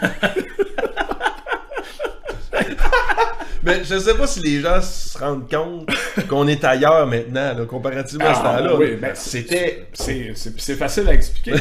[3.62, 5.88] Mais je sais pas si les gens se rendent compte
[6.28, 8.76] qu'on est ailleurs maintenant, là, comparativement à ce Ah, temps-là.
[8.76, 9.88] oui, ben, C'était.
[9.94, 11.54] C'est facile à expliquer.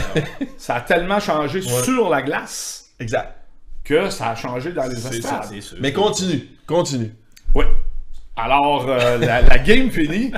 [0.58, 3.34] Ça a tellement changé sur la glace Exact.
[3.86, 4.96] que ça a changé dans les
[5.62, 5.78] sûr.
[5.80, 6.48] Mais continue.
[6.68, 7.14] Continue.
[7.56, 7.66] Oui.
[8.36, 10.32] Alors, euh, la, la game finie,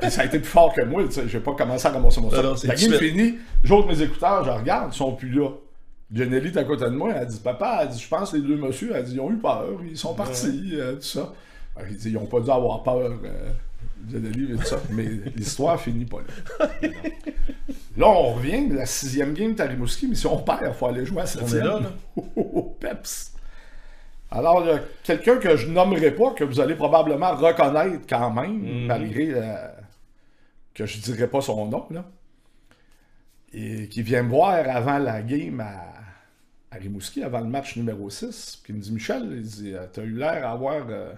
[0.00, 2.30] puis ça a été plus fort que moi, sais, j'ai pas commencé à ramasser mon
[2.30, 2.44] sac.
[2.64, 5.48] La game finie, j'ôte mes écouteurs, je regarde, ils sont plus là.
[6.12, 8.42] Jenny est à côté de moi, elle dit Papa, elle dit, je pense que les
[8.42, 11.32] deux messieurs, elle dit, ils ont eu peur, ils sont partis, euh, tout ça.
[11.76, 13.50] Alors, il dit, ils ont pas dû avoir peur, euh,
[14.14, 14.80] et tout ça.
[14.90, 15.06] Mais
[15.36, 16.68] l'histoire finit pas là.
[17.96, 21.04] Là, on revient, la sixième game de Rimouski, mais si on perd, il faut aller
[21.04, 21.92] jouer à cette On est là, là.
[22.36, 23.32] au Peps.
[24.30, 28.30] Alors, il y a quelqu'un que je nommerai pas, que vous allez probablement reconnaître quand
[28.30, 29.68] même, malgré euh,
[30.74, 32.04] que je dirai pas son nom, là,
[33.52, 35.92] et qui vient me voir avant la game à,
[36.70, 39.86] à Rimouski, avant le match numéro 6, puis il me dit Michel, il dit euh,
[39.92, 41.12] T'as eu l'air d'avoir euh,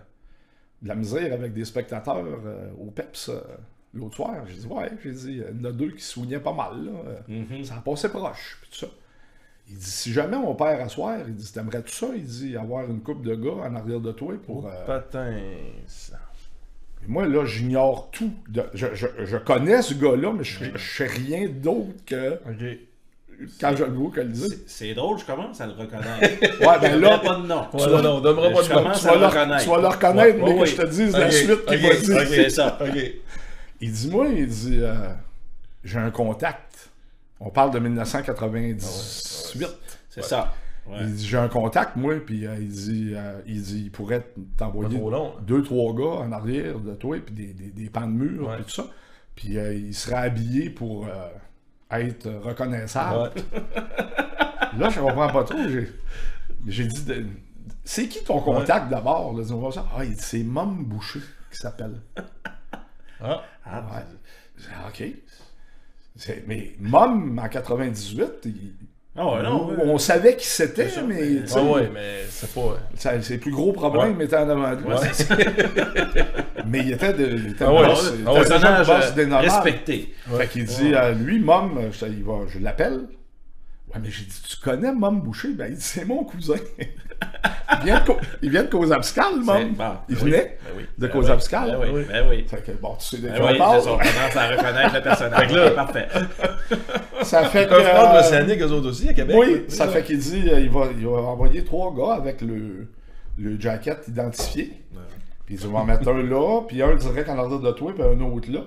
[0.80, 3.42] de la misère avec des spectateurs euh, au Peps euh,
[3.92, 4.36] l'autre soir.
[4.46, 6.86] J'ai dit Ouais, j'ai dit Il y en a deux qui se soignaient pas mal,
[6.86, 6.92] là.
[7.06, 7.18] Euh,
[7.64, 8.92] Ça a passé proche, puis tout ça.
[9.72, 12.56] Il dit si jamais on perd à soir, il dit t'aimerais tout ça, il dit
[12.58, 14.66] avoir une coupe de gars en arrière de toi pour.
[14.66, 15.32] euh, Patin.
[15.86, 16.18] ça.
[17.02, 18.32] et Moi là, j'ignore tout.
[18.48, 22.78] de- je, je- je connais ce gars-là, mais je, je sais rien d'autre que Ok.
[23.58, 24.58] quand je le vois que le dire.
[24.66, 26.20] C'est- drôle, je commence à le reconnaître.
[26.60, 27.66] Ouais, ben là, pas de nom.
[27.72, 28.74] Ouais, non, non, on donnera pas de nom.
[28.82, 29.62] commence tu vas, à le reconnaître.
[29.64, 30.66] tu vas le reconnaître, Ouais, mais ouais, que oui.
[30.66, 32.16] je te dise la suite qu'il ok, va dire.
[32.18, 32.26] ok.
[32.28, 32.78] C'est ça.
[32.80, 33.12] Ok.
[33.80, 34.94] Il dit moi, il dit euh,
[35.82, 36.60] j'ai un contact.
[37.44, 39.68] On parle de 1998.
[40.10, 40.54] C'est ça.
[40.86, 40.96] Ouais.
[41.02, 44.26] Il dit j'ai un contact moi puis euh, il dit euh, il dit il pourrait
[44.56, 45.30] t'envoyer là.
[45.40, 48.56] deux trois gars en arrière de toi puis des, des, des pans de mur Ouais.
[48.56, 48.86] puis tout ça
[49.36, 51.06] puis euh, il serait habillé pour
[51.90, 53.30] être reconnaissable.
[54.78, 55.58] Là je comprends pas trop
[56.66, 57.26] j'ai dit de-
[57.84, 59.36] c'est qui ton contact d'abord?
[59.38, 59.86] Là, ça.
[59.96, 61.20] Ah il dit c'est Mom Boucher
[61.50, 62.00] qui s'appelle.
[63.20, 63.42] Ah.
[63.64, 64.02] Ah, Ouais.
[64.74, 65.04] Ah, OK.
[66.16, 68.72] C'est- Mais Mom en 98 il-
[69.16, 69.64] Ah ouais, non.
[69.64, 69.76] on, ouais.
[69.84, 71.90] on savait qui c'était, ça, mais Ouais, ouais,
[72.30, 72.78] c'est pas.
[73.22, 74.88] ses plus gros problèmes étaient en avant de lui.
[76.66, 78.88] mais il était de, il était Ah de ouais, boss- ah il ouais, était boss
[79.32, 80.14] euh, respecté.
[80.36, 81.90] Fait qu'il dit à lui, Mom,
[82.22, 83.00] va, je l'appelle.
[83.92, 85.52] Ouais, mais j'ai dit, tu connais Mom Boucher?
[85.52, 86.54] Ben, il dit, c'est mon cousin.
[87.80, 91.12] Il, vient de, Co- il vient de bon, il ben venait ben oui, de ben.
[91.80, 92.44] Ben oui, ben oui.
[92.48, 93.78] Fait que, bon, tu sais de Ben quoi oui, on parle.
[93.80, 95.38] on commence à reconnaître le personnage.
[95.40, 96.08] Fait que là- parfait.
[97.22, 99.36] Ça fait Ils peuvent que, prendre euh, l'Océanique, eux autres aussi, à Québec.
[99.38, 102.88] Oui, ça fait qu'il dit euh, il va, il va envoyer trois gars avec le,
[103.38, 104.82] le jacket identifié.
[105.46, 108.02] Puis il va en mettre un là, puis un direct en arrière de toi, puis
[108.02, 108.60] un autre là.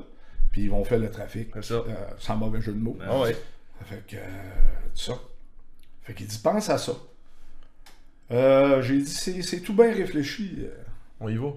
[0.51, 1.49] Puis ils vont faire le trafic.
[1.55, 1.73] C'est ça.
[1.73, 1.83] Euh,
[2.17, 2.97] sans mauvais jeu de mots.
[3.05, 3.35] Ah ouais.
[3.85, 4.15] Fait que.
[4.15, 4.19] euh,
[4.93, 5.13] ça.
[6.03, 6.93] Fait qu'il dit pense à ça.
[8.31, 10.65] Euh, J'ai dit c'est tout bien réfléchi.
[11.19, 11.47] On y va?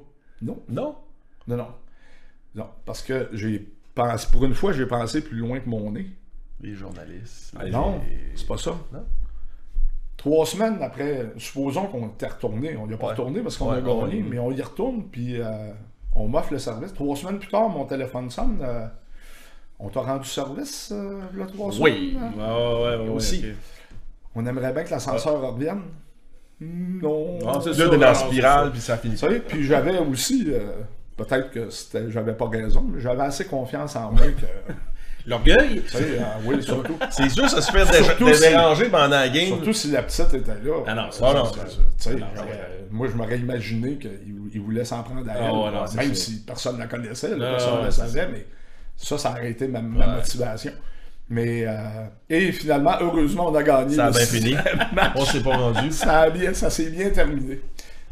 [0.43, 0.97] non, Non?
[1.47, 1.69] non, non.
[2.55, 6.07] Non, parce que j'ai pensé, pour une fois, j'ai pensé plus loin que mon nez.
[6.61, 7.55] Les journalistes.
[7.59, 8.01] Ah, les- non,
[8.35, 8.73] c'est pas ça.
[8.93, 9.05] Non?
[10.17, 12.77] Trois semaines après, supposons qu'on était retourné.
[12.77, 13.13] On n'y a pas Ouais.
[13.13, 15.73] retourné parce qu'on Ouais, a gagné, ouais, mais on y retourne, puis euh,
[16.15, 16.93] on m'offre le service.
[16.93, 18.59] Trois semaines plus tard, mon téléphone sonne.
[18.61, 18.87] euh,
[19.79, 20.93] on t'a rendu service,
[21.37, 22.15] là, trois Oui.
[22.15, 22.33] semaines?
[22.41, 22.77] hein?
[22.81, 23.45] Ouais, ouais, Aussi.
[24.35, 25.83] On aimerait bien que l'ascenseur revienne.
[26.61, 27.39] Non.
[27.47, 29.17] Ah, c'est Là, ça, dans la non, spirale, puis ça finit.
[29.17, 30.73] Sais, puis j'avais aussi, euh,
[31.17, 34.73] peut-être que c'était, j'avais pas raison, mais j'avais assez confiance en moi que,
[35.27, 35.83] L'orgueil.
[35.95, 36.97] euh, oui, surtout.
[37.11, 39.47] C'est sûr, ça se fait dé- si- déranger pendant la game.
[39.49, 40.83] Surtout si la petite était là.
[40.87, 41.45] Ah non, c'est Ah ça, non,
[41.99, 42.11] ça.
[42.13, 42.27] Non,
[42.91, 44.11] moi, je m'aurais imaginé qu'il
[44.55, 46.25] il voulait s'en prendre à elle, Ah non, c'est même ça.
[46.25, 48.47] si personne ne la connaissait, là, Non, personne ne c'est savait, mais
[48.97, 50.73] ça, ça aurait été ma, ma motivation.
[51.31, 51.75] Mais, euh,
[52.31, 53.97] et finalement, heureusement, on a gagné.
[53.97, 54.55] Ça a bien fini.
[54.95, 55.13] match.
[55.15, 55.91] On s'est pas rendu.
[55.93, 57.61] ça, a bien, ça s'est bien terminé.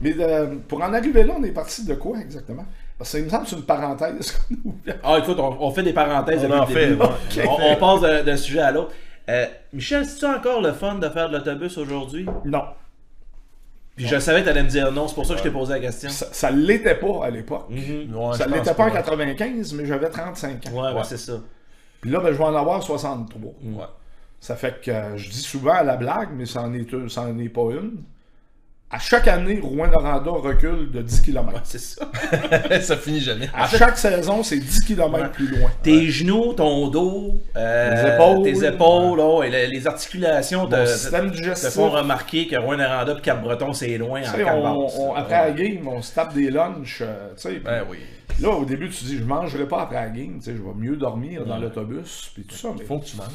[0.01, 2.67] Mais euh, pour en arriver là, on est parti de quoi exactement?
[2.99, 4.75] Parce que ça me semble que c'est une parenthèse qu'on.
[5.03, 6.97] Ah, écoute, on, on fait des parenthèses On en fait.
[7.47, 8.93] On, on passe d'un sujet à l'autre.
[9.29, 12.27] Euh, Michel, c'est-tu encore le fun de faire de l'autobus aujourd'hui?
[12.45, 12.63] Non.
[13.97, 15.51] Puis je savais que tu allais me dire non, c'est pour ça que je t'ai
[15.51, 16.11] posé la question.
[16.11, 17.67] Ça, ça l'était pas à l'époque.
[17.71, 18.15] Mhm.
[18.15, 18.93] Ouais, ça l'était pas en ouais.
[18.93, 20.71] 95, mais j'avais 35 ans.
[20.71, 21.33] Ouais, ben, c'est ça.
[22.07, 23.53] Puis là, ben, je vais en avoir 63.
[23.65, 23.85] Ouais.
[24.39, 27.09] Ça fait que euh, je dis souvent à la blague, mais ça n'en est, une-
[27.09, 28.05] ça en est pas une.
[28.89, 31.53] À chaque année, Rouen-Noranda recule de 10 km.
[31.53, 32.09] Ouais, c'est ça.
[32.81, 33.51] ça finit jamais.
[33.53, 35.69] À chaque saison, c'est 10 km plus loin.
[35.83, 38.45] Tes genoux, ton dos, euh, Les épaules.
[38.45, 41.71] tes épaules, oh, et le- les articulations te, système te digestif.
[41.71, 46.01] font remarquer que Rouen-Noranda et Cap-Breton, c'est loin en on- on- après la game, on
[46.01, 47.01] se tape des lunchs.
[47.03, 47.99] euh, tu sais, puis Ben oui.
[48.41, 50.39] Là, au début, tu dis, je mangerai pas après la game.
[50.45, 52.31] Je vais mieux dormir dans l'autobus.
[52.35, 52.69] Puis tout ça.
[52.79, 52.85] Mais...
[52.85, 53.27] Faut que tu manges.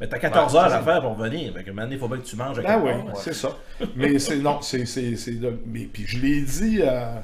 [0.00, 1.52] Mais t'as 14 Ouais, heures à faire pour venir.
[1.54, 2.58] Fait que maintenant, il faut bien que tu manges.
[2.60, 3.56] à Ben oui, c'est ça.
[3.96, 7.18] Mais c'est non, c'est c'est c'est de- mais puis je l'ai dit euh,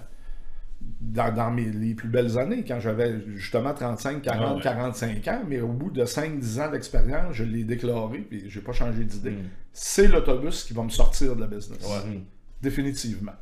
[1.01, 4.61] dans, dans mes les plus belles années quand j'avais justement 35, 40, Ah ouais.
[4.63, 8.61] 45 ans, mais au bout de 5 10 ans d'expérience, je l'ai déclaré puis j'ai
[8.61, 9.31] pas changé d'idée.
[9.31, 9.49] Mm.
[9.73, 11.79] C'est l'autobus qui va me sortir de la business.
[11.85, 12.21] Ouais.
[12.61, 13.33] Définitivement.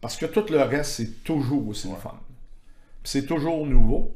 [0.00, 2.14] Parce que tout le reste c'est toujours aussi le fun.
[3.02, 4.14] C'est toujours nouveau.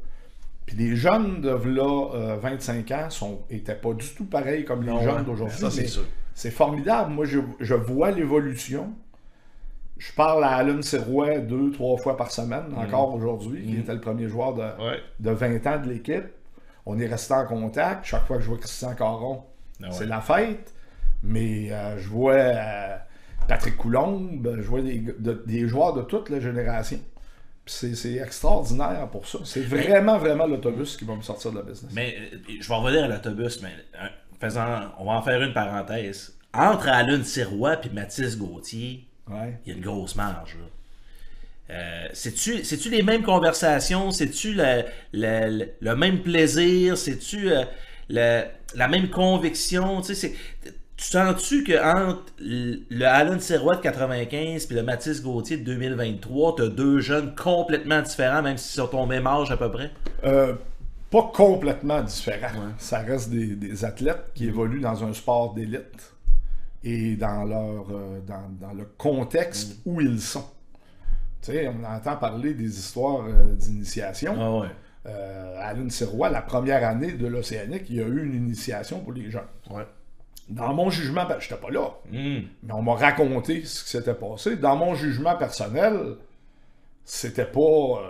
[0.65, 4.83] Puis les jeunes de là, euh, 25 ans sont étaient pas du tout pareils comme
[4.83, 5.57] les jeunes d'aujourd'hui.
[5.57, 6.03] Ça, c'est mais sûr.
[6.33, 7.11] c'est formidable.
[7.11, 8.93] Moi, je, je vois l'évolution.
[9.97, 14.01] Je parle à Alan Sirois deux, trois fois par semaine, encore aujourd'hui, qui était le
[14.01, 14.99] premier joueur de, Ouais.
[15.19, 16.25] de 20 ans de l'équipe.
[16.85, 18.03] On est resté en contact.
[18.05, 19.43] Chaque fois que je vois Christian Caron,
[19.81, 19.91] Ah ouais.
[19.91, 20.73] c'est la fête.
[21.23, 22.97] Mais euh, je vois euh,
[23.47, 26.99] Patrick Coulombe, je vois des, de- des joueurs de toute la génération.
[27.65, 29.39] C'est extraordinaire pour ça.
[29.45, 31.91] C'est vraiment, vraiment l'autobus qui va me sortir de la business.
[31.93, 33.69] Mais euh, je vais revenir à l'autobus, mais
[34.01, 34.07] euh,
[34.41, 36.35] faisant, on va en faire une parenthèse.
[36.53, 39.57] Entre Alun Sirois et Mathis Gauthier, Ouais.
[39.65, 40.55] il y a une grosse marge.
[40.59, 40.65] là.
[41.75, 44.11] Euh, C'est-tu les mêmes conversations?
[44.11, 44.83] C'est-tu le,
[45.13, 46.97] le- le- le même plaisir?
[46.97, 47.63] C'est-tu euh,
[48.09, 50.01] la même conviction?
[50.01, 50.15] Tu sais,
[50.63, 55.63] c'est- tu sens-tu que entre le Alan Sirois de 95 et le Mathis Gauthier de
[55.63, 59.71] 2023, tu as deux jeunes complètement différents, même s'ils sont au même âge à peu
[59.71, 59.91] près?
[60.23, 60.53] Euh,
[61.09, 62.73] pas complètement différent.
[62.77, 66.13] Ça reste des, des athlètes qui évoluent dans un sport d'élite
[66.83, 70.45] et dans leur euh, dans, dans le contexte où ils sont.
[71.41, 74.35] Tu sais, on entend parler des histoires euh, d'initiation.
[74.39, 74.67] Ah ouais.
[75.05, 79.11] Euh, Alan Sirois, la première année de l'Océanique, il y a eu une initiation pour
[79.13, 79.41] les jeunes.
[79.69, 79.85] Ouais.
[80.55, 82.41] Dans mon jugement, ben, j'étais pas là, Hmm.
[82.63, 84.55] mais on m'a raconté ce qui s'était passé.
[84.57, 86.15] Dans mon jugement personnel,
[87.05, 88.01] c'était pas, euh,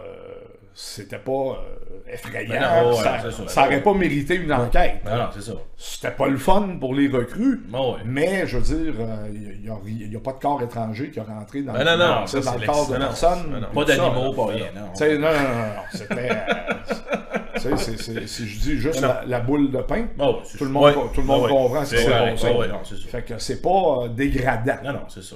[0.74, 2.50] c'était pas euh, effrayant.
[2.50, 3.48] Ben non, ouais, ça, ça.
[3.48, 5.02] ça aurait pas mérité une enquête.
[5.06, 5.54] Ah non, c'est ça.
[5.78, 7.62] C'était pas le fun pour les recrues.
[7.72, 8.02] Ouais.
[8.06, 8.94] Mais je veux dire,
[9.34, 12.28] il n'y a, pas de corps étranger qui a rentré dans, Ben non, non, dans-
[12.28, 13.50] ça, dans le corps de non, personne.
[13.52, 13.68] non, non.
[13.74, 14.66] Pas d'animaux, pas rien.
[14.76, 14.82] Non.
[14.82, 16.30] Non, non, non, non, c'était.
[17.58, 20.08] c'est- c'est- si je dis juste la, la boule de pain,
[20.46, 20.94] c'est tout le monde, Ouais.
[21.14, 21.50] tout le monde Ah ouais.
[21.50, 22.48] comprend ce qui C'est passé.
[22.54, 23.08] Ah ouais, non, c'est ça.
[23.08, 24.76] Fait que c'est pas euh, dégradant.
[24.84, 25.36] Non, non, c'est ça.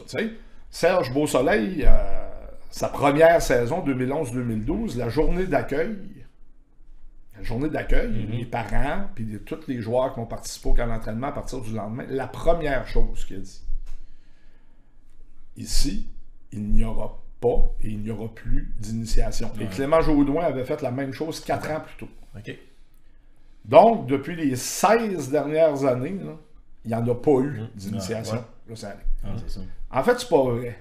[0.69, 2.30] Serge Beausoleil, euh,
[2.69, 5.95] sa première saison 2011-2012, la journée d'accueil,
[7.38, 8.38] la journée d'accueil, Mm-hmm.
[8.38, 11.61] les parents, puis les- tous les joueurs qui ont participé au camp d'entraînement à partir
[11.61, 13.61] du lendemain, la première chose qu'il a dit,
[15.56, 16.07] ici,
[16.52, 19.51] il n'y aura pas et il n'y aura plus d'initiation.
[19.59, 22.09] Et Clément Jaudoin avait fait la même chose quatre ans plus tôt.
[23.65, 26.34] Donc, depuis les 16 dernières années, là,
[26.85, 28.43] il n'y en a pas eu d'initiation.
[28.69, 28.99] l'Océanique.
[29.26, 29.99] Ah.
[29.99, 30.77] En fait, c'est pas vrai.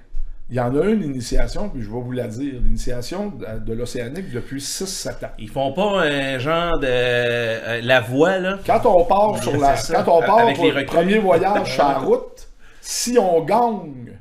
[0.49, 2.61] Il y en a une initiation, puis je vais vous la dire.
[2.63, 5.31] L'initiation de, de l'Océanique depuis 6-7 ans.
[5.39, 6.87] Ils font pas un genre de.
[6.89, 8.59] euh, la voix, là?
[8.65, 10.05] Quand on part sur la, ça.
[10.05, 12.49] quand on part pour le premier voyage sur la route,
[12.81, 14.17] si on gagne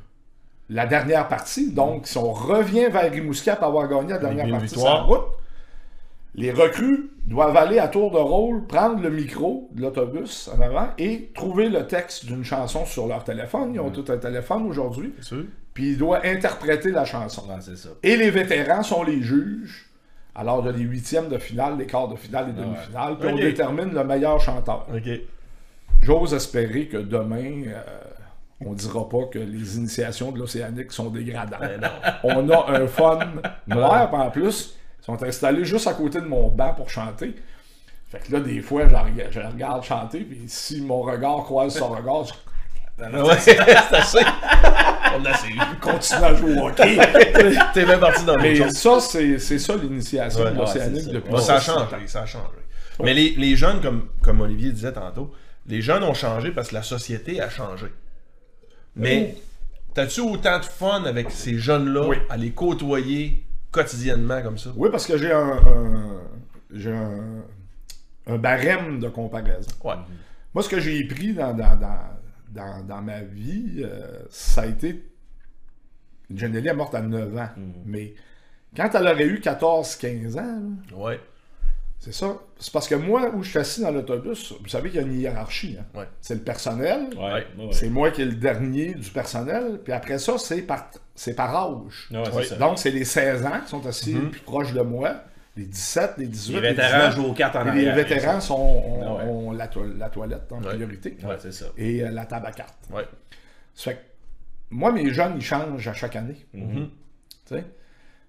[0.69, 4.69] la dernière partie, donc si on revient vers Rimouski après avoir gagné la dernière partie
[4.69, 5.25] sur la route,
[6.37, 10.89] les recrues doivent aller à tour de rôle, prendre le micro de l'autobus en avant
[10.97, 13.71] et trouver le texte d'une chanson sur leur téléphone.
[13.73, 15.13] Ils ont tout un téléphone aujourd'hui.
[15.73, 17.43] Puis ils doivent interpréter la chanson.
[17.61, 17.89] Ça.
[18.03, 19.89] Et les vétérans sont les juges.
[20.37, 23.17] Alors, de les huitièmes de finale, les quarts de finale, les demi-finales.
[23.17, 24.85] Puis on détermine le meilleur chanteur.
[26.01, 27.81] J'ose espérer que demain, euh,
[28.63, 31.61] on dira pas que les initiations de l'Océanique sont dégradantes.
[31.81, 31.89] Non.
[32.23, 33.19] On a un fun
[33.67, 37.35] noir, en plus, ils sont installés juste à côté de mon banc pour chanter.
[38.09, 41.01] Fait que là, des fois, je la rega- je la regarde chanter, puis si mon
[41.01, 42.33] regard croise son regard, je
[42.97, 44.19] Ouais, c'est assez.
[45.17, 45.49] On a assez.
[45.81, 46.97] continue à jouer au hockey.
[47.73, 51.55] T'es bien parti dans le Mais ça, c'est ça l'initiation Ouais, de l'Océanique depuis ça
[51.55, 51.87] a 60 ans.
[51.89, 52.45] changé, ça a changé.
[53.03, 55.33] Mais les, les jeunes, comme, comme Olivier disait tantôt,
[55.67, 57.87] les jeunes ont changé parce que la société a changé.
[58.95, 59.35] Mais
[59.93, 62.17] t'as-tu autant de fun avec ces jeunes-là Oui.
[62.29, 64.71] à les côtoyer quotidiennement comme ça?
[64.75, 66.21] Oui, parce que j'ai un, un-
[66.71, 67.43] j'ai un,
[68.27, 69.71] un barème de comparaison.
[69.83, 69.95] Ouais.
[70.53, 71.77] Moi, ce que j'ai pris dans, dans,
[72.51, 75.03] dans, dans, ma vie, euh, ça a été.
[76.33, 77.49] Jenny est morte à 9 ans.
[77.85, 78.15] Mais
[78.75, 80.61] quand elle aurait eu 14-15 ans,
[80.91, 81.19] là, Ouais.
[82.05, 82.37] C'est ça.
[82.59, 85.07] C'est parce que moi, où je suis assis dans l'autobus, vous savez qu'il y a
[85.07, 85.75] une hiérarchie.
[85.79, 85.85] hein.
[85.99, 86.05] Ouais.
[86.21, 87.07] C'est le personnel.
[87.17, 87.67] Ouais, ouais.
[87.71, 89.79] C'est moi qui est le dernier du personnel.
[89.83, 92.07] Puis après ça, c'est par, c'est par âge.
[92.11, 92.43] Ouais, c'est Ouais.
[92.45, 92.55] ça.
[92.57, 95.15] Donc, c'est les 16 ans qui sont assis plus proches de moi.
[95.57, 97.15] Les 17, les 18, Les les vétérans 19.
[97.15, 97.95] jouent aux cartes en Et les arrière.
[97.95, 99.23] vétérans sont, ont, Ah ouais.
[99.31, 100.67] ont la, to- la toilette en Ouais.
[100.75, 101.17] priorité.
[101.23, 101.65] Ouais, c'est ça.
[101.77, 102.77] Et euh, la table à cartes.
[102.93, 103.05] Ouais.
[103.73, 104.01] Ça fait que
[104.71, 106.45] moi, mes jeunes, ils changent à chaque année.
[106.53, 106.89] Mhm.
[107.47, 107.63] Tu sais?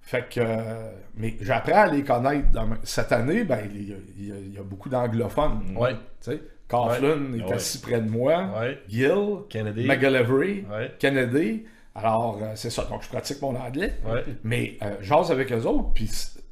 [0.09, 0.39] Fait que.
[0.41, 2.49] euh, mais j'apprends à les connaître.
[2.53, 4.89] dans ma- Cette année, ben, il y a, il y a- il y a beaucoup
[4.89, 5.75] d'anglophones.
[5.77, 5.95] Ouais.
[6.23, 6.43] Tu sais?
[6.69, 7.53] Coughlin est Ouais.
[7.55, 8.51] assis près de moi.
[8.61, 8.81] Ouais.
[8.89, 9.41] Gill.
[9.51, 9.85] Kennedy.
[9.87, 10.65] McGillivray.
[11.01, 11.65] Kennedy.
[11.95, 12.85] Alors, euh, c'est ça.
[12.85, 13.95] Donc, je pratique mon anglais.
[14.45, 16.09] Mais euh, j'ose avec eux autres, puis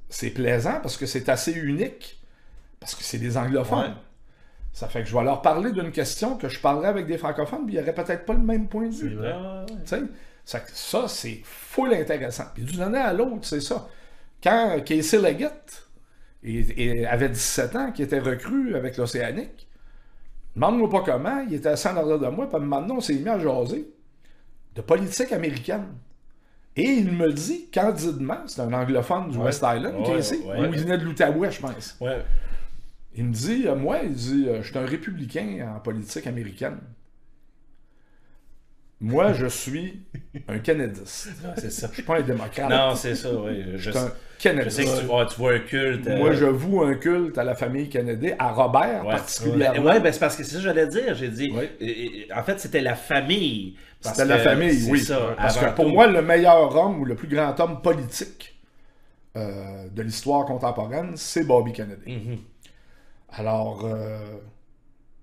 [0.09, 2.21] c'est plaisant parce que c'est assez unique.
[2.81, 3.95] Parce que c'est des anglophones.
[4.73, 7.65] Ça fait que je vais leur parler d'une question que je parlerais avec des francophones,
[7.67, 9.11] puis il n'y aurait peut-être pas le même point de vue.
[9.11, 9.33] C'est vrai.
[9.33, 9.67] Ouais.
[9.67, 10.03] Tu sais,
[10.45, 12.45] ça, ça, c'est full intéressant.
[12.55, 13.89] Puis d'une année à l'autre, c'est ça.
[14.43, 15.87] Quand Casey Leggett
[16.43, 19.67] et, et avait 17 ans, qui était recru avec l'Océanique,
[20.55, 23.29] demande-moi pas comment, il était assis en arrière de moi, puis maintenant, on s'est mis
[23.29, 23.89] à jaser
[24.75, 25.87] de politique américaine.
[26.77, 29.45] Et il me dit candidement, c'est un anglophone du Ouais.
[29.45, 30.69] West Island, Ouais, Casey, ouais.
[30.73, 31.97] il venait de l'Outaouais, je pense.
[33.17, 36.79] Il me dit, euh, moi, il dit, euh, je suis un républicain en politique américaine.
[39.01, 40.01] Moi, je suis
[40.49, 41.29] un Kennediste.
[41.45, 41.89] Ah, c'est ça.
[41.91, 42.71] Je suis pas un démocrate.
[42.71, 43.63] Non, c'est ça, oui.
[43.73, 44.71] Je, je suis un je Kennedist.
[44.77, 46.07] sais que tu vois, tu vois un culte.
[46.07, 49.11] euh, Moi, je voue un culte à la famille Kennedy, à Robert Ouais.
[49.13, 49.91] particulièrement.
[49.91, 51.15] Ouais, ben c'est parce que c'est ça que j'allais dire.
[51.15, 51.51] J'ai dit.
[51.51, 51.71] Ouais.
[51.83, 53.77] euh, euh, En fait, c'était la famille.
[54.01, 55.01] C'était la famille, oui.
[55.01, 55.91] ça, Parce que pour tout.
[55.91, 58.55] moi, le meilleur homme ou le plus grand homme politique
[59.37, 62.13] euh, de l'histoire contemporaine, c'est Bobby Kennedy.
[62.13, 62.39] Mhm.
[63.31, 64.19] Alors, euh,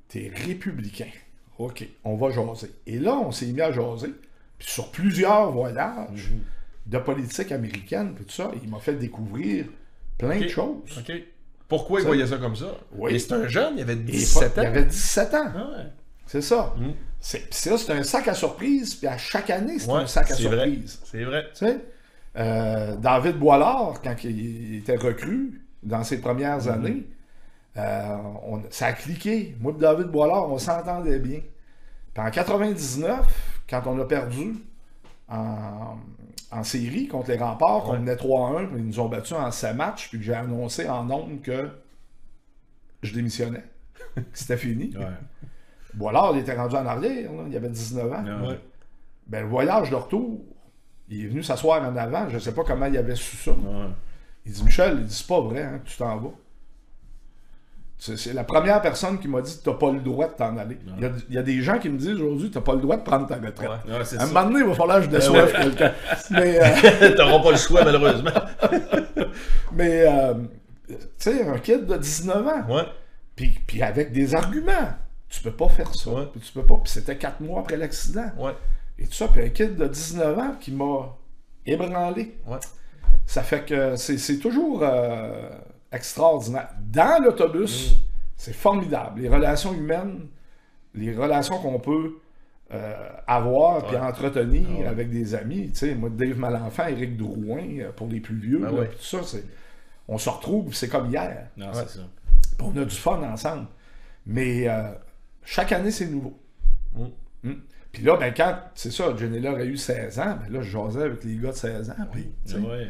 [0.07, 1.07] t'es républicain.
[1.65, 2.71] OK, on va jaser.
[2.87, 4.13] Et là, on s'est mis à jaser.
[4.57, 6.39] Puis sur plusieurs voyages Mhm.
[6.87, 9.65] de politique américaine, puis tout ça, il m'a fait découvrir
[10.17, 10.97] plein de choses.
[10.97, 11.11] OK.
[11.67, 12.75] Pourquoi il voyait ça comme ça?
[12.93, 13.13] Oui.
[13.13, 14.63] Mais c'est un jeune, il avait Et 17 pas- ans.
[14.63, 15.51] Il avait 17 ans.
[15.55, 15.85] Ah ouais.
[16.27, 16.73] C'est ça.
[16.77, 16.91] Mm.
[17.19, 20.31] C'est ça, c'est un sac à surprise, puis à chaque année, c'est Ouais, un sac
[20.31, 20.65] à c'est vrai.
[20.67, 20.99] surprise.
[21.03, 21.43] C'est vrai.
[21.53, 21.77] Tu sais,
[22.37, 26.71] euh, David Boilard, quand il était recru dans ses premières Mm-hmm.
[26.71, 27.03] années,
[27.77, 29.55] euh, on- ça a cliqué.
[29.59, 31.39] Moi et David Boilard, on s'entendait bien.
[32.13, 33.25] Puis en 99,
[33.69, 34.55] quand on a perdu
[35.29, 35.97] en,
[36.51, 37.99] en série contre les remparts, qu'on Ouais.
[37.99, 41.03] menait 3-1, puis ils nous ont battus en 7 matchs, puis que j'ai annoncé en
[41.05, 41.69] nombre que
[43.03, 43.63] je démissionnais.
[44.15, 44.95] que C'était fini.
[44.97, 45.05] Ouais.
[45.93, 48.47] Boilard, il était rendu en arrière, là, il avait 19 ans.
[48.47, 48.59] Ouais.
[49.27, 50.41] Ben, le voyage de retour,
[51.09, 52.27] il est venu s'asseoir en avant.
[52.29, 53.51] Je ne sais pas comment il avait su ça.
[54.45, 56.31] Il dit Michel, il dit c'est pas vrai hein, tu t'en vas.
[58.03, 60.79] C'est la première personne qui m'a dit n'as pas le droit de t'en aller.
[60.97, 62.73] Il y, a, il y a des gens qui me disent aujourd'hui tu n'as pas
[62.73, 63.69] le droit de prendre ta retraite.
[63.69, 63.93] Ouais.
[63.93, 65.93] Ouais, c'est À un moment donné, il va falloir que je déçoive quelqu'un.
[66.31, 68.31] Mais, euh, T'auras pas le choix, malheureusement.
[69.73, 70.33] mais euh,
[70.87, 72.85] tu sais, un kid de 19 ans,
[73.35, 74.93] puis, puis avec des arguments.
[75.29, 76.11] Tu peux pas faire ça.
[76.31, 76.77] Puis tu peux pas.
[76.83, 78.31] Puis c'était quatre mois après l'accident.
[78.97, 81.15] Et tout ça, puis un kid de 19 ans qui m'a
[81.67, 82.35] ébranlé.
[83.27, 85.49] Ça fait que c'est c'est toujours euh,
[85.91, 86.69] extraordinaire.
[86.91, 87.95] Dans l'autobus, Mm.
[88.37, 89.21] c'est formidable.
[89.21, 90.27] Les relations humaines,
[90.95, 92.17] les relations qu'on peut
[92.73, 94.01] euh, avoir puis Ouais.
[94.01, 94.87] entretenir Ah ouais.
[94.87, 95.71] avec des amis.
[95.71, 98.85] Tu sais, moi, Dave Malenfant, Éric Drouin, euh, pour les plus vieux, Ah là, ouais.
[98.85, 99.43] puis tout ça, c'est-
[100.07, 101.49] on se retrouve, c'est comme hier.
[101.57, 101.73] Non, Ouais.
[101.73, 102.07] c'est ça.
[102.57, 103.67] Puis on a du fun ensemble.
[104.25, 104.83] Mais euh,
[105.43, 106.39] chaque année, c'est nouveau.
[106.95, 107.03] Mm.
[107.43, 107.53] Mm.
[107.91, 111.01] Puis là, ben, quand, c'est ça, Jenny a eu 16 ans, ben là, je jasais
[111.03, 111.95] avec les gars de 16 ans.
[112.45, 112.87] Sais, Ouais.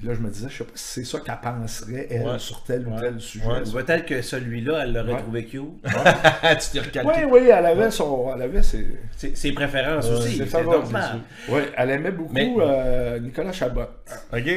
[0.00, 2.38] Puis là, je me disais, je sais pas si c'est ça qu'elle penserait, elle, Ouais.
[2.38, 3.00] sur tel ou Ouais.
[3.02, 3.46] tel sujet.
[3.46, 3.68] Ouais.
[3.68, 5.18] Ou Peut-être que celui-là, elle l'aurait Ouais.
[5.20, 5.62] trouvé cute.
[5.84, 7.24] tu t'es recalqué.
[7.24, 8.32] Oui, oui, elle avait son.
[8.34, 8.86] Elle avait ses.
[9.34, 10.42] Ses préférences Ouais, aussi.
[10.48, 11.18] C'est normal.
[11.50, 13.82] Oui, elle aimait beaucoup Mais- euh, Nicolas Chabot.
[14.32, 14.50] OK.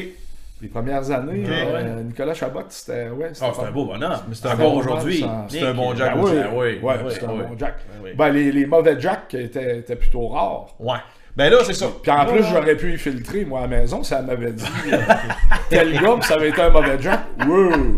[0.61, 3.10] Les premières années, euh, Nicolas Chabot, c'était.
[3.10, 4.14] Ouais, Ah, c'est un beau bonhomme.
[4.30, 5.20] Mais c'est un Encore bon aujourd'hui.
[5.22, 5.57] bonhomme, ça.
[5.60, 6.34] C'est un bon Jack Ben aussi.
[6.36, 7.76] oui, oui, ouais, oui, c'est un bon Jack.
[8.15, 10.68] Ben, les mauvais Jack étaient, étaient plutôt rares.
[10.80, 10.99] Ouais.
[11.35, 11.88] Ben là, c'est ça.
[12.01, 14.97] Puis en plus, j'aurais pu y filtrer, moi, à la maison, ça m'avait dit euh,
[15.69, 17.22] tel gars, puis ça avait été un mauvais Jack.
[17.47, 17.97] Wow!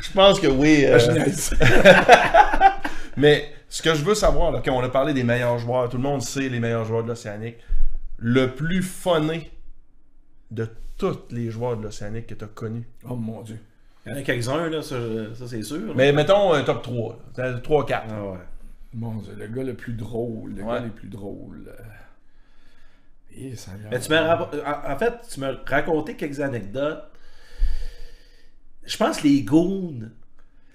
[0.00, 0.84] Je pense que oui.
[0.86, 0.98] euh.
[3.16, 5.96] Mais ce que je veux savoir, là, quand on a parlé des meilleurs joueurs, tout
[5.96, 7.56] le monde sait les meilleurs joueurs de l'Océanique.
[8.18, 9.50] Le plus funné
[10.50, 10.68] de
[10.98, 12.86] tous les joueurs de l'Océanique que tu as connus.
[13.08, 13.58] Oh mon Dieu.
[14.06, 14.96] Il y en a quelques-uns, là, ça,
[15.34, 15.78] ça, c'est sûr.
[15.78, 15.92] là.
[15.96, 17.18] Mais mettons un top 3.
[17.36, 17.62] 3-4.
[18.10, 18.38] Ah ouais.
[18.94, 20.74] Mon Dieu, le gars le plus drôle, le Ouais.
[20.74, 21.64] gars le plus drôle.
[21.68, 21.82] euh.
[23.36, 27.02] Eh, ça Mais tu m'as en, fait, tu m'as raconté quelques anecdotes.
[28.86, 30.02] Je pense les goons,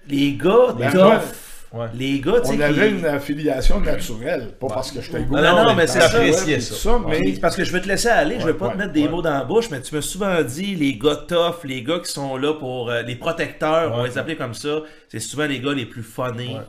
[0.08, 1.86] les gars Ben, tough, ouais.
[1.94, 5.40] les gars, tu sais, On qui- avait une affiliation naturelle, pas parce que j'étais Non,
[5.40, 6.06] non, non, mais c'est ça.
[6.06, 6.98] apprécié ça.
[7.08, 9.04] mais parce que je veux te laisser aller, je veux pas ouais, te mettre des
[9.04, 9.08] ouais.
[9.08, 12.10] mots dans la bouche, mais tu m'as souvent dit les gars tough, les gars qui
[12.12, 14.08] sont là pour euh, les protecteurs, on va Ouais.
[14.10, 16.60] les appeler comme ça, c'est souvent les gars les plus funnés Ouais.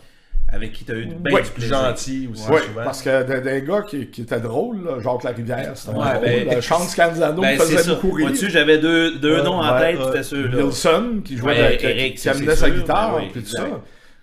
[0.52, 1.65] Avec qui tu as eu ben Ouais, du.
[1.65, 2.84] Gentil aussi, Oui, souvent.
[2.84, 6.22] parce que des, des gars qui, qui étaient drôles, là, Jacques Larivière, c'était Ouais, drôle.
[6.26, 7.94] ben, euh, Chance Canzano Ben, faisait ça.
[7.95, 8.28] beaucoup rire.
[8.28, 10.06] Vois-tu, j'avais deux, deux Ouais, noms en ouais, tête, ouais.
[10.07, 10.64] c'était ceux-là.
[10.65, 12.76] Wilson, qui jouait Ouais, avec, Eric, qui amenait sa sûr.
[12.76, 13.65] guitare, Ben oui, puis tout ça.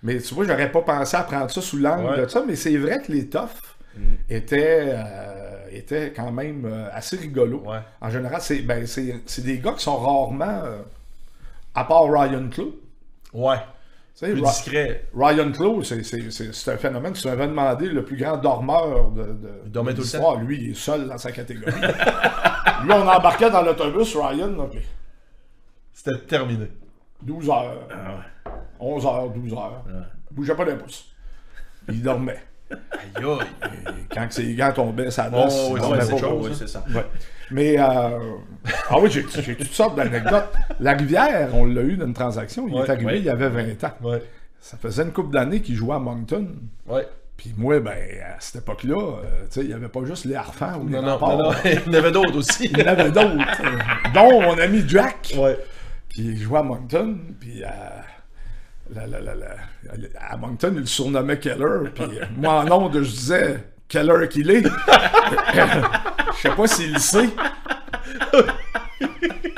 [0.03, 2.21] Mais tu vois, j'aurais pas pensé à prendre ça sous l'angle Ouais.
[2.21, 3.49] de ça, mais c'est vrai que les toughs
[3.97, 4.01] Mm.
[4.29, 7.63] étaient, euh, étaient quand même euh, assez rigolos.
[7.65, 7.79] Ouais.
[7.99, 10.77] En général, c'est ben, c'est- c'est des gars qui sont rarement, euh,
[11.75, 12.75] à part Ryan Clough.
[13.33, 13.57] Ouais.
[14.27, 15.05] Plus Ra- discret.
[15.15, 17.13] Ryan Clough, c'est- c'est c'est- c'est un phénomène.
[17.13, 20.37] Tu m'avais demandé le plus grand dormeur de, de, Il dormait tout le.
[20.37, 21.71] Lui, il est seul dans sa catégorie.
[22.83, 24.81] Lui, on embarquait dans l'autobus, Ryan, puis
[25.93, 26.67] C'était terminé.
[27.21, 29.83] 12 heures, Ah 11 heures, 12 heures.
[30.31, 31.05] Il bougeait pas d'un pouce.
[31.89, 32.41] Il dormait.
[32.71, 32.77] Aïe
[33.25, 33.69] aïe.
[33.87, 36.17] Et quand ses gants tombaient, ça Oh, oui, c'est pas.
[36.17, 36.55] chose, Oui, hein.
[36.57, 36.83] c'est ça.
[36.93, 37.05] Ouais.
[37.51, 38.19] Mais, euh...
[38.89, 40.51] ah oui, j'ai toutes sortes d'anecdotes.
[40.79, 42.67] La rivière, on l'a eu dans une transaction.
[42.67, 43.17] Il Ouais, est arrivé, ouais.
[43.19, 43.93] il y avait 20 ans.
[44.03, 44.21] Ouais.
[44.59, 46.47] Ça faisait une couple d'années qu'il jouait à Moncton.
[46.87, 47.07] Ouais.
[47.37, 50.35] Puis moi, ben, à cette époque-là, euh, tu sais, il n'y avait pas juste les
[50.35, 51.37] harfans ou les Non, non, remparts.
[51.37, 51.51] non.
[51.65, 52.65] Il y en avait d'autres aussi.
[52.65, 53.37] Il y en avait d'autres.
[53.63, 55.33] euh, dont mon ami Jack.
[55.37, 55.57] Ouais.
[56.09, 57.17] Puis il jouait à Moncton.
[57.39, 57.67] Puis euh,
[58.93, 59.55] la- la- la- la-
[60.29, 61.89] à Moncton, il le surnommait Keller.
[61.95, 62.03] Puis
[62.37, 64.63] moi, en ondes, je disais Keller qu'il est?
[66.41, 67.29] Je sais pas s'il le sait.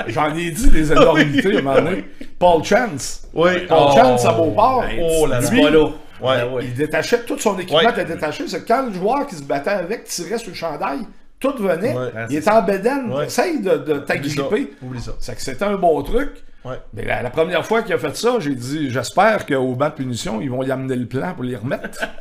[0.08, 2.04] J'en ai dit des énormités à un moment donné.
[2.38, 3.28] Paul Chance.
[3.32, 3.66] Oui.
[3.68, 4.84] Paul Chance à Beauport.
[5.00, 5.40] Oh là.
[5.40, 6.36] Ouais.
[6.36, 6.62] Ben oui.
[6.66, 7.90] Il détachait tout son équipement Ouais.
[7.90, 8.46] était détaché.
[8.48, 11.00] C'est quand le joueur qui se battait avec tirait sur le chandail,
[11.40, 11.96] tout venait.
[11.96, 12.10] Ouais.
[12.30, 13.12] il était en bedaine.
[13.12, 13.26] Ouais.
[13.26, 14.72] Essaye de, de t'agripper.
[14.82, 15.12] Oublie ça.
[15.18, 16.30] C'est que c'était un bon truc.
[16.64, 16.78] Ouais.
[16.94, 19.94] Mais la, la première fois qu'il a fait ça, j'ai dit j'espère qu'au banc de
[19.94, 22.00] punition, ils vont y amener le plan pour les remettre.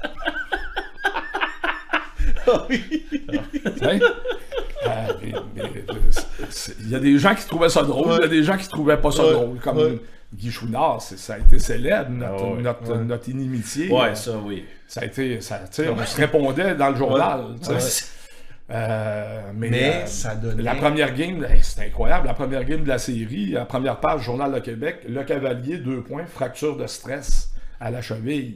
[3.82, 4.00] Hein?
[5.56, 8.26] Mais, euh, c'est- c'est- Il y a des gens qui trouvaient ça drôle, il y
[8.26, 9.34] a des gens qui trouvaient pas ça Ouais.
[9.34, 9.60] drôle.
[9.60, 10.00] Comme Ouais.
[10.34, 12.62] Guy Chouinard, c'est- ça a été célèbre, notre, Ah ouais.
[12.62, 13.92] notre, notre inimitié.
[13.92, 14.66] Ouais, ça, oui.
[14.88, 17.42] ça a été, ça, on se répondait dans le journal.
[18.74, 22.28] Euh, mais Mais euh, ça donnait- La première game, c'était incroyable.
[22.28, 26.02] La première game de la série, la première page, Journal de Québec, Le Cavalier, deux
[26.02, 27.52] points, fracture de stress
[27.82, 28.56] à la cheville.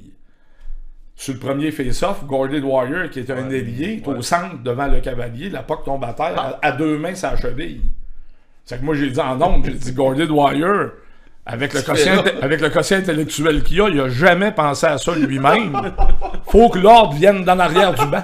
[1.16, 5.00] Sur le premier face-off, Gordon Dwyer, qui est un ailier, est au centre devant le
[5.00, 7.82] cavalier, la puck tombe à terre, à, à deux mains sa cheville.
[8.66, 10.90] C'est que moi, j'ai dit en ondes, j'ai dit Gordon Dwyer,
[11.46, 15.16] avec le, quotient, avec le quotient intellectuel qu'il a, il a jamais pensé à ça
[15.16, 15.94] lui-même.
[16.48, 18.24] Faut que l'ordre vienne dans l'arrière du banc.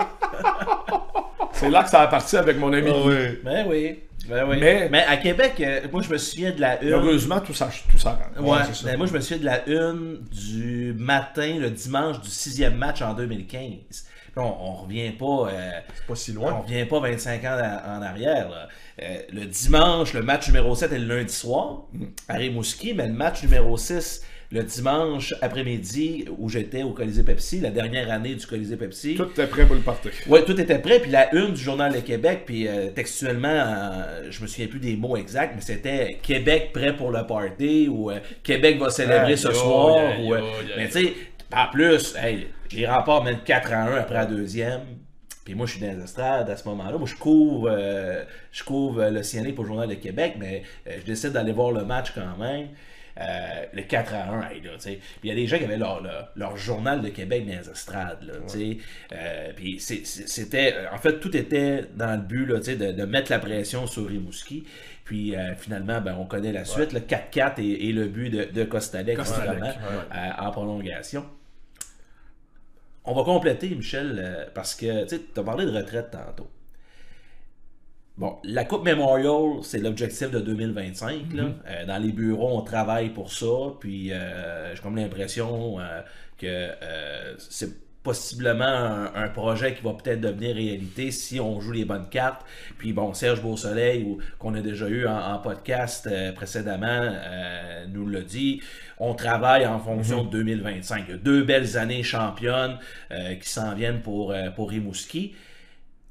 [1.54, 2.90] C'est là que ça a parti avec mon ami.
[2.92, 3.40] Ah oui.
[3.44, 4.00] Ben oui.
[4.30, 4.58] Ben oui.
[4.60, 6.90] Mais- Mais, à Québec, euh, moi, je me souviens de la une.
[6.94, 8.42] Heureusement, tout ça, tout ça rentre.
[8.48, 12.76] Ouais, ben moi je me souviens de la une du matin, le dimanche du sixième
[12.76, 14.06] match en 2015.
[14.34, 15.72] Puis on, on revient pas, euh,
[16.08, 16.54] Pas si on loin.
[16.60, 18.50] revient pas 25 ans en en arrière.
[18.50, 18.68] là.
[19.02, 21.84] Euh, le dimanche, le match numéro 7 est le lundi soir
[22.30, 24.22] à Rimouski, mais le match numéro 6
[24.52, 29.16] le dimanche après-midi où j'étais au Colisée Pepsi, la dernière année du Colisée Pepsi.
[29.16, 30.12] Tout est prêt pour le partir.
[30.28, 31.00] Ouais, tout était prêt.
[31.00, 34.80] Puis la une du Journal de Québec, puis euh, textuellement, euh, je me souviens plus
[34.80, 39.38] des mots exacts, mais c'était Québec prêt pour le party ou euh, Québec va célébrer
[39.38, 40.20] ce soir.
[40.20, 40.34] ou,
[40.78, 41.14] mais tu sais,
[41.54, 44.82] en plus, hey, les remparts mènent 4 à 1 après la deuxième.
[45.44, 46.98] Puis moi, je suis dans les estrades à ce moment-là.
[46.98, 50.98] Moi, je couvre, euh, je couvre euh, l'Océanique pour le Journal de Québec, mais euh,
[51.00, 52.68] je décide d'aller voir le match quand même.
[53.20, 55.00] Euh, le 4 à 1, hey, là, tu sais.
[55.20, 57.52] Puis il y a des gens qui avaient leur, leur, leur journal de Québec dans
[57.52, 58.34] les estrades, là.
[59.14, 60.76] Euh, puis c'était...
[60.92, 64.66] En fait, tout était dans le but, là, de, de mettre la pression sur Rimouski.
[65.04, 68.46] Puis euh, finalement, ben, on connaît la suite, le 4-4 et, et le but de,
[68.46, 69.98] de ouais.
[70.16, 71.26] euh, en prolongation.
[73.04, 76.50] On va compléter, Michel, euh, parce que tu as parlé de retraite tantôt.
[78.22, 81.34] Bon, la Coupe Memorial, c'est l'objectif de 2025.
[81.34, 81.46] là.
[81.66, 83.48] Euh, dans les bureaux, on travaille pour ça.
[83.80, 86.02] Puis, euh, j'ai comme l'impression euh,
[86.38, 86.70] que
[87.40, 87.72] c'est
[88.04, 92.46] possiblement un, un projet qui va peut-être devenir réalité si on joue les bonnes cartes.
[92.78, 98.08] Puis, bon, Serge Beausoleil, qu'on a déjà eu en, en podcast euh, précédemment, euh, nous
[98.08, 98.62] l'a dit.
[99.00, 101.06] On travaille en fonction de 2025.
[101.08, 102.78] Il y a deux belles années championnes
[103.10, 105.34] euh, qui s'en viennent pour, pour Rimouski.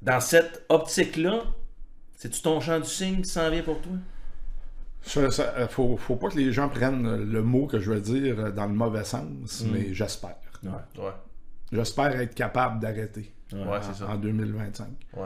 [0.01, 1.43] Dans cette optique-là,
[2.21, 3.93] c'est-tu ton champ du signe qui s'en vient pour toi?
[5.01, 7.99] Ça, ça, euh, faut, faut pas que les gens prennent le mot que je veux
[7.99, 10.35] dire euh, dans le mauvais sens, mais j'espère.
[10.63, 11.01] Ouais.
[11.71, 14.07] J'espère être capable d'arrêter Ouais, c'est ça.
[14.11, 14.85] en 2025.
[15.17, 15.23] Ouais.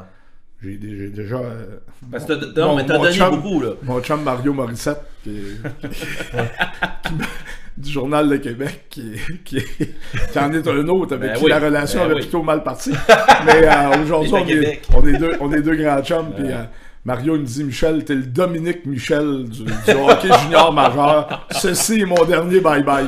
[0.63, 1.35] J'ai dé- j'ai déjà.
[1.35, 3.71] euh, Parce que non, mon- mais t'as donné chum- beaucoup, là.
[3.83, 6.31] Mon chum Mario Morissette, qui est-
[7.77, 9.11] du Journal de Québec, qui,
[9.43, 12.21] qui, qui en est un autre avec Ben qui oui, la relation ben avait oui.
[12.21, 12.91] plutôt mal parti.
[13.45, 14.87] Mais euh, aujourd'hui, on, est- Québec.
[14.95, 16.31] on, est deux, on est deux grands chums.
[16.33, 16.63] Puis euh,
[17.05, 21.45] Mario il me dit Michel, t'es le Dominique Michel du, du hockey junior majeur.
[21.51, 23.07] Ceci est mon dernier bye-bye.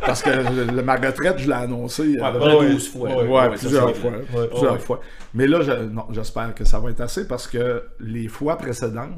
[0.00, 2.16] Parce que le- ma retraite, je l'ai annoncé.
[2.18, 2.70] euh, À peu près ouais.
[2.72, 3.08] 12 fois.
[3.08, 4.10] Ouais, Ouais, ça, plusieurs fois.
[4.10, 4.78] Ouais, plusieurs ouais.
[4.80, 5.00] fois.
[5.34, 9.14] Mais là, je- non, j'espère que ça va être assez parce que les fois précédentes,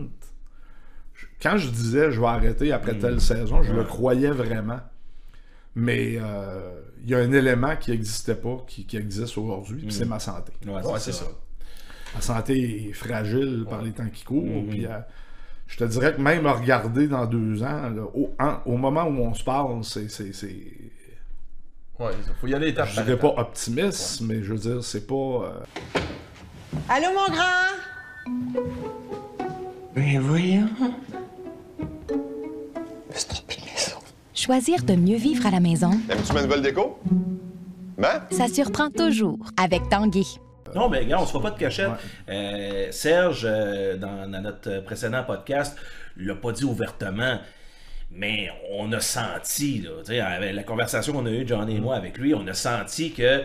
[1.14, 4.80] je- quand je disais je vais arrêter après telle saison, je le croyais vraiment.
[5.74, 9.92] Mais euh, il y a un élément qui n'existait pas, qui, qui existe aujourd'hui, puis
[9.92, 10.52] c'est ma santé.
[10.66, 11.24] Ouais, Ouais, c'est ça.
[12.14, 14.64] Ma santé est fragile par les temps qui courent.
[14.70, 14.98] Puis, euh,
[15.66, 19.04] je te dirais que même à regarder dans deux ans, là, au, en- au moment
[19.04, 20.02] où on se parle, c'est.
[20.02, 20.08] Ouais,
[22.20, 22.34] c'est ça.
[22.40, 25.14] Faut y aller étape je par dirais pas optimiste, mais je veux dire, c'est pas.
[25.14, 25.60] euh,
[26.88, 27.68] Allô, mon grand?
[29.94, 30.68] Mais voyons.
[32.10, 33.96] Mais c'est trompé de maison.
[34.34, 36.98] Choisir de mieux vivre à la maison, Aimes-tu ma nouvelle déco?
[37.98, 38.22] Ben?
[38.30, 40.38] ça surprend toujours avec Tanguy.
[40.74, 41.90] Non, mais gars, on se fera pas de cachette.
[42.28, 45.76] Euh, Serge, euh, dans, dans notre précédent podcast,
[46.16, 47.38] l'a pas dit ouvertement,
[48.10, 52.18] mais on a senti, là, avec la conversation qu'on a eue, John et moi, avec
[52.18, 53.42] lui, on a senti que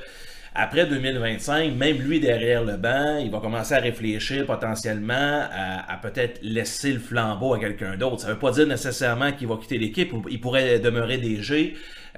[0.59, 5.97] après 2025, même lui derrière le banc, il va commencer à réfléchir potentiellement à, à
[5.97, 8.21] peut-être laisser le flambeau à quelqu'un d'autre.
[8.21, 11.75] Ça veut pas dire nécessairement qu'il va quitter l'équipe, ou il pourrait demeurer DG,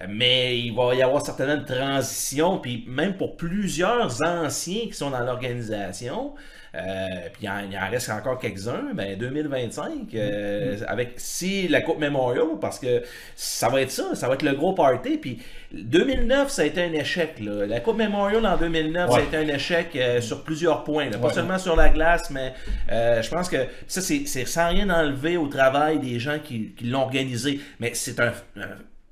[0.07, 5.09] mais il va y avoir certainement une transition, puis même pour plusieurs anciens qui sont
[5.09, 6.33] dans l'organisation,
[6.75, 11.81] euh, puis il en, il en reste encore quelques-uns, ben 2025, euh, avec si la
[11.81, 13.01] Coupe Memorial, parce que
[13.35, 15.39] ça va être ça, ça va être le gros party, puis
[15.73, 17.65] 2009, ça a été un échec, là.
[17.65, 21.17] la Coupe Memorial en 2009, ça a été un échec euh, sur plusieurs points, là.
[21.17, 22.53] pas seulement sur la glace, mais
[22.91, 26.73] euh, je pense que ça, c'est c'est sans rien enlever au travail des gens qui,
[26.77, 28.67] qui l'ont organisé, mais c'est un- un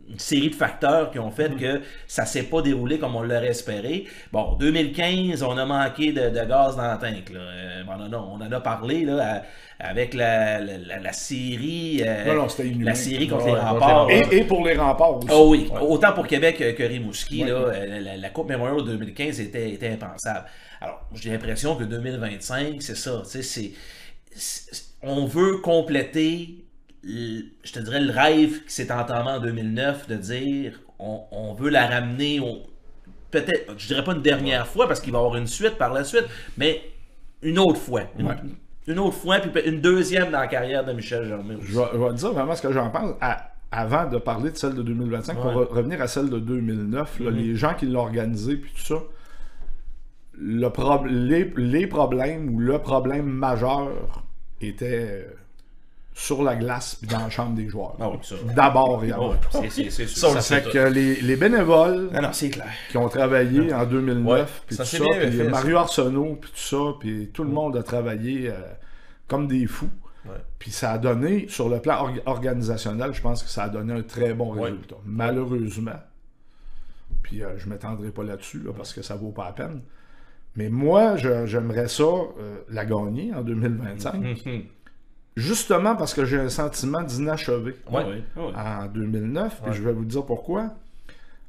[0.09, 3.47] une série de facteurs qui ont fait que ça s'est pas déroulé comme on l'aurait
[3.47, 4.05] espéré.
[4.31, 7.29] Bon, 2015, on a manqué de, de gaz dans la tank.
[7.33, 7.39] Là.
[7.39, 9.41] Euh, on, en a, on en a parlé là, à-
[9.79, 12.47] avec la, la, série, euh, Non, non,
[12.79, 14.09] la série contre Ouais, les contre remparts.
[14.09, 15.27] Et, et pour les remparts aussi.
[15.31, 19.71] Oh oui, autant pour Québec que, Rimouski, là, euh, la, la Coupe Memorial 2015 était,
[19.71, 20.45] était impensable.
[20.81, 23.71] Alors, j'ai l'impression que 2025, c'est ça, c'est,
[25.03, 26.65] on veut compléter,
[27.07, 31.69] je te dirais, le rêve qui s'est entamé en 2009 de dire, on, on veut
[31.69, 32.63] la ramener, au-
[33.31, 35.93] peut-être, je dirais pas une dernière fois, parce qu'il va y avoir une suite par
[35.93, 36.25] la suite,
[36.57, 36.81] mais
[37.41, 38.01] une autre fois.
[38.19, 38.35] Une, Ouais.
[38.87, 41.55] une autre fois, puis une deuxième dans la carrière de Michel Germain.
[41.57, 41.67] aussi.
[41.71, 43.15] Je vais, je vais te dire vraiment ce que j'en pense.
[43.21, 47.19] À- avant de parler de celle de 2025, pour re- revenir à celle de 2009,
[47.19, 49.03] là, les gens qui l'ont organisée, puis tout ça,
[50.39, 50.69] le
[51.09, 54.23] les, les problèmes ou le problème majeur
[54.61, 55.23] était euh,
[56.19, 57.95] sur la glace puis dans la chambre des joueurs.
[57.99, 58.33] Ah oui, ça.
[58.55, 59.35] D'abord et Ah avant.
[59.51, 60.29] c'est- c'est- c'est sûr.
[60.41, 62.71] Ça, fait que les, les bénévoles non, c'est clair.
[62.89, 64.97] qui ont travaillé en 2009, Ouais, puis tout ça.
[65.51, 68.53] Mario Arsenault, puis tout ça, puis tout le monde a travaillé euh,
[69.27, 69.89] comme des fous.
[70.59, 73.93] Puis ça a donné, sur le plan org- organisationnel, je pense que ça a donné
[73.93, 74.63] un très bon Ouais.
[74.71, 74.95] résultat.
[75.05, 76.01] Malheureusement,
[77.21, 79.81] puis euh, je ne m'étendrai pas là-dessus, là, parce que ça vaut pas la peine.
[80.55, 84.63] Mais moi, je- j'aimerais ça, euh, la gagner en 2025, Mhm.
[85.37, 88.53] Justement parce que j'ai un sentiment d'inachevé Ouais, ouais, ouais.
[88.55, 90.73] en 2009, puis je vais vous dire pourquoi.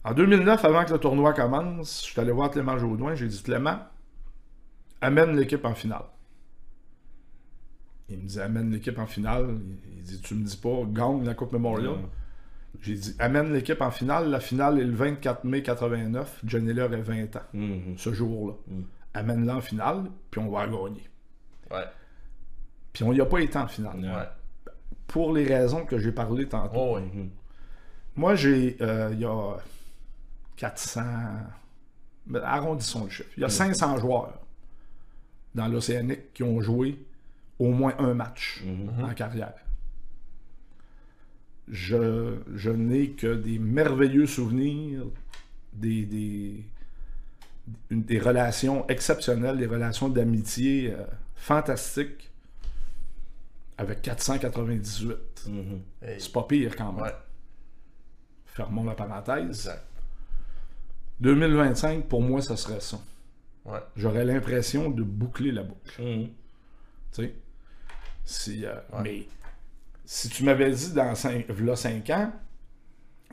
[0.05, 3.43] En 2009, avant que le tournoi commence, je suis allé voir Clément Jaudoin, j'ai dit
[3.43, 3.79] Clément,
[5.01, 6.05] amène l'équipe en finale.
[8.09, 9.57] Il me dit amène l'équipe en finale.
[9.97, 11.97] Il- dit tu me dis pas gagne la Coupe Memorial.
[12.81, 14.31] J'ai dit amène l'équipe en finale.
[14.31, 16.41] La finale est le 24 mai 89.
[16.45, 17.99] Johnny Lear est 20 ans Mhm.
[17.99, 18.55] ce jour-là.
[19.15, 21.09] Amène-la en finale, puis on va la gagner.
[21.71, 21.85] Ouais.
[22.93, 23.97] Puis on n'y a pas été en finale.
[24.01, 24.29] Ouais.
[25.07, 26.73] Pour les raisons que j'ai parlé tantôt.
[26.77, 27.05] Oh, ouais.
[28.17, 28.77] Moi, j'ai.
[28.81, 29.57] euh, Il y a
[30.57, 31.03] 400.
[32.27, 33.31] ben, Arrondissons le chiffre.
[33.37, 34.39] Il y a 500 joueurs
[35.55, 36.99] dans l'Océanique qui ont joué
[37.59, 39.05] au moins un match Mhm.
[39.05, 39.55] en carrière.
[41.71, 45.03] Je, je n'ai que des merveilleux souvenirs,
[45.75, 46.65] des, des,
[47.91, 51.05] des relations exceptionnelles, des relations d'amitié euh,
[51.37, 52.28] fantastiques
[53.79, 55.17] avec 498.
[56.03, 56.21] Hey.
[56.21, 57.05] C'est pas pire quand même.
[57.05, 57.15] Ouais.
[58.47, 59.47] Fermons la parenthèse.
[59.47, 59.85] Exact.
[61.21, 62.99] 2025, pour moi, ce serait ça.
[63.65, 63.79] Ouais.
[63.97, 66.03] J'aurais l'impression de boucler la boucle.
[66.03, 66.27] Mhm.
[66.27, 67.35] Tu sais?
[68.25, 69.27] Si, euh, Mais
[70.05, 72.33] si tu m'avais dit dans 5, 5 ans,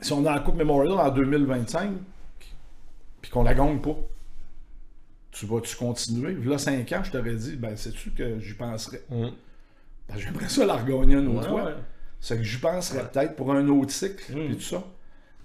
[0.00, 1.92] si on a la Coupe Memorial en 2025,
[3.20, 3.96] puis qu'on la gagne pas,
[5.32, 6.34] tu vas-tu continuer?
[6.34, 9.02] V'là 5 ans, je t'aurais dit, ben, sais-tu que j'y penserais?
[9.10, 9.18] Mhm.
[9.20, 9.32] Ben,
[10.16, 11.64] J'aimerais ça la regagner une autre Ouais, fois.
[11.66, 11.74] ouais.
[12.20, 14.52] C'est que j'y penserais peut-être pour un autre cycle, Mm.
[14.52, 14.82] et tout ça.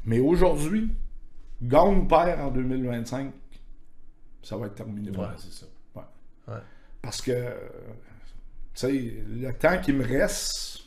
[0.06, 0.90] Mais aujourd'hui,
[1.62, 3.32] gagne ou perd en 2025,
[4.44, 5.10] ça va être terminé.
[5.16, 5.66] Ouais, c'est ça.
[7.02, 7.46] Parce que, tu
[8.76, 10.80] sais, le temps qui me reste,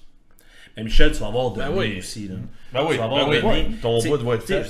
[0.76, 1.98] Mais Michel, tu vas avoir donné Ben oui.
[1.98, 2.26] aussi.
[2.28, 2.34] Là.
[2.72, 3.76] Ben oui, tu vas avoir ben oui.
[3.80, 4.64] Ton bout doit être fait.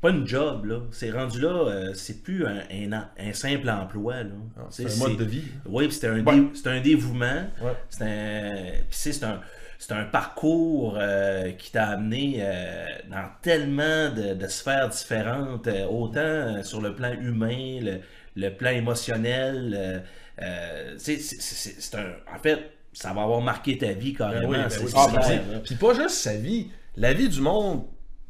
[0.00, 0.80] C'est c'est pas une job, là.
[0.92, 4.30] C'est rendu là, euh, c'est plus un, un, en- un simple emploi, là.
[4.70, 5.42] c'est T'sais, un mode de vie.
[5.66, 6.36] Oui, puis c'est un, Ouais.
[6.38, 7.42] dé- c'est un dévouement.
[7.60, 7.72] Ouais.
[7.90, 9.40] C'est un, c'est c'est un,
[9.80, 16.62] c'est un parcours euh, qui t'a amené euh, dans tellement de, de sphères différentes, autant
[16.62, 17.98] sur le plan humain, le,
[18.36, 20.04] le plan émotionnel.
[20.96, 24.42] c'est- c'est- c'est c'est un, en fait, ça va avoir marqué ta vie carrément.
[24.42, 24.90] Ben oui, ben c'est oui.
[24.90, 25.58] c'est Ah, là.
[25.64, 27.82] Puis pas juste sa vie, la vie du monde,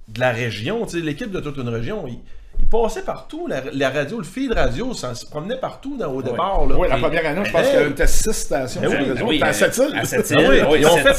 [0.09, 2.19] de la région, l'équipe de toute une région, il,
[2.61, 6.23] il passait partout, la, la radio, le feed radio, ça se promenait partout dans, au
[6.23, 6.67] départ.
[6.67, 7.71] Là, Oui, la première année, je pense Hey!
[7.71, 10.79] qu'il y a eu 6 stations Ben oui, ben oui, à à Ah oui, oui,
[10.81, 11.15] ils ont fait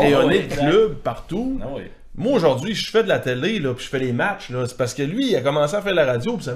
[0.00, 1.58] rayonner- le club partout.
[1.62, 1.82] Ah oui.
[2.14, 4.92] Moi, aujourd'hui, je fais de la télé, là, puis je fais les matchs, c'est parce
[4.94, 6.54] que lui, il a commencé à faire la radio, puis ça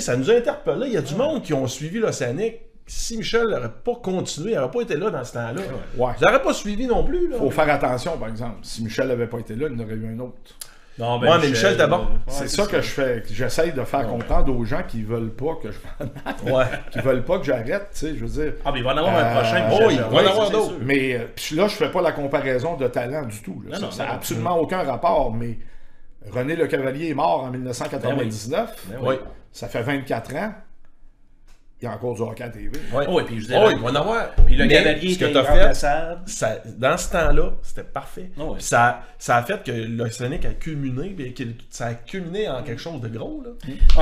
[0.00, 0.86] ça nous a interpellés.
[0.88, 2.56] Il y a du monde qui ont suivi l'Océanique.
[2.86, 5.62] Si Michel n'aurait pas continué, il n'aurait pas été là dans ce temps-là.
[5.96, 6.12] Ouais.
[6.20, 7.28] Ils n'auraient pas suivi non plus.
[7.28, 7.38] Là.
[7.38, 8.56] Faut faire attention, par exemple.
[8.62, 10.36] Si Michel n'avait pas été là, il y en aurait eu un autre.
[10.96, 12.02] Non, Ouais, mais Michel, t'es bon.
[12.02, 15.56] euh, c'est ça, que je fais, j'essaye de faire comprendre aux gens qui veulent pas
[15.60, 16.64] que je m'en aille, Ouais.
[16.92, 18.52] qui veulent pas que j'arrête, tu sais, je veux dire.
[18.64, 19.64] Ah, mais il va en avoir un Euh, prochain.
[19.66, 20.74] oh, Michel il Gervais, va en avoir d'autres.
[20.82, 23.60] Mais euh, puis là, je fais pas la comparaison de talent du tout.
[23.66, 23.70] là.
[23.70, 25.34] Non, Ça- non, ça non, n'a absolument aucun rapport.
[25.34, 25.58] Mais
[26.30, 28.86] René Le Cavalier est mort en 1999.
[28.90, 29.14] Ben Oui.
[29.50, 30.52] Ça fait 24 ans.
[31.82, 32.70] Il y a encore du hockey à TV.
[32.94, 33.04] Ouais.
[33.08, 33.62] Oh, et puis je dirais.
[33.66, 34.30] Oh, il va en avoir.
[34.46, 36.20] Puis le cavalier ce que était t'as fait, irremplaçable.
[36.26, 38.30] ça, dans ce temps-là, c'était parfait.
[38.38, 38.54] Ouais.
[38.54, 42.62] Puis ça, ça a fait que l'Océanique a culminé, puis qu'il- ça a culminé en
[42.62, 43.42] quelque chose de gros.
[43.44, 43.50] Là.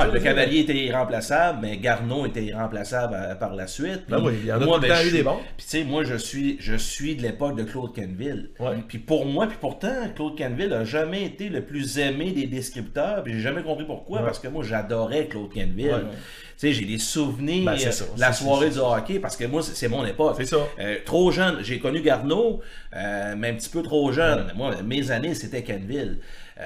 [0.05, 4.03] Ouais, le cavalier était irremplaçable, mais Garneau était irremplaçable euh, par la suite.
[4.07, 5.39] Ben oui, il y en a moi, tout ben, eu des bons.
[5.57, 8.51] Puis tu sais, moi, je suis, je suis de l'époque de Claude Canville.
[8.59, 8.75] Ouais.
[8.87, 13.23] Puis pour moi, puis pourtant, Claude Canville a jamais été le plus aimé des descripteurs.
[13.23, 16.05] Puis j'ai jamais compris pourquoi, parce que moi, j'adorais Claude Canville.
[16.53, 16.59] Ouais.
[16.59, 18.05] Tu sais, j'ai des souvenirs Ben, ça.
[18.05, 20.35] de la C'est- soirée du hockey, parce que moi, c'est mon époque.
[20.37, 20.57] C'est ça.
[20.79, 22.61] Euh, trop jeune, j'ai connu Garneau,
[22.95, 24.51] euh, mais un petit peu trop jeune.
[24.55, 26.19] Moi, mes années, c'était Canville.
[26.59, 26.63] Euh,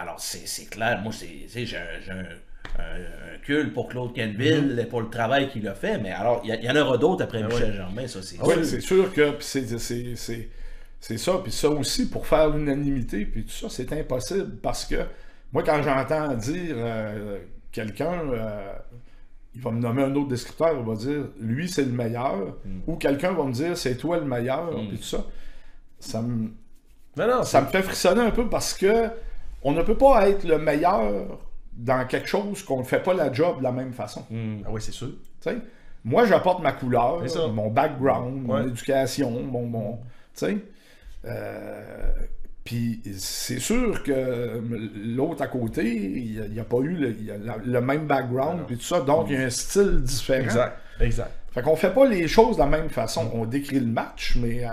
[0.00, 2.18] alors, c'est clair, moi, j'ai un, un-
[2.78, 4.86] un- un culte pour Claude Canville, Mm-hmm.
[4.88, 7.72] pour le travail qu'il a fait, mais alors, il y, en aura d'autres après Michel
[7.74, 10.48] Germain, ça, c'est Ah Oui, c'est sûr que c'est, c'est, c'est,
[11.00, 11.40] c'est ça.
[11.42, 14.56] Puis ça aussi, pour faire l'unanimité, puis tout ça, c'est impossible.
[14.62, 14.96] Parce que
[15.52, 17.38] moi, quand j'entends dire euh,
[17.72, 18.72] quelqu'un, euh,
[19.54, 22.56] il va me nommer un autre descripteur, il va dire lui, c'est le meilleur.
[22.86, 25.24] Ou quelqu'un va me dire c'est toi le meilleur, puis tout ça.
[25.98, 26.50] Ça me,
[27.16, 29.08] Non, non, ça me fait frissonner un peu parce que
[29.62, 31.38] on ne peut pas être le meilleur
[31.72, 34.24] dans quelque chose qu'on ne fait pas la job de la même façon.
[34.64, 35.10] Ah oui, c'est sûr.
[36.04, 37.22] Moi, j'apporte ma couleur,
[37.52, 39.66] mon background, mon éducation, mon.
[39.66, 39.98] mon.
[41.26, 42.12] Euh,
[42.70, 44.60] Puis c'est sûr que
[45.16, 48.76] l'autre à côté, il n'a pas eu le, il a la- le même background, puis
[48.76, 50.44] tout ça, donc il y a un style différent.
[50.44, 50.78] Exact.
[51.00, 51.30] Exact.
[51.50, 53.28] Fait qu'on fait pas les choses de la même façon.
[53.34, 54.68] On décrit le match, mais euh,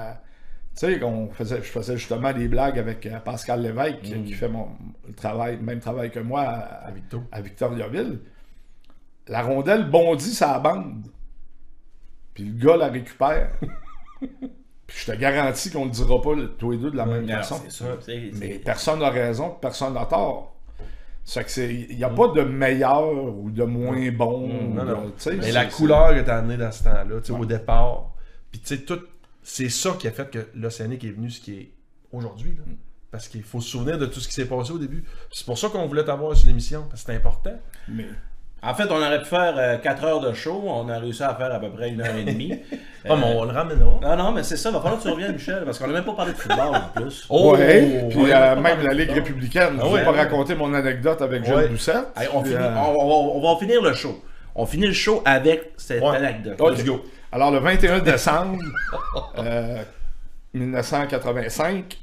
[0.75, 0.99] tu sais,
[1.31, 4.67] faisait, je faisais justement des blagues avec euh, Pascal Lévesque, qui- qui fait mon
[5.07, 6.91] le travail, même travail que moi à, À
[7.31, 8.19] à Victoriaville.
[9.27, 11.07] La rondelle bondit sa bande.
[12.35, 13.49] Puis le gars la récupère.
[14.87, 17.27] Puis je te garantis qu'on ne le dira pas tous les deux de la même
[17.27, 17.61] façon.
[18.33, 20.55] Mais personne n'a raison, personne n'a tort.
[21.57, 24.47] Il n'y a pas de meilleur ou de moins bon.
[24.73, 25.13] Non, non.
[25.17, 28.13] tu Mais la couleur que t'as amenée dans ce temps-là, tu sais, au départ.
[28.51, 29.01] Puis tu sais, tout.
[29.43, 31.71] C'est ça qui a fait que l'Océanique est venu ce qui est
[32.11, 32.51] aujourd'hui.
[32.57, 32.63] là.
[33.11, 35.05] Parce qu'il faut se souvenir de tout ce qui s'est passé au début.
[35.31, 37.57] C'est pour ça qu'on voulait t'avoir sur l'émission, parce que c'est important.
[37.87, 38.07] Mais
[38.63, 41.53] En fait, on aurait pu faire 4 heures de show, on a réussi à faire
[41.53, 42.59] à peu près une heure et demie.
[43.09, 43.99] Ah, mais on le ramènera.
[44.01, 45.93] Non, non, mais c'est ça, il va falloir que tu reviennes, Michel, parce qu'on n'a
[45.93, 47.25] même pas parlé de football en plus.
[47.29, 47.55] Oh!
[47.55, 48.33] ouais, puis ouais.
[48.35, 49.77] euh, même la Ligue républicaine.
[49.79, 51.69] Ah je ne vais pas raconter mon anecdote avec Gilles Ouais.
[51.69, 52.07] Doucette.
[52.19, 54.21] Hey, on, Puis, finit- euh, on, on va, on va finir le show.
[54.55, 56.17] On finit le show avec cette Ouais.
[56.17, 56.59] anecdote.
[56.59, 57.01] Let's go.
[57.31, 58.57] Alors, le 21 décembre
[59.37, 59.81] euh,
[60.53, 61.97] 1985,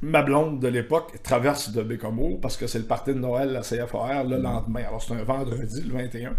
[0.00, 3.60] ma blonde de l'époque traverse de Bécomo parce que c'est le party de Noël à
[3.62, 4.84] CFR le lendemain.
[4.86, 6.36] Alors, c'est un vendredi, le 21.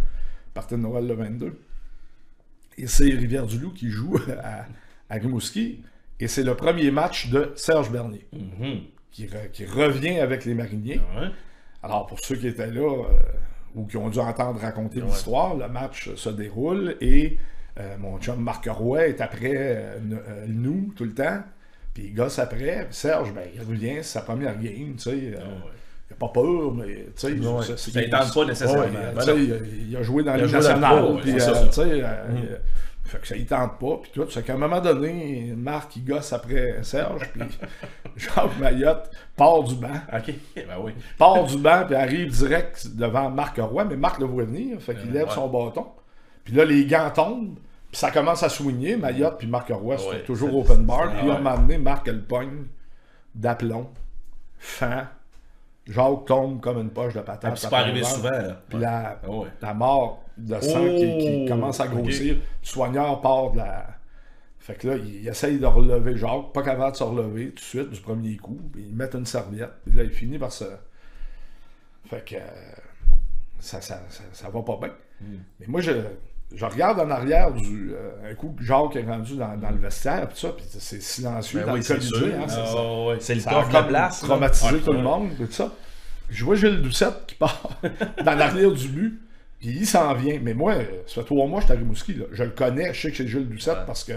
[0.54, 1.60] Party de Noël le 22.
[2.78, 4.66] Et c'est Rivière-du-Loup qui joue à,
[5.14, 5.84] à Rimouski.
[6.22, 8.26] Et c'est le premier match de Serge Bernier
[9.12, 11.00] qui, re- qui revient avec les Mariniers.
[11.20, 11.28] Ouais.
[11.84, 13.04] Alors, pour ceux qui étaient là euh,
[13.76, 17.38] ou qui ont dû entendre raconter l'histoire, le match se déroule et
[17.80, 21.42] euh, mon chum Marc Roy est après euh, nous tout le temps.
[21.94, 22.86] Puis il gosse après.
[22.86, 25.10] Puis Serge, ben, il revient, c'est sa première game, tu sais.
[25.36, 25.40] euh,
[26.10, 27.32] Il a pas peur, mais tu sais.
[27.34, 27.64] Ouais.
[27.64, 28.82] Ça tente pas nécessairement.
[28.84, 29.36] Ouais, Ben non.
[29.38, 29.56] il, a-
[29.90, 31.22] il a joué dans Il a les joué dans le nationales.
[31.22, 31.54] puis, euh, ça.
[31.68, 32.58] tu sais, euh, il-
[33.10, 33.98] fait que ça y tente pas.
[34.04, 34.26] Puis tout.
[34.30, 37.28] C'est qu'à un moment donné, Marc, il gosse après Serge.
[37.34, 37.42] Puis
[38.18, 40.92] Jacques Mayotte part du banc Ok, ben oui.
[41.18, 44.94] part du banc puis arrive direct devant Marc Roy, mais Marc le voit venir, fait
[44.96, 45.86] qu'il lève son bâton.
[46.44, 47.58] Puis là, les gants tombent,
[47.92, 48.96] puis ça commence à soigner.
[48.98, 51.12] Mayotte puis Marc Roy, Ouais, toujours open bar.
[51.18, 52.66] Puis à un moment donné, Marc elle pogne
[53.36, 53.90] d'aplomb,
[54.58, 55.08] fan.
[55.88, 57.52] Jacques tombe comme une poche de patate.
[57.54, 58.10] Ah, c'est pas arrivé terre.
[58.10, 58.62] souvent, là.
[58.70, 59.48] Puis la, Ah ouais.
[59.62, 62.36] la mort de sang Oh, qui, qui commence à grossir.
[62.36, 63.88] Le soigneur part de la.
[64.60, 67.56] Fait que là, il, il essaye de relever Jacques, pas capable de se relever tout
[67.56, 68.60] de suite du premier coup.
[68.72, 69.72] Puis ils mettent une serviette.
[69.86, 70.66] Puis là, il finit par se.
[72.06, 72.36] Fait que.
[72.36, 72.40] euh,
[73.60, 74.92] ça, ça, ça, ça va pas bien.
[75.22, 75.38] Hmm.
[75.60, 75.92] Mais moi, je,
[76.56, 77.92] je regarde en arrière du.
[77.94, 81.02] euh, un coup que Jacques est rendu dans, dans le vestiaire, puis ça, puis c'est
[81.02, 82.18] silencieux Ben dans oui, le sûr.
[82.40, 82.56] hein, c'est.
[82.60, 83.18] Ah ouais.
[83.20, 84.22] C'est le Ça a la comme place.
[84.22, 85.72] traumatisé Ouais, tout le monde, tout ça.
[86.30, 87.70] Je vois Gilles Doucette qui part
[88.26, 89.20] dans l'arrière du but,
[89.60, 90.40] puis il s'en vient.
[90.42, 92.26] Mais moi, euh, ça fait trois mois que je suis à Rimouski, là.
[92.32, 94.14] Je le connais, je sais que c'est Gilles Doucette parce que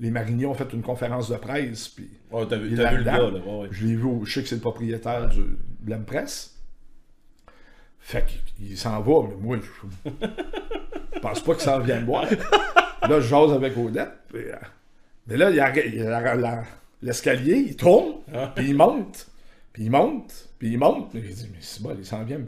[0.00, 3.28] les Mariniers ont fait une conférence de presse, puis Ouais, t'as vu, le gars, là.
[3.30, 3.68] Ouais, ouais.
[3.70, 6.54] Je l'ai vu, je sais que c'est le propriétaire du, de l'Empress.
[8.00, 8.24] Fait
[8.56, 10.10] qu'il s'en va, mais moi, je, je
[11.20, 12.24] pense pas qu'il s'en vient me voir.
[13.02, 14.10] Là, je jase avec Odette.
[14.28, 14.54] puis, euh,
[15.26, 16.66] mais là, il arrête- il
[17.02, 18.16] l'escalier, il tourne,
[18.54, 19.26] puis il monte,
[19.72, 21.12] puis il monte, puis il monte.
[21.14, 22.38] Mais il dit, mais c'est bon, il s'en vient.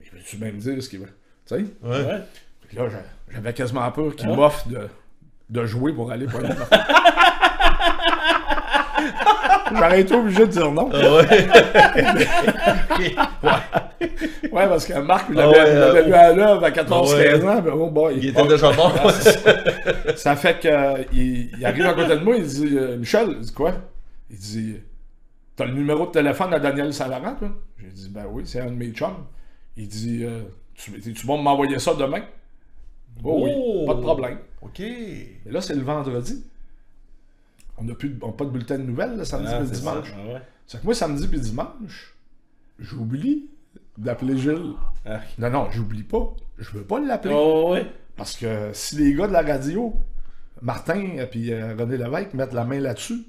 [0.00, 1.12] Mais veux-tu même dire ce qu'il veut?
[1.46, 1.64] Tu sais?
[1.82, 2.20] Ouais.
[2.68, 4.88] Puis là, j'a- j'avais quasiment peur qu'il m'offre de,
[5.50, 6.40] de jouer pour aller pour
[9.74, 10.90] J'aurais été obligé de dire non.
[14.52, 17.44] Ouais, parce que Marc, il Ah l'avait ouais, euh, vu à l'œuvre à 14-15 ouais.
[17.48, 18.14] ans, mais oh boy.
[18.18, 18.94] Il était déjà mort.
[20.16, 23.52] Ça fait qu'il il arrive à côté de moi, il dit euh, Michel, il dit
[23.52, 23.72] quoi?
[24.30, 24.76] Il dit
[25.56, 27.48] T'as le numéro de téléphone à Daniel Saint-Laurent, toi?
[27.78, 29.24] J'ai dit Ben oui, c'est un de mes chums.
[29.76, 30.42] Il dit euh,
[30.74, 32.22] Tu tu vas m'envoyer ça demain?
[33.24, 33.84] Oh, oui, Oh!
[33.86, 34.38] pas de problème.
[34.62, 34.78] OK.
[34.80, 36.44] Mais là, c'est le vendredi.
[37.78, 39.60] On n'a plus de- on a pas de bulletin de nouvelles, le samedi Ah, et
[39.60, 40.08] le c'est dimanche.
[40.08, 40.14] ça.
[40.16, 40.42] Ah ouais.
[40.66, 42.14] C'est que moi, samedi puis dimanche,
[42.78, 43.46] j'oublie
[43.98, 44.72] d'appeler Gilles.
[45.06, 45.20] Ah.
[45.38, 46.32] Non, non, j'oublie pas.
[46.58, 47.34] Je veux pas l'appeler.
[47.36, 47.86] Oh, ouais.
[48.16, 49.92] Parce que si les gars de la radio,
[50.62, 53.24] Martin et puis euh, René Lévesque, mettent la main là-dessus,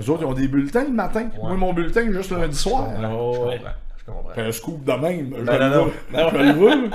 [0.00, 1.28] eux autres, ils ont des bulletins le matin.
[1.40, 2.88] Moi, mon bulletin, est juste lundi soir.
[3.12, 3.56] Oh, Je ouais.
[3.58, 3.70] comprends.
[3.96, 4.30] Je comprends.
[4.34, 5.34] Fait un scoop de même.
[5.38, 5.92] Je Ben, le.
[6.12, 6.90] Je le veux.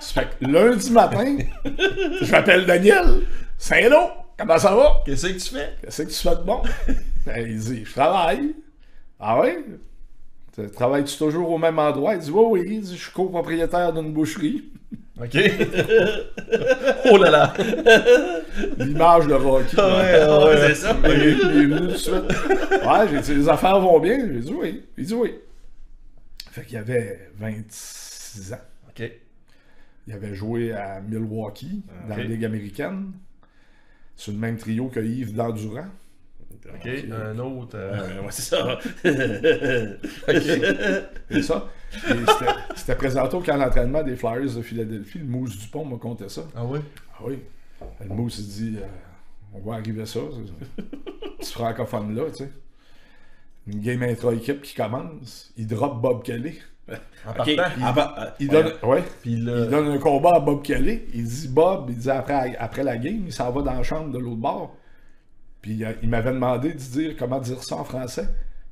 [0.00, 1.36] Ça fait que lundi matin,
[2.22, 3.20] j'appelle Daniel.
[3.56, 4.08] Saint-Lô,
[4.38, 5.02] comment ça va?
[5.04, 5.70] Qu'est-ce que tu fais?
[5.82, 6.62] Qu'est-ce que tu fais de bon?
[7.26, 8.52] Ben, il dit, je travaille.
[9.20, 9.50] Ah oui?
[10.56, 12.14] Tu- Travailles-tu toujours au même endroit?
[12.14, 12.62] Il dit, oui, oui.
[12.74, 14.64] Il dit, je suis copropriétaire d'une boucherie.
[15.20, 15.36] OK.
[17.12, 17.54] oh là là.
[18.78, 19.76] L'image de Rocky.
[19.78, 20.56] Ah ouais, ah ouais.
[20.68, 20.96] C'est ça.
[21.04, 22.14] Il est venu tout de suite.
[22.84, 24.18] Ouais, j'ai dit, les affaires vont bien.
[24.18, 24.84] J'ai dit, oui.
[24.98, 25.34] Il dit, oui.
[26.50, 28.56] Fait qu'il avait 26 ans.
[28.88, 29.10] OK.
[30.08, 32.24] Il avait joué à Milwaukee, dans la.
[32.24, 33.12] Ligue américaine.
[34.16, 35.86] C'est le même trio que Yves Dandurand.
[36.66, 36.88] OK.
[37.12, 37.76] Un autre.
[37.76, 38.78] euh, Ouais, c'est ça.
[41.30, 41.68] C'est ça.
[42.76, 45.18] C'était- présenté au camp d'entraînement des Flyers de Philadelphie.
[45.18, 46.42] Le Mousse Dupont m'a conté ça.
[46.54, 46.78] Ah oui?
[47.14, 47.38] Ah oui.
[48.00, 48.86] Le Mousse dit euh,
[49.54, 50.20] on va arriver à ça.
[51.40, 52.50] Ce francophone-là, tu sais.
[53.66, 55.52] Une game intra-équipe qui commence.
[55.56, 56.58] Il drop Bob Kelly.
[56.88, 57.56] En Ok.
[57.56, 57.72] partant.
[58.16, 61.02] Ah, Il donne, ouais, il donne un combat à Bob Kelly.
[61.14, 64.10] Il dit Bob, il dit après, après la game, il s'en va dans la chambre
[64.10, 64.76] de l'autre bord.
[65.60, 68.26] Puis euh, il m'avait demandé de dire comment dire ça en français.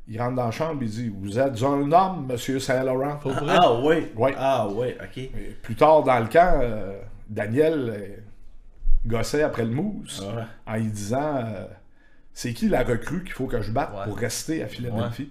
[0.09, 3.21] Il rentre dans la chambre, il dit Vous êtes un homme, monsieur Saint-Laurent.
[3.49, 4.11] Ah, ouais.
[4.17, 4.35] Ouais.
[4.37, 5.17] Ah, ouais, ok.
[5.19, 5.31] Et
[5.63, 8.17] plus tard dans le camp, euh, Daniel euh,
[9.07, 10.43] gossait après le mousse Ouais.
[10.67, 11.65] en lui disant euh,
[12.33, 14.05] C'est qui la recrue qu'il faut que je batte Ouais.
[14.05, 15.31] pour rester à Philadelphie?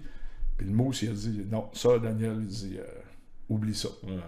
[0.60, 2.84] Puis le mousse, il a dit Non, ça, Daniel, il dit euh,
[3.48, 3.88] Oublie ça.
[4.02, 4.18] Ouais.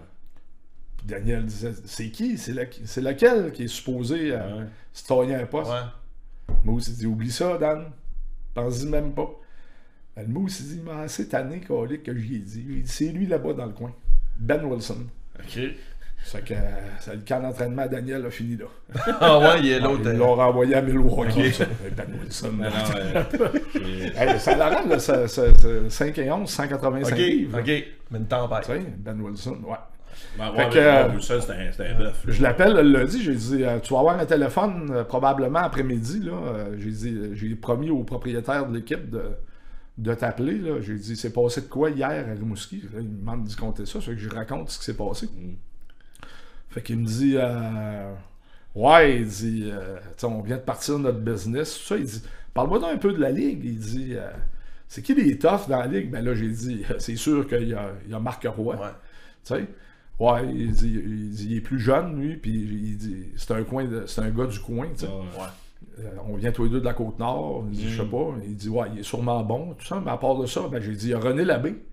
[0.97, 2.39] Puis Daniel disait C'est qui?
[2.39, 4.65] C'est la- c'est lequel qui est supposé euh, Ouais.
[4.93, 5.69] citoyen un poste?
[5.69, 6.55] Ouais.
[6.63, 7.85] Mousse, il dit Oublie ça, Dan.
[8.55, 9.29] Pense-y même pas.
[10.15, 12.63] Ben, le Mousse, il dit Il m'a assez tanné, colique, que j'y ai dit.
[12.63, 13.93] Dit C'est lui là-bas dans le coin.
[14.39, 15.05] Ben Wilson.
[15.39, 15.59] Ok.
[16.23, 16.57] Ça fait que euh,
[16.99, 18.65] ça- le camp d'entraînement à Daniel a fini là.
[19.19, 20.01] Ah ouais, il a l'autre.
[20.05, 21.51] Ils euh, l'ont renvoyé à Milwaukee.
[21.95, 22.51] Ben Wilson.
[22.53, 23.39] Non, non,
[23.73, 27.59] j'ai- Hey, ça Laurent, là, ça- ça- ça- 5 et 11, 185 Ok, livres.
[27.59, 27.67] ok.
[28.11, 28.61] Mais une tempête.
[28.65, 29.75] Tu sais, Ben Wilson, ouais.
[30.37, 32.23] Ben, ouais, que, bon, ça, c'était un- bœuf.
[32.27, 36.21] Je l'appelle le lundi, j'ai dit euh, Tu vas avoir un téléphone probablement après-midi.
[36.23, 36.65] là.
[36.77, 39.23] J'ai dit j'ai promis au propriétaire de l'équipe de,
[39.97, 40.57] de t'appeler.
[40.59, 40.79] là.
[40.81, 42.81] J'ai dit C'est passé de quoi hier à Rimouski?
[42.93, 45.27] Il me demande d'y compter ça, fait que je raconte ce qui s'est passé.
[46.73, 48.13] Fait qu'il me dit euh,
[48.75, 51.77] Ouais, il dit euh, on vient de partir de notre business.
[51.79, 52.23] Tout ça, il dit
[52.53, 53.61] Parle-moi donc un peu de la ligue.
[53.63, 54.29] Il dit euh,
[54.87, 56.09] C'est qui les toughs dans la ligue?
[56.09, 58.75] Ben là, j'ai dit C'est sûr qu'il y a, il y a Marc Roy.
[58.75, 58.87] Ouais.
[59.45, 59.67] Tu sais?
[60.19, 63.63] Ouais, il dit, il dit, il est plus jeune, lui, puis il dit, c'est un
[63.63, 65.11] coin, de- c'est un gars du coin, tu sais.
[66.29, 68.69] On vient tous les deux de la Côte-Nord, il dit, je sais pas, il dit,
[68.69, 71.07] ouais, il est sûrement bon, tout ça, mais à part de ça, ben, j'ai dit,
[71.07, 71.83] il y a René Labbé.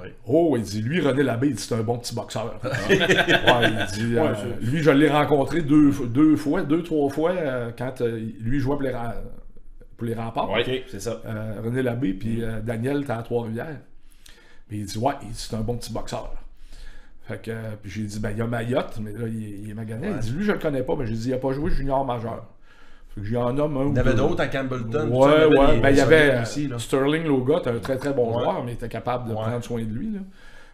[0.00, 0.14] Ouais.
[0.26, 2.60] Oh, il dit, lui, René Labbé, il dit, c'est un bon petit boxeur.
[2.88, 7.70] ouais, il dit, euh, lui, je l'ai rencontré deux, deux fois, deux, trois fois, euh,
[7.76, 8.92] quand euh, lui jouait pour les,
[9.96, 10.48] pour les remparts.
[10.68, 11.22] Ok, c'est ça.
[11.24, 13.78] Euh, René Labbé, puis euh, Daniel était à Trois-Rivières.
[14.68, 16.32] Puis il dit, ouais, il dit, c'est un bon petit boxeur.
[17.28, 19.58] Fait que, euh, puis j'ai dit, ben, il y a Mayotte, mais là, il, est-
[19.64, 20.08] il est magané.
[20.10, 22.04] Il dit, lui, je le connais pas, mais j'ai dit, il a pas joué junior
[22.04, 22.46] majeur.
[23.16, 25.08] Fait que j'y en nomme un ou Il y en avait d'autres à Campbellton.
[25.10, 25.80] Ouais, ça, ouais.
[25.80, 26.78] Ben, il y avait euh, aussi, là.
[26.78, 28.44] Sterling Loga, un très très bon Ouais.
[28.44, 29.40] joueur, mais il était capable de Ouais.
[29.42, 30.10] prendre soin de lui.
[30.12, 30.20] Là.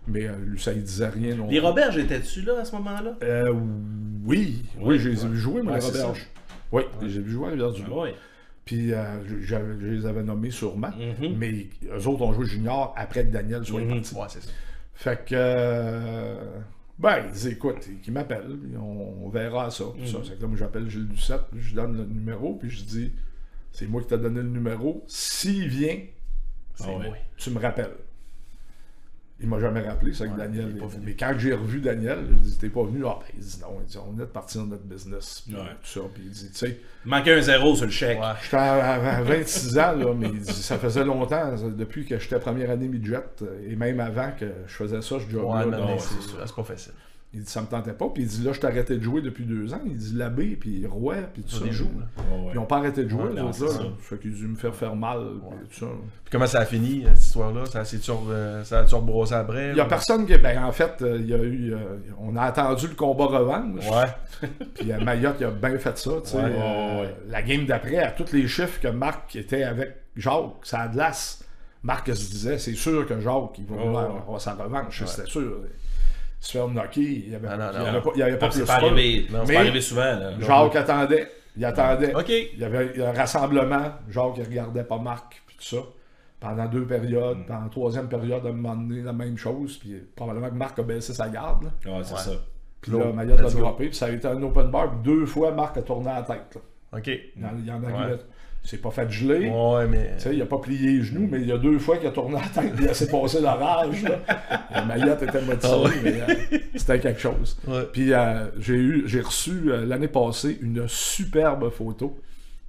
[0.08, 1.60] Mais euh, lui, ça ne disait rien non Les.
[1.60, 3.14] Roberges étaient-tu là à ce moment-là?
[3.22, 3.52] Euh,
[4.26, 6.28] oui, oui, je les ai vus jouer, moi, Ouais, les Roberges.
[6.72, 8.08] Oui, j'ai vu jouer à rivière du Oui.
[8.64, 9.04] Puis euh,
[9.40, 10.90] je, les avais nommés sûrement.
[11.20, 11.34] Mhm.
[11.38, 13.88] Mais eux autres ont joué junior après que Daniel soit Mhm.
[13.88, 14.14] parti.
[14.14, 14.50] Ouais, c'est ça.
[14.94, 16.34] Fait que.
[17.02, 19.84] Ben, il dit, écoute, qu'il m'appelle, puis on, on verra ça.
[20.06, 20.18] ça.
[20.24, 23.12] C'est moi, j'appelle Gilles Duceppe, puis je lui donne le numéro, puis je dis,
[23.72, 25.04] c'est moi qui t'ai donné le numéro.
[25.08, 25.98] S'il vient,
[26.80, 27.12] Ah ouais.
[27.36, 27.94] tu me rappelles.
[29.40, 30.68] Il m'a jamais rappelé, c'est que Daniel.
[30.70, 31.02] il est pas venu.
[31.04, 33.02] Mais quand j'ai revu Daniel, je lui dis, t'es pas venu?
[33.04, 35.56] Ah, ben, il dit, non, il dit, on est de partir de notre business, puis
[35.56, 35.62] Ouais.
[35.82, 36.00] tout ça.
[36.14, 38.20] Puis il dit, tu sais, manquait un zéro sur le chèque.
[38.20, 38.26] Ouais.
[38.44, 42.04] J'étais à, à- à 26 ans, là, mais il dit, ça faisait longtemps, ça, depuis
[42.06, 45.44] que j'étais première année midget, euh, et même avant que je faisais ça, je job
[45.44, 46.92] Ouais, mais euh, c'est sûr, c'est pas facile.
[47.34, 49.22] Il dit, ça me tentait pas, puis il dit, là, je t'ai arrêté de jouer
[49.22, 49.80] depuis deux ans.
[49.86, 51.64] Il dit, l'abbé, puis Roy, puis tout ça.
[51.64, 52.50] Ouais, ouais.
[52.52, 53.52] Ils n'ont pas arrêté de jouer, Ouais, les non, là.
[53.52, 53.66] ça.
[54.00, 55.92] Fait qu'il dit, me faire faire mal, puis tout ça.
[56.24, 57.64] Puis comment ça a fini, euh, cette histoire-là?
[57.64, 57.80] Ça
[58.28, 59.70] euh, ça a-tu rebrossé après?
[59.70, 60.36] Il y a ou- personne qui.
[60.36, 61.72] Ben, en fait, euh, il y a eu.
[61.72, 61.78] euh,
[62.20, 63.88] on a attendu le combat revanche.
[63.90, 64.48] Ouais.
[64.74, 66.10] Puis euh, Mayotte, il a bien fait ça.
[66.22, 66.36] tu sais.
[66.38, 67.06] Euh.
[67.28, 70.92] La game d'après, à tous les chiffres que Marc était avec Jacques, ça a de
[70.94, 71.42] glace.
[71.82, 75.60] Marc se disait, c'est sûr que Jacques, il va vouloir sa revanche, c'était sûr.
[76.44, 78.02] Se faire knocker, il n'y avait, Ah, non, il y avait non.
[78.02, 79.26] pas, il y avait pas Ah, plus c'est pas arrivé.
[79.30, 80.00] Non, c'est mais- pas arrivé souvent.
[80.02, 80.30] Là.
[80.40, 81.28] Jacques attendait.
[81.56, 82.12] Il attendait.
[82.54, 83.92] Il y avait un rassemblement.
[84.10, 85.82] Jacques, il regardait pas Marc, puis tout ça.
[86.40, 87.38] Pendant deux périodes.
[87.38, 87.44] Mm.
[87.46, 89.76] Pendant la troisième période, à un moment donné, la même chose.
[89.78, 91.62] Puis probablement que Marc a baissé sa garde.
[91.64, 91.70] là.
[91.98, 92.18] Ouais, c'est Ouais.
[92.20, 92.30] ça.
[92.80, 93.60] Puis là, Mayotte a let's go.
[93.60, 96.22] droppé, puis ça a été un open bar, puis deux fois, Marc a tourné la
[96.22, 96.56] tête.
[96.56, 96.98] là.
[96.98, 97.06] OK.
[97.06, 98.18] Il y en, il y en a Ouais.
[98.64, 99.48] C'est pas fait geler.
[99.50, 100.12] Ouais, mais.
[100.16, 102.06] Tu sais, il a pas plié les genoux, mais il y a deux fois qu'il
[102.06, 104.02] a tourné la tête, il a s'est passé l'orage.
[104.02, 104.18] là.
[104.82, 105.90] Et Mayotte était Ah ouais.
[106.02, 107.58] mais euh, c'était quelque chose.
[107.66, 107.82] Ouais.
[107.92, 112.18] Puis euh, j'ai eu, j'ai reçu euh, l'année passée une superbe photo.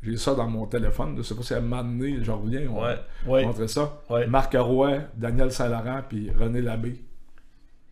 [0.01, 1.15] J'ai ça dans mon téléphone.
[1.17, 2.95] Je sais pas si un moment donné, je reviens, on va
[3.25, 3.45] Ouais.
[3.45, 4.01] montrer ça.
[4.27, 7.01] Marc Roy, Daniel Saint-Laurent, puis René Labbé.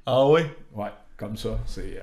[0.06, 0.46] Ah ouais?
[0.76, 2.02] Ouais, comme ça, c'est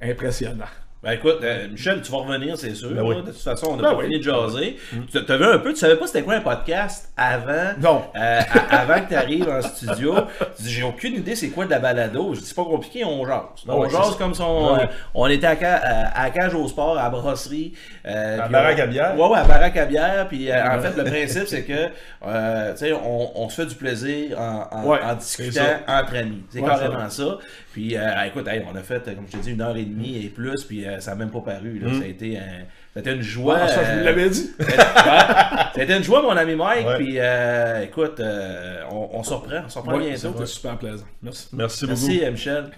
[0.00, 0.64] impressionnant.
[1.02, 2.90] Ben écoute, euh, Michel, tu vas revenir, c'est sûr.
[2.90, 3.16] Ben oui.
[3.16, 4.04] De toute façon, on n'a Ben pas oui.
[4.04, 4.76] fini de jaser.
[5.10, 7.72] Tu t'as vu un peu, tu savais pas c'était quoi un podcast avant.
[7.80, 8.04] Non.
[8.14, 10.14] euh, a- avant que tu arrives en studio.
[10.56, 12.34] Tu dis, j'ai aucune idée c'est quoi de la balado.
[12.34, 13.40] Je dis, c'est pas compliqué, on jase.
[13.66, 17.10] Ben on jase comme si on, était à, à, à Cage au Sport, à la
[17.10, 17.72] brasserie.
[18.06, 19.18] euh, À Baraque à bière.
[19.18, 20.28] Ouais, ouais, à Baraque à bière.
[20.28, 24.38] Puis en fait, le principe, c'est que, tu sais, on, on se fait du plaisir
[24.40, 26.44] en, en, Ouais, en c'est discutant entre amis.
[26.50, 27.38] C'est Ouais, carrément ça.
[27.72, 29.84] Puis, euh, écoute, hey, on a fait, euh, comme je te dis, une heure et
[29.84, 31.78] demie et plus, puis euh, ça n'a même pas paru.
[31.78, 31.92] Là.
[31.98, 33.58] Ça, a été, un- ça a été une joie.
[33.62, 34.50] Ah, ça, je vous l'avais dit.
[34.58, 36.86] Ouais, ça a été une joie, mon ami Mike.
[36.86, 36.96] Ouais.
[36.98, 39.62] Puis, euh, écoute, euh, on, on se reprend.
[39.64, 40.32] On se reprend Ouais, bientôt.
[40.34, 41.04] C'était super plaisant.
[41.22, 41.48] Merci.
[41.54, 42.24] Merci, Merci, beaucoup.
[42.26, 42.70] euh, Michel.